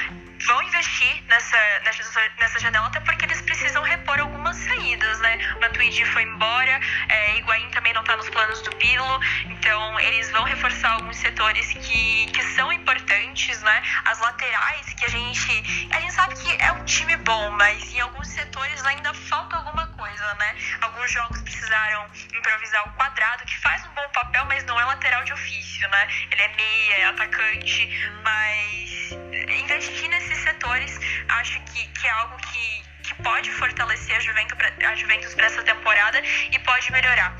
vão 0.47 0.63
investir 0.63 1.23
nessa, 1.29 1.57
nessa, 1.85 2.23
nessa 2.39 2.61
janela, 2.61 2.87
até 2.87 3.01
porque 3.01 3.25
eles 3.25 3.41
precisam 3.43 3.83
repor 3.83 4.19
algumas 4.21 4.57
saídas, 4.57 5.21
né? 5.21 5.39
O 5.57 5.61
Matuidi 5.61 6.05
foi 6.07 6.23
embora, 6.23 6.81
é, 7.09 7.39
Higuaín 7.39 7.69
também 7.71 7.93
não 7.93 8.01
está 8.03 8.17
nos 8.17 8.29
planos 8.31 8.61
do 8.63 8.75
Pirlo, 8.77 9.21
então 9.47 10.01
eles 10.01 10.31
vão 10.31 10.45
reforçar 10.45 10.93
alguns 10.93 11.17
setores 11.17 11.67
que, 11.73 12.27
que 12.27 12.43
são 12.55 12.73
importantes, 12.73 13.61
né? 13.63 13.83
As 14.05 14.19
laterais, 14.21 14.87
que 14.95 15.05
a 15.05 15.09
gente. 15.09 15.89
A 15.91 16.01
gente 16.01 16.13
sabe 16.13 16.35
que 16.37 16.51
é 16.63 16.73
um 16.73 16.85
time 16.85 17.17
bom, 17.17 17.51
mas 17.51 17.93
em 17.93 18.01
alguns 18.01 18.29
setores 18.29 18.85
ainda 18.85 19.13
falta 19.15 19.57
alguma 19.57 19.87
coisa, 20.21 20.35
né? 20.35 20.57
Alguns 20.83 21.11
jogos 21.11 21.41
precisaram 21.43 22.07
improvisar 22.35 22.89
o 22.89 22.93
quadrado, 22.93 23.45
que 23.45 23.59
faz 23.59 23.85
um 23.87 23.91
bom 23.91 24.09
papel, 24.13 24.45
mas 24.47 24.65
não 24.65 24.79
é 24.79 24.85
lateral 24.85 25.25
de 25.25 25.33
ofício, 25.33 25.89
né? 25.89 26.09
Ele 26.31 26.43
é 26.43 26.49
meia, 26.57 26.95
é 26.97 27.05
atacante, 27.07 28.11
mas 28.23 29.13
investir 29.59 30.09
nesses 30.09 30.39
setores 30.39 30.99
acho 31.29 31.61
que, 31.61 31.87
que 31.89 32.07
é 32.07 32.11
algo 32.11 32.37
que, 32.37 32.83
que 33.03 33.15
pode 33.23 33.51
fortalecer 33.53 34.17
a 34.17 34.21
Juventus, 34.21 34.59
a 34.87 34.95
Juventus 34.95 35.35
para 35.35 35.47
essa 35.47 35.63
temporada 35.63 36.23
e 36.53 36.59
pode 36.59 36.93
melhorar. 36.93 37.35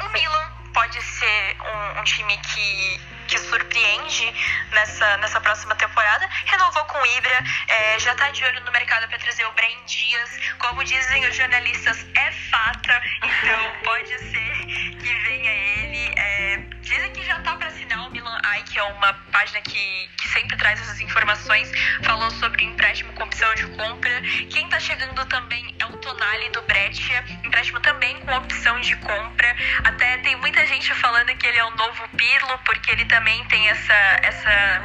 O 0.00 0.08
Milan 0.08 0.52
pode 0.72 1.00
ser 1.00 1.56
um, 1.60 2.00
um 2.00 2.04
time 2.04 2.36
que, 2.38 3.00
que 3.26 3.38
surpreende 3.38 4.34
nessa, 4.72 5.16
nessa 5.18 5.40
próxima 5.40 5.74
temporada. 5.74 6.28
Renovou 6.46 6.84
com 6.84 6.98
o 6.98 7.06
Ibra, 7.06 7.44
é, 7.68 7.98
já 7.98 8.12
está 8.12 8.30
de 8.30 8.44
olho 8.44 8.60
no 8.64 8.72
mercado 8.72 9.08
para 9.08 9.18
trazer 9.18 9.46
o 9.46 9.52
Brem 9.52 9.78
Dias. 9.86 10.38
Como 10.58 10.84
dizem 10.84 11.26
os 11.26 11.36
jornalistas, 11.36 12.06
é 12.14 12.32
fata, 12.50 13.02
então 13.22 13.72
pode 13.84 14.18
ser 14.18 14.66
que 14.96 15.14
venha 15.26 15.50
ele. 15.50 16.14
É, 16.16 16.73
dizem 16.84 17.12
que 17.12 17.24
já 17.24 17.38
está 17.38 17.56
para 17.56 17.68
assinar 17.68 18.06
o 18.06 18.10
Milan 18.10 18.38
Ai, 18.44 18.62
que 18.62 18.78
é 18.78 18.82
uma 18.82 19.12
página 19.32 19.60
que, 19.62 20.08
que 20.16 20.28
sempre 20.28 20.56
traz 20.56 20.80
essas 20.80 21.00
informações. 21.00 21.70
Falou 22.02 22.30
sobre 22.32 22.64
empréstimo 22.64 23.12
com 23.14 23.24
opção 23.24 23.52
de 23.54 23.66
compra. 23.68 24.20
Quem 24.50 24.66
está 24.66 24.78
chegando 24.78 25.24
também 25.26 25.74
é 25.78 25.84
o 25.86 25.96
Tonali 25.96 26.50
do 26.50 26.62
Breccia, 26.62 27.24
empréstimo 27.42 27.80
também 27.80 28.20
com 28.20 28.36
opção 28.36 28.78
de 28.80 28.94
compra. 28.96 29.56
Até 29.84 30.18
tem 30.18 30.36
muita 30.36 30.64
gente 30.66 30.92
falando 30.94 31.34
que 31.36 31.46
ele 31.46 31.58
é 31.58 31.64
o 31.64 31.70
novo 31.70 32.08
Pirlo, 32.16 32.58
porque 32.64 32.90
ele 32.90 33.04
também 33.06 33.42
tem 33.46 33.68
essa, 33.68 33.94
essa, 34.22 34.82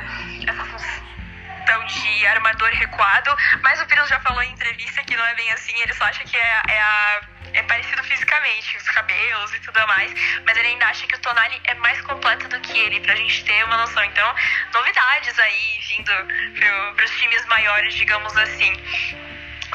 essa 0.48 0.66
função 0.66 1.10
de 1.90 2.26
armador 2.28 2.70
recuado, 2.70 3.36
mas 3.62 3.82
o 3.82 3.86
Pirlo 3.86 4.08
já 4.08 4.20
falou 4.22 4.42
em 4.42 4.52
entrevista 4.52 5.04
que 5.04 5.16
não 5.16 5.26
é 5.26 5.36
bem 5.36 5.52
assim, 5.52 5.74
ele 5.82 5.94
só 5.94 6.06
acha 6.06 6.24
que 6.24 6.36
é, 6.36 6.62
é, 6.68 6.82
a, 6.82 7.22
é 7.54 7.64
parecido 7.64 8.04
fisicamente, 8.04 8.78
os 8.78 8.90
cabelos 8.90 9.54
e 9.54 9.60
tudo 9.60 9.88
mais, 9.88 10.14
mas 10.46 10.58
ele 10.58 10.70
ainda 10.70 10.88
acha 10.88 11.08
que 11.08 11.16
o 11.16 11.20
Tonali 11.20 11.60
é 11.66 11.74
mais 11.76 12.00
completo 12.02 12.48
do 12.48 12.60
que 12.62 12.78
ele, 12.78 13.00
pra 13.02 13.16
gente 13.16 13.44
ter 13.44 13.64
uma 13.66 13.78
noção. 13.78 14.04
Então, 14.04 14.36
novidades 14.74 15.38
aí 15.40 15.80
vindo 15.88 16.12
pro, 16.56 16.96
pros 16.96 17.12
times 17.12 17.46
maiores, 17.48 17.94
digamos 17.94 18.36
assim. 18.38 18.74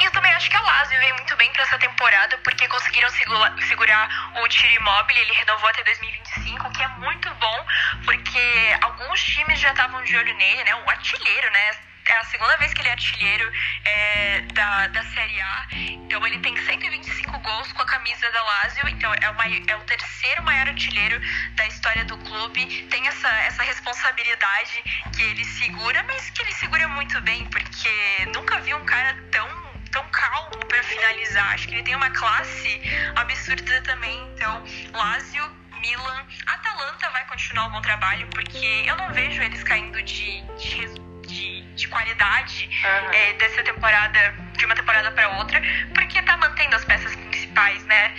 E 0.01 0.05
eu 0.05 0.11
também 0.11 0.33
acho 0.35 0.51
que 0.51 0.57
a 0.57 0.61
Lazio 0.61 0.99
veio 0.99 1.15
muito 1.15 1.37
bem 1.37 1.53
para 1.53 1.63
essa 1.63 1.79
temporada, 1.79 2.37
porque 2.39 2.67
conseguiram 2.67 3.09
segura, 3.11 3.55
segurar 3.69 4.09
o 4.43 4.49
tiro 4.49 4.75
imóvel, 4.75 5.17
ele 5.17 5.33
renovou 5.33 5.69
até 5.69 5.85
2025, 5.85 6.67
o 6.67 6.73
que 6.73 6.83
é 6.83 6.89
muito 6.89 7.33
bom, 7.35 7.67
porque 8.05 8.77
alguns 8.81 9.23
times 9.23 9.61
já 9.61 9.71
estavam 9.71 10.03
de 10.03 10.17
olho 10.17 10.35
nele, 10.35 10.65
né? 10.65 10.75
O 10.75 10.91
artilheiro, 10.91 11.51
né? 11.53 11.71
É 12.07 12.17
a 12.19 12.25
segunda 12.25 12.57
vez 12.59 12.75
que 12.75 12.81
ele 12.83 12.89
é 12.89 12.93
artilheiro 12.93 13.53
é, 13.85 14.41
da, 14.53 14.87
da 14.89 15.03
Série 15.05 15.41
A. 15.41 15.67
Então 15.73 16.27
ele 16.27 16.39
tem 16.39 16.57
125 16.57 17.39
gols 17.39 17.73
com 17.73 17.83
a 17.83 17.87
camisa 17.87 18.31
da 18.31 18.43
Lazio. 18.43 18.89
Então 18.89 19.13
é 19.15 19.25
é 19.69 19.77
o 19.77 19.81
terceiro 19.81 20.43
maior 20.43 20.69
artilheiro 20.69 21.21
da 21.55 21.67
história 21.67 22.05
do 22.05 22.17
clube. 22.19 22.87
Tem 22.91 23.07
essa, 23.07 23.29
essa 23.29 23.63
responsabilidade 23.63 24.83
que 25.15 25.23
ele 25.23 25.45
segura, 25.45 26.03
mas 26.05 26.31
que 26.31 26.43
ele 26.43 26.53
segura 26.53 26.89
muito 26.89 27.21
bem, 27.23 27.45
porque 27.47 28.27
nunca 28.35 28.61
vi 28.61 28.75
um 28.75 28.85
cara 28.85 29.15
tão 29.31 29.65
tão 29.91 30.05
calmo 30.11 30.59
para 30.67 30.83
finalizar. 30.83 31.55
Acho 31.55 31.69
que 31.69 31.75
ele 31.75 31.85
tem 31.85 31.95
uma 31.95 32.11
classe 32.11 32.81
absurda 33.15 33.81
também. 33.83 34.29
Então, 34.35 34.65
Lazio, 34.93 35.45
Milan, 35.81 36.27
Atalanta 36.47 37.11
vai 37.11 37.25
continuar 37.27 37.67
o 37.67 37.71
bom 37.71 37.81
trabalho, 37.81 38.27
porque 38.29 38.83
eu 38.87 38.97
não 38.97 39.13
vejo 39.13 39.41
eles 39.41 39.63
caindo 39.63 40.03
de, 40.03 40.43
de, 40.59 41.14
de, 41.35 41.63
de 41.75 41.89
qualidade 41.89 42.71
uhum. 42.85 43.13
é, 43.13 43.33
dessa 43.35 43.63
temporada, 43.63 44.35
de 44.57 44.65
uma 44.65 44.75
temporada 44.75 45.11
para 45.11 45.29
outra, 45.31 45.61
porque 45.93 46.23
tá 46.23 46.37
mantendo 46.37 46.77
as 46.77 46.85
peças 46.85 47.15
principais, 47.17 47.85
né? 47.85 48.15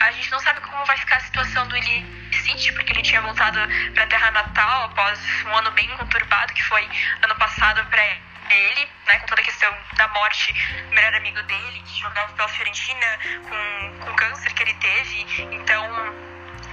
A 0.00 0.10
gente 0.12 0.30
não 0.30 0.38
sabe 0.40 0.60
como 0.60 0.84
vai 0.84 0.96
ficar 0.98 1.16
a 1.16 1.20
situação 1.20 1.66
do 1.66 1.76
Eli 1.76 2.04
City, 2.32 2.72
porque 2.72 2.92
ele 2.92 3.02
tinha 3.02 3.20
voltado 3.22 3.58
para 3.94 4.04
a 4.04 4.06
terra 4.06 4.30
natal 4.30 4.84
após 4.84 5.18
um 5.46 5.56
ano 5.56 5.70
bem 5.72 5.88
conturbado 5.96 6.52
que 6.52 6.62
foi 6.64 6.86
ano 7.22 7.34
passado 7.36 7.84
para 7.86 8.04
ele, 8.50 8.88
né, 9.06 9.18
com 9.20 9.26
toda 9.26 9.40
a 9.40 9.44
questão 9.44 9.74
da 9.96 10.08
morte 10.08 10.52
do 10.52 10.94
melhor 10.94 11.14
amigo 11.14 11.42
dele, 11.42 11.82
que 11.86 12.00
jogava 12.00 12.32
pela 12.32 12.48
Fiorentina 12.48 13.18
com, 13.48 13.98
com 14.00 14.10
o 14.10 14.14
câncer 14.14 14.52
que 14.54 14.62
ele 14.62 14.74
teve. 14.74 15.26
Então, 15.52 15.84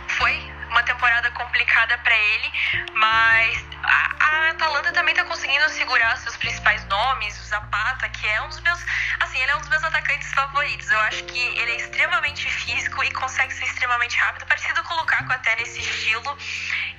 foi 0.07 0.54
uma 0.69 0.83
temporada 0.83 1.29
complicada 1.31 1.97
para 1.99 2.15
ele, 2.15 2.51
mas 2.93 3.65
a, 3.83 4.15
a 4.19 4.49
Atalanta 4.51 4.91
também 4.91 5.13
está 5.13 5.25
conseguindo 5.25 5.67
segurar 5.69 6.17
seus 6.17 6.35
principais 6.37 6.85
nomes, 6.85 7.39
o 7.39 7.43
Zapata, 7.43 8.09
que 8.09 8.27
é 8.27 8.41
um 8.41 8.49
dos 8.49 8.59
meus, 8.61 8.79
assim, 9.19 9.39
ele 9.39 9.51
é 9.51 9.55
um 9.55 9.59
dos 9.59 9.69
meus 9.69 9.83
atacantes 9.83 10.33
favoritos. 10.33 10.89
Eu 10.91 10.99
acho 11.01 11.23
que 11.25 11.39
ele 11.39 11.71
é 11.71 11.75
extremamente 11.77 12.49
físico 12.49 13.03
e 13.03 13.11
consegue 13.11 13.53
ser 13.53 13.65
extremamente 13.65 14.17
rápido, 14.17 14.45
parecido 14.45 14.83
com 14.83 14.93
o 14.93 14.97
Lukaku 14.97 15.31
até 15.31 15.55
nesse 15.55 15.79
estilo. 15.79 16.37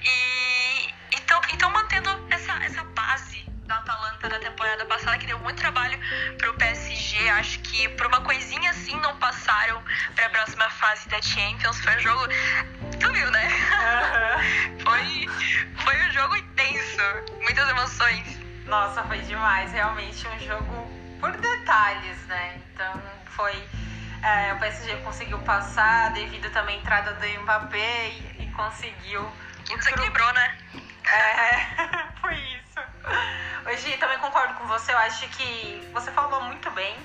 E 0.03 0.95
estão 1.57 1.71
mantendo 1.71 2.11
essa, 2.31 2.53
essa 2.65 2.85
base 2.85 3.45
da 3.67 3.77
Atalanta 3.79 4.29
da 4.29 4.39
temporada 4.39 4.85
passada, 4.87 5.19
que 5.19 5.27
deu 5.27 5.39
muito 5.41 5.59
trabalho 5.59 5.99
pro 6.39 6.55
PSG. 6.55 7.29
Acho 7.31 7.59
que 7.61 7.89
por 7.91 8.07
uma 8.07 8.21
coisinha 8.21 8.71
assim 8.71 8.95
não 9.01 9.17
passaram 9.17 9.83
para 10.15 10.27
a 10.27 10.31
próxima 10.31 10.69
fase 10.71 11.09
da 11.09 11.21
Champions. 11.21 11.81
Foi 11.81 11.97
um 11.97 12.01
jogo. 12.01 12.29
Tu 13.01 13.13
viu, 13.13 13.31
né? 13.31 13.47
Uhum. 13.47 14.79
foi, 14.81 15.29
foi 15.85 16.09
um 16.09 16.13
jogo 16.13 16.37
intenso. 16.37 17.03
Muitas 17.43 17.69
emoções. 17.69 18.39
Nossa, 18.67 19.03
foi 19.05 19.19
demais. 19.21 19.73
Realmente 19.73 20.27
um 20.29 20.39
jogo 20.41 20.91
por 21.21 21.33
detalhes, 21.33 22.19
né? 22.27 22.61
Então 22.73 23.03
foi. 23.27 23.63
É, 24.23 24.55
o 24.55 24.59
PSG 24.59 24.97
conseguiu 25.05 25.39
passar 25.41 26.13
devido 26.13 26.51
também 26.51 26.77
à 26.77 26.81
entrada 26.81 27.13
do 27.15 27.41
Mbappé 27.43 28.09
e, 28.09 28.45
e 28.45 28.53
conseguiu. 28.53 29.31
E 29.71 29.77
desequilibrou, 29.77 30.33
né? 30.33 30.59
É, 31.13 32.11
foi 32.21 32.35
isso. 32.35 32.81
Hoje 33.67 33.97
também 33.99 34.19
concordo 34.19 34.55
com 34.55 34.67
você, 34.67 34.93
eu 34.93 34.99
acho 34.99 35.29
que 35.29 35.89
você 35.93 36.11
falou 36.13 36.43
muito 36.43 36.71
bem. 36.71 36.97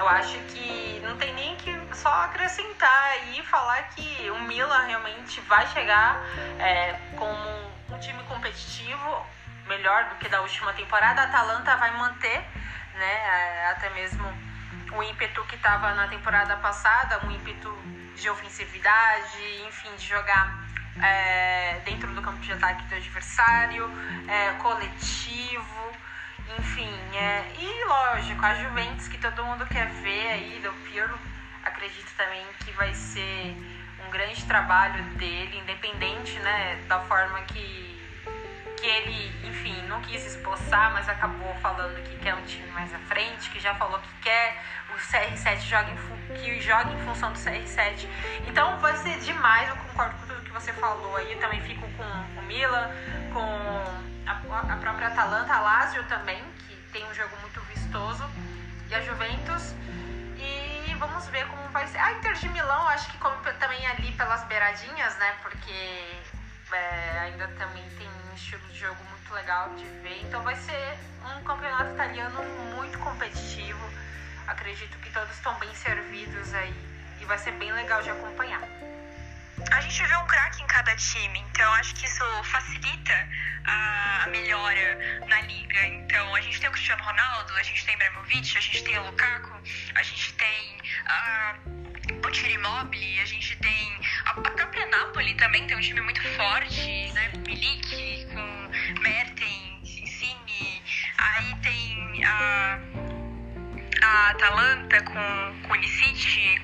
Eu 0.00 0.08
acho 0.08 0.38
que 0.48 0.98
não 1.04 1.14
tem 1.18 1.34
nem 1.34 1.54
que 1.56 1.78
só 1.94 2.08
acrescentar 2.22 3.18
e 3.34 3.42
falar 3.42 3.82
que 3.90 4.30
o 4.30 4.38
Milan 4.44 4.86
realmente 4.86 5.38
vai 5.42 5.66
chegar 5.66 6.24
é, 6.58 6.94
como 7.18 7.94
um 7.94 7.98
time 7.98 8.22
competitivo, 8.22 9.26
melhor 9.66 10.08
do 10.08 10.14
que 10.14 10.26
da 10.30 10.40
última 10.40 10.72
temporada. 10.72 11.20
A 11.20 11.24
Atalanta 11.24 11.76
vai 11.76 11.90
manter, 11.98 12.38
né, 12.94 13.12
é, 13.12 13.66
até 13.72 13.90
mesmo 13.90 14.24
o 14.92 15.02
ímpeto 15.02 15.44
que 15.44 15.56
estava 15.56 15.92
na 15.92 16.08
temporada 16.08 16.56
passada, 16.56 17.20
um 17.26 17.30
ímpeto 17.32 17.70
de 18.14 18.30
ofensividade, 18.30 19.62
enfim, 19.68 19.94
de 19.96 20.06
jogar 20.06 20.64
é, 21.02 21.78
dentro 21.84 22.10
do 22.14 22.22
campo 22.22 22.38
de 22.38 22.50
ataque 22.50 22.84
do 22.84 22.94
adversário, 22.94 23.84
é, 24.26 24.52
coletivo, 24.62 25.92
enfim. 26.58 26.90
É, 27.14 27.44
e 27.58 27.84
lógico, 27.84 28.44
a 28.44 28.54
Juventus 28.54 29.08
que 29.08 29.18
todo 29.18 29.44
mundo 29.44 29.66
quer 29.66 29.88
ver 30.02 30.28
aí, 30.28 30.60
do 30.62 30.72
Pirlo, 30.84 31.18
acredito 31.64 32.10
também 32.16 32.44
que 32.64 32.72
vai 32.72 32.92
ser 32.94 33.56
um 34.06 34.10
grande 34.10 34.44
trabalho 34.46 35.02
dele, 35.16 35.58
independente 35.58 36.38
né, 36.40 36.82
da 36.88 37.00
forma 37.00 37.40
que, 37.42 38.00
que 38.76 38.86
ele, 38.86 39.48
enfim, 39.48 39.74
não 39.88 40.00
quis 40.02 40.24
esboçar, 40.24 40.92
mas 40.92 41.08
acabou 41.08 41.54
falando 41.56 42.02
que 42.02 42.16
quer 42.18 42.34
um 42.34 42.42
time 42.42 42.70
mais 42.72 42.92
à 42.94 42.98
frente, 43.00 43.50
que 43.50 43.60
já 43.60 43.74
falou 43.74 43.98
que 43.98 44.12
quer 44.22 44.62
o 44.90 44.98
CR7 44.98 45.60
joga 45.60 45.90
em, 45.90 46.34
que 46.34 46.60
joga 46.60 46.92
em 46.92 46.98
função 47.04 47.32
do 47.32 47.38
CR7. 47.38 48.08
Então 48.46 48.78
vai 48.78 48.96
ser 48.96 49.18
demais, 49.20 49.68
eu 49.68 49.76
concordo 49.76 50.16
com 50.16 50.26
tudo 50.26 50.42
que 50.42 50.52
você 50.52 50.72
falou 50.72 51.16
aí, 51.16 51.32
eu 51.32 51.38
também 51.38 51.60
fico 51.62 51.86
com 51.96 52.40
o 52.40 52.42
Milan, 52.42 52.90
com 53.32 54.10
a, 54.30 54.72
a 54.72 54.76
própria 54.76 55.08
Atalanta, 55.08 55.52
a 55.52 55.60
Lazio 55.60 56.04
também, 56.04 56.42
que 56.66 56.76
tem 56.92 57.04
um 57.04 57.14
jogo 57.14 57.36
muito 57.40 57.60
vistoso, 57.62 58.24
e 58.88 58.94
a 58.94 59.00
Juventus. 59.00 59.74
E 60.36 60.94
vamos 60.94 61.26
ver 61.28 61.46
como 61.48 61.68
vai 61.70 61.86
ser. 61.88 61.98
A 61.98 62.12
Inter 62.12 62.34
de 62.34 62.48
Milão, 62.48 62.88
acho 62.88 63.10
que 63.10 63.18
como 63.18 63.36
também 63.58 63.86
ali 63.86 64.12
pelas 64.12 64.44
beiradinhas, 64.44 65.16
né? 65.18 65.36
Porque 65.42 66.20
é, 66.72 67.18
ainda 67.20 67.48
também 67.58 67.84
tem 67.98 68.08
um 68.08 68.34
estilo 68.34 68.62
de 68.68 68.78
jogo 68.78 69.02
muito 69.04 69.34
legal 69.34 69.70
de 69.74 69.84
ver. 70.02 70.22
Então 70.22 70.42
vai 70.42 70.56
ser 70.56 70.98
um 71.36 71.42
campeonato 71.42 71.92
italiano 71.92 72.42
muito 72.76 72.98
competitivo. 73.00 73.80
Acredito 74.46 74.96
que 74.98 75.10
todos 75.10 75.30
estão 75.30 75.54
bem 75.58 75.72
servidos 75.74 76.54
aí 76.54 76.74
e 77.20 77.24
vai 77.24 77.38
ser 77.38 77.52
bem 77.52 77.72
legal 77.72 78.02
de 78.02 78.10
acompanhar. 78.10 78.62
A 79.70 79.80
gente 79.80 80.02
vê 80.04 80.16
um 80.16 80.26
craque 80.26 80.62
em 80.62 80.66
cada 80.66 80.94
time, 80.96 81.38
então 81.50 81.72
acho 81.74 81.94
que 81.94 82.06
isso 82.06 82.24
facilita 82.44 83.28
a 83.64 84.26
melhora 84.28 85.20
na 85.28 85.40
liga. 85.42 85.86
Então 85.86 86.34
a 86.34 86.40
gente 86.40 86.60
tem 86.60 86.68
o 86.68 86.72
Cristiano 86.72 87.02
Ronaldo, 87.02 87.52
a 87.54 87.62
gente 87.62 87.84
tem 87.84 87.94
Ibrahimovic, 87.94 88.58
a 88.58 88.60
gente 88.60 88.84
tem 88.84 88.98
o 88.98 89.06
Lukaku, 89.06 89.60
a 89.94 90.02
gente 90.02 90.32
tem 90.34 90.78
o 92.24 92.30
Thierry 92.30 92.54
Immobile, 92.54 93.20
a 93.20 93.26
gente 93.26 93.56
tem 93.56 94.00
a, 94.24 94.30
a 94.30 94.50
própria 94.50 94.86
Napoli 94.86 95.34
também 95.34 95.66
tem 95.66 95.76
um 95.76 95.80
time 95.80 96.00
muito 96.00 96.22
forte, 96.36 97.12
né? 97.12 97.32
Milik 97.46 98.26
com 98.32 99.00
Mertens, 99.00 99.98
Insigne, 99.98 100.82
aí 101.18 101.54
tem 101.62 102.24
a 102.24 102.78
a 104.02 104.30
Atalanta 104.30 105.02
com, 105.02 105.68
com 105.68 105.74
o 105.74 105.80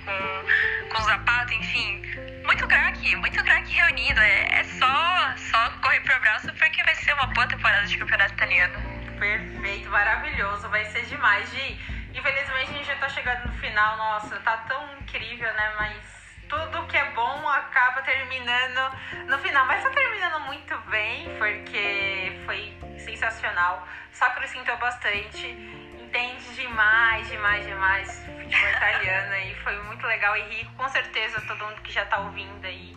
com, 0.05 0.89
com 0.89 1.05
Zapata, 1.05 1.55
enfim. 1.55 2.03
Muito 2.47 2.67
craque, 2.69 3.17
muito 3.17 3.43
craque 3.43 3.73
reunido. 3.73 4.21
É, 4.21 4.61
é 4.61 4.65
só, 4.65 5.37
só 5.37 5.71
correr 5.83 6.01
pro 6.01 6.15
abraço 6.15 6.53
porque 6.55 6.83
vai 6.85 6.95
ser 6.95 7.13
uma 7.15 7.27
boa 7.27 7.47
temporada 7.49 7.85
de 7.87 7.99
campeonato 7.99 8.35
italiano. 8.35 8.75
Perfeito, 9.19 9.91
maravilhoso, 9.91 10.69
vai 10.69 10.85
ser 10.85 11.05
demais. 11.07 11.51
Gi, 11.51 11.81
infelizmente 12.15 12.71
a 12.71 12.75
gente 12.75 12.87
já 12.87 12.97
tá 12.97 13.09
chegando 13.09 13.49
no 13.49 13.53
final, 13.59 13.97
nossa, 13.97 14.39
tá 14.41 14.59
tão 14.69 14.97
incrível, 14.99 15.53
né? 15.55 15.73
Mas 15.77 16.17
tudo 16.49 16.87
que 16.87 16.97
é 16.97 17.11
bom 17.11 17.49
acaba 17.49 18.01
terminando 18.03 18.97
no 19.27 19.39
final. 19.39 19.67
Mas 19.67 19.83
tá 19.83 19.91
terminando 19.91 20.41
muito 20.47 20.79
bem, 20.89 21.37
porque 21.39 22.43
foi 22.47 22.79
sensacional. 23.01 23.87
Só 24.13 24.27
acrescentou 24.27 24.77
bastante 24.77 25.76
entende 26.17 26.55
demais, 26.55 27.29
demais, 27.29 27.67
demais 27.67 28.25
futebol 28.25 28.71
italiano 28.71 29.33
aí. 29.33 29.55
Foi 29.57 29.77
muito 29.83 30.07
legal 30.07 30.37
e 30.37 30.43
rico. 30.43 30.73
Com 30.75 30.89
certeza 30.89 31.41
todo 31.43 31.65
mundo 31.65 31.83
que 31.83 31.93
já 31.93 32.07
tá 32.07 32.19
ouvindo 32.19 32.65
aí 32.65 32.97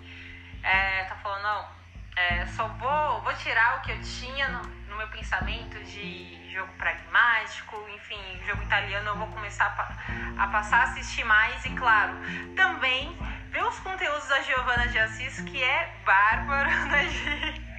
é, 0.63 1.03
tá 1.03 1.15
falando, 1.15 1.43
não, 1.43 1.70
é, 2.15 2.45
só 2.47 2.67
vou, 2.67 3.22
vou 3.22 3.34
tirar 3.36 3.78
o 3.78 3.82
que 3.82 3.91
eu 3.91 4.01
tinha 4.01 4.47
no, 4.49 4.61
no, 4.61 4.97
meu 4.97 5.07
pensamento 5.07 5.82
de 5.86 6.51
jogo 6.51 6.72
pragmático, 6.74 7.76
enfim, 7.95 8.20
jogo 8.45 8.61
italiano 8.63 9.09
eu 9.09 9.15
vou 9.15 9.28
começar 9.28 9.67
a, 9.67 10.43
a 10.43 10.47
passar 10.47 10.80
a 10.80 10.84
assistir 10.84 11.24
mais 11.24 11.63
e 11.65 11.70
claro, 11.76 12.13
também 12.55 13.17
ver 13.49 13.63
os 13.63 13.80
conteúdos 13.80 14.28
da 14.28 14.41
Giovanna 14.41 14.88
de 14.88 14.99
Assis, 14.99 15.39
que 15.41 15.63
é 15.63 15.95
bárbaro, 16.05 16.70
né, 16.88 17.07
Gi? 17.07 17.70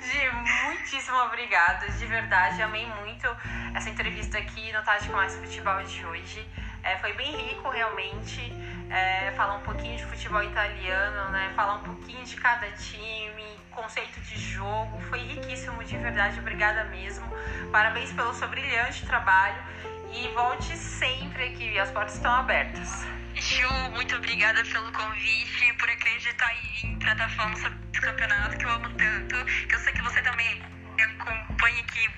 Gi, 0.00 0.30
muitíssimo 0.64 1.18
obrigada, 1.24 1.88
de 1.90 2.06
verdade, 2.06 2.62
amei 2.62 2.86
muito 2.86 3.26
essa 3.74 3.90
entrevista 3.90 4.38
aqui 4.38 4.72
no 4.72 4.82
Tática 4.82 5.12
Mais 5.12 5.34
Futebol 5.34 5.82
de 5.82 6.06
hoje. 6.06 6.48
É, 6.84 6.96
foi 6.98 7.12
bem 7.14 7.34
rico, 7.36 7.68
realmente, 7.68 8.52
é, 8.88 9.32
falar 9.32 9.56
um 9.56 9.62
pouquinho 9.62 9.96
de 9.96 10.04
futebol 10.04 10.42
italiano, 10.42 11.30
né? 11.30 11.52
Falar 11.56 11.74
um 11.74 11.82
pouquinho 11.82 12.24
de 12.24 12.36
cada 12.36 12.70
time, 12.70 13.58
conceito 13.72 14.20
de 14.20 14.38
jogo, 14.38 15.00
foi 15.10 15.18
riquíssimo, 15.18 15.82
de 15.82 15.96
verdade, 15.96 16.38
obrigada 16.38 16.84
mesmo. 16.84 17.26
Parabéns 17.72 18.12
pelo 18.12 18.32
seu 18.34 18.48
brilhante 18.48 19.04
trabalho 19.04 19.62
e 20.12 20.28
volte 20.28 20.76
sempre 20.76 21.48
aqui, 21.48 21.78
as 21.78 21.90
portas 21.90 22.14
estão 22.14 22.32
abertas. 22.32 23.17
Ju, 23.40 23.68
muito 23.92 24.16
obrigada 24.16 24.64
pelo 24.64 24.90
convite, 24.90 25.72
por 25.74 25.88
acreditar 25.88 26.52
em 26.82 26.98
tratar 26.98 27.28
falando 27.30 27.56
sobre 27.56 27.78
esse 27.92 28.00
campeonato 28.00 28.58
que 28.58 28.64
eu 28.64 28.70
amo 28.70 28.90
tanto, 28.96 29.44
que 29.44 29.74
eu 29.76 29.78
sei 29.78 29.92
que 29.92 30.02
você 30.02 30.20
também 30.22 30.60
acompanha 31.00 31.80
aqui, 31.80 32.08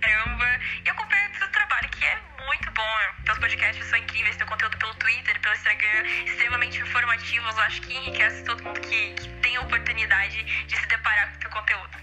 caramba, 0.00 0.58
e 0.84 0.90
acompanha 0.90 1.30
o 1.30 1.38
seu 1.38 1.48
trabalho, 1.52 1.88
que 1.90 2.04
é 2.04 2.18
muito 2.44 2.72
bom. 2.72 3.24
Teus 3.24 3.38
podcasts 3.38 3.86
são 3.86 3.98
incríveis, 4.00 4.36
teu 4.36 4.48
conteúdo 4.48 4.76
pelo 4.78 4.94
Twitter, 4.94 5.40
pelo 5.40 5.54
Instagram, 5.54 6.02
extremamente 6.26 6.80
informativos, 6.80 7.56
eu 7.56 7.62
acho 7.62 7.80
que 7.82 7.96
enriquece 7.96 8.42
todo 8.42 8.64
mundo 8.64 8.80
que, 8.80 9.14
que 9.14 9.28
tem 9.40 9.56
a 9.56 9.60
oportunidade 9.60 10.42
de 10.42 10.76
se 10.76 10.86
deparar 10.88 11.30
com 11.30 11.36
o 11.36 11.38
teu 11.38 11.50
conteúdo. 11.50 11.98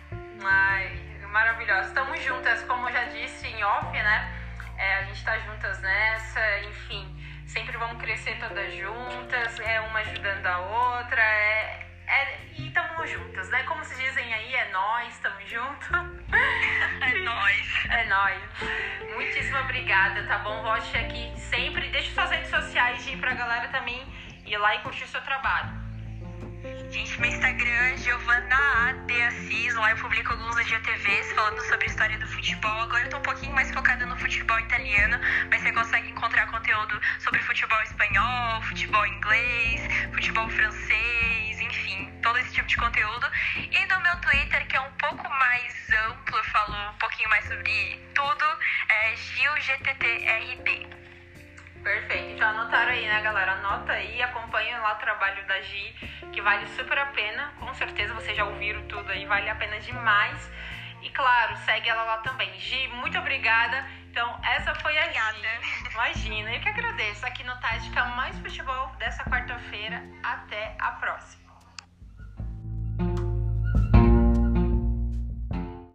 Ai, 0.45 0.97
maravilhosa. 1.30 1.89
Estamos 1.89 2.24
juntas, 2.24 2.64
como 2.64 2.88
eu 2.88 2.93
já 2.93 3.03
disse 3.03 3.47
em 3.47 3.64
off, 3.66 3.91
né? 3.91 4.34
É, 4.78 4.99
a 4.99 5.03
gente 5.03 5.24
tá 5.26 5.38
juntas 5.39 5.82
nessa, 5.82 6.60
enfim 6.62 7.24
sempre 7.46 7.78
vamos 7.78 8.02
crescer 8.02 8.38
todas 8.39 8.74
juntas, 8.76 9.60
é 9.60 9.80
uma 9.82 10.00
ajudando 10.00 10.46
a 10.46 10.60
outra, 10.60 11.22
é, 11.22 11.88
é, 12.08 12.39
e 12.58 12.68
estamos 12.68 13.10
juntas, 13.10 13.50
né? 13.50 13.64
Como 13.64 13.84
se 13.84 13.96
dizem 13.96 14.34
aí, 14.34 14.56
é 14.56 14.72
nós, 14.72 15.14
estamos 15.14 15.50
juntos. 15.50 15.89
É 17.02 17.20
nós. 17.22 17.86
É 17.89 18.06
nós. 18.06 18.41
Muitíssimo 19.14 19.58
obrigada, 19.60 20.26
tá 20.28 20.39
bom? 20.39 20.62
Volte 20.64 20.98
aqui 20.98 21.32
sempre. 21.38 21.89
Deixe 21.89 22.12
suas 22.12 22.30
redes 22.32 22.50
sociais 22.50 23.08
aí 23.08 23.18
pra 23.18 23.34
galera 23.34 23.68
também 23.70 24.02
ir 24.46 24.58
lá 24.58 24.76
e 24.76 24.80
curtir 24.80 25.04
o 25.04 25.08
seu 25.08 25.22
trabalho. 25.22 25.84
Gente, 26.96 27.20
meu 27.20 27.30
Instagram, 27.30 27.98
Giovanna 27.98 28.93
de 29.06 29.22
Assis, 29.22 29.76
lá 29.76 29.91
eu 29.91 29.98
publico 29.98 30.32
alguns 30.32 30.58
IGTVs 30.62 31.34
falando 31.34 31.60
sobre 31.64 31.84
a 31.84 31.89
história 31.89 32.18
do 32.18 32.26
futebol. 32.26 32.72
Agora 32.72 33.04
eu 33.04 33.10
tô 33.10 33.18
um 33.18 33.22
pouquinho 33.22 33.54
mais 33.54 33.70
focada 33.74 34.06
no 34.06 34.16
futebol 34.16 34.58
italiano, 34.62 35.20
mas 35.52 35.62
você 35.62 35.74
consegue 35.74 36.10
encontrar 36.10 36.50
conteúdo 36.50 36.98
sobre 37.20 37.41
futebol 37.41 37.82
espanhol, 37.82 38.62
futebol 38.62 39.06
inglês, 39.08 39.82
futebol 40.14 40.48
francês, 40.48 41.60
enfim, 41.60 42.10
todo 42.24 42.39
esse 42.39 42.54
tipo 42.54 42.68
de 42.70 42.78
conteúdo. 42.78 43.28
E 43.58 43.86
no 43.88 44.00
meu 44.00 44.16
Twitter, 44.22 44.66
que 44.66 44.78
é 44.78 44.80
um 44.80 44.91
pouco 44.93 45.30
mais 45.30 45.74
amplo, 46.08 46.38
eu 46.38 46.43
falo 46.46 46.91
um 46.91 46.98
pouquinho 46.98 47.30
mais 47.30 47.46
sobre 47.46 48.00
tudo, 48.14 48.46
é 48.88 49.16
GilGTTRD. 49.18 51.05
Perfeito. 51.86 52.33
Então 52.33 52.49
anotaram 52.49 52.93
aí, 52.93 53.05
né, 53.05 53.21
galera? 53.21 53.51
Anota 53.51 53.91
aí, 53.91 54.19
acompanha 54.19 54.79
lá 54.79 54.93
o 54.93 54.95
trabalho 54.95 55.45
da 55.45 55.61
Gi, 55.61 55.93
que 56.33 56.41
vale 56.41 56.65
super 56.69 56.97
a 56.97 57.05
pena. 57.05 57.53
Com 57.59 57.71
certeza 57.75 58.11
vocês 58.15 58.36
já 58.36 58.43
ouviram 58.43 58.81
tudo 58.88 59.11
aí, 59.11 59.23
vale 59.27 59.47
a 59.47 59.55
pena 59.55 59.79
demais. 59.79 60.51
E 61.03 61.11
claro, 61.11 61.55
segue 61.57 61.88
ela 61.88 62.01
lá 62.01 62.17
também. 62.17 62.51
Gi, 62.59 62.88
muito 62.88 63.15
obrigada. 63.19 63.88
Então, 64.09 64.27
essa 64.43 64.73
foi 64.73 64.97
a 64.97 65.03
Obrigada. 65.03 65.38
Gi. 65.38 65.89
Imagina, 65.91 66.55
eu 66.55 66.59
que 66.59 66.69
agradeço 66.69 67.23
aqui 67.23 67.43
no 67.43 67.55
Tática 67.59 68.03
Mais 68.05 68.36
Futebol 68.39 68.88
dessa 68.97 69.23
quarta-feira. 69.23 70.01
Até 70.23 70.75
a 70.79 70.91
próxima. 70.93 71.45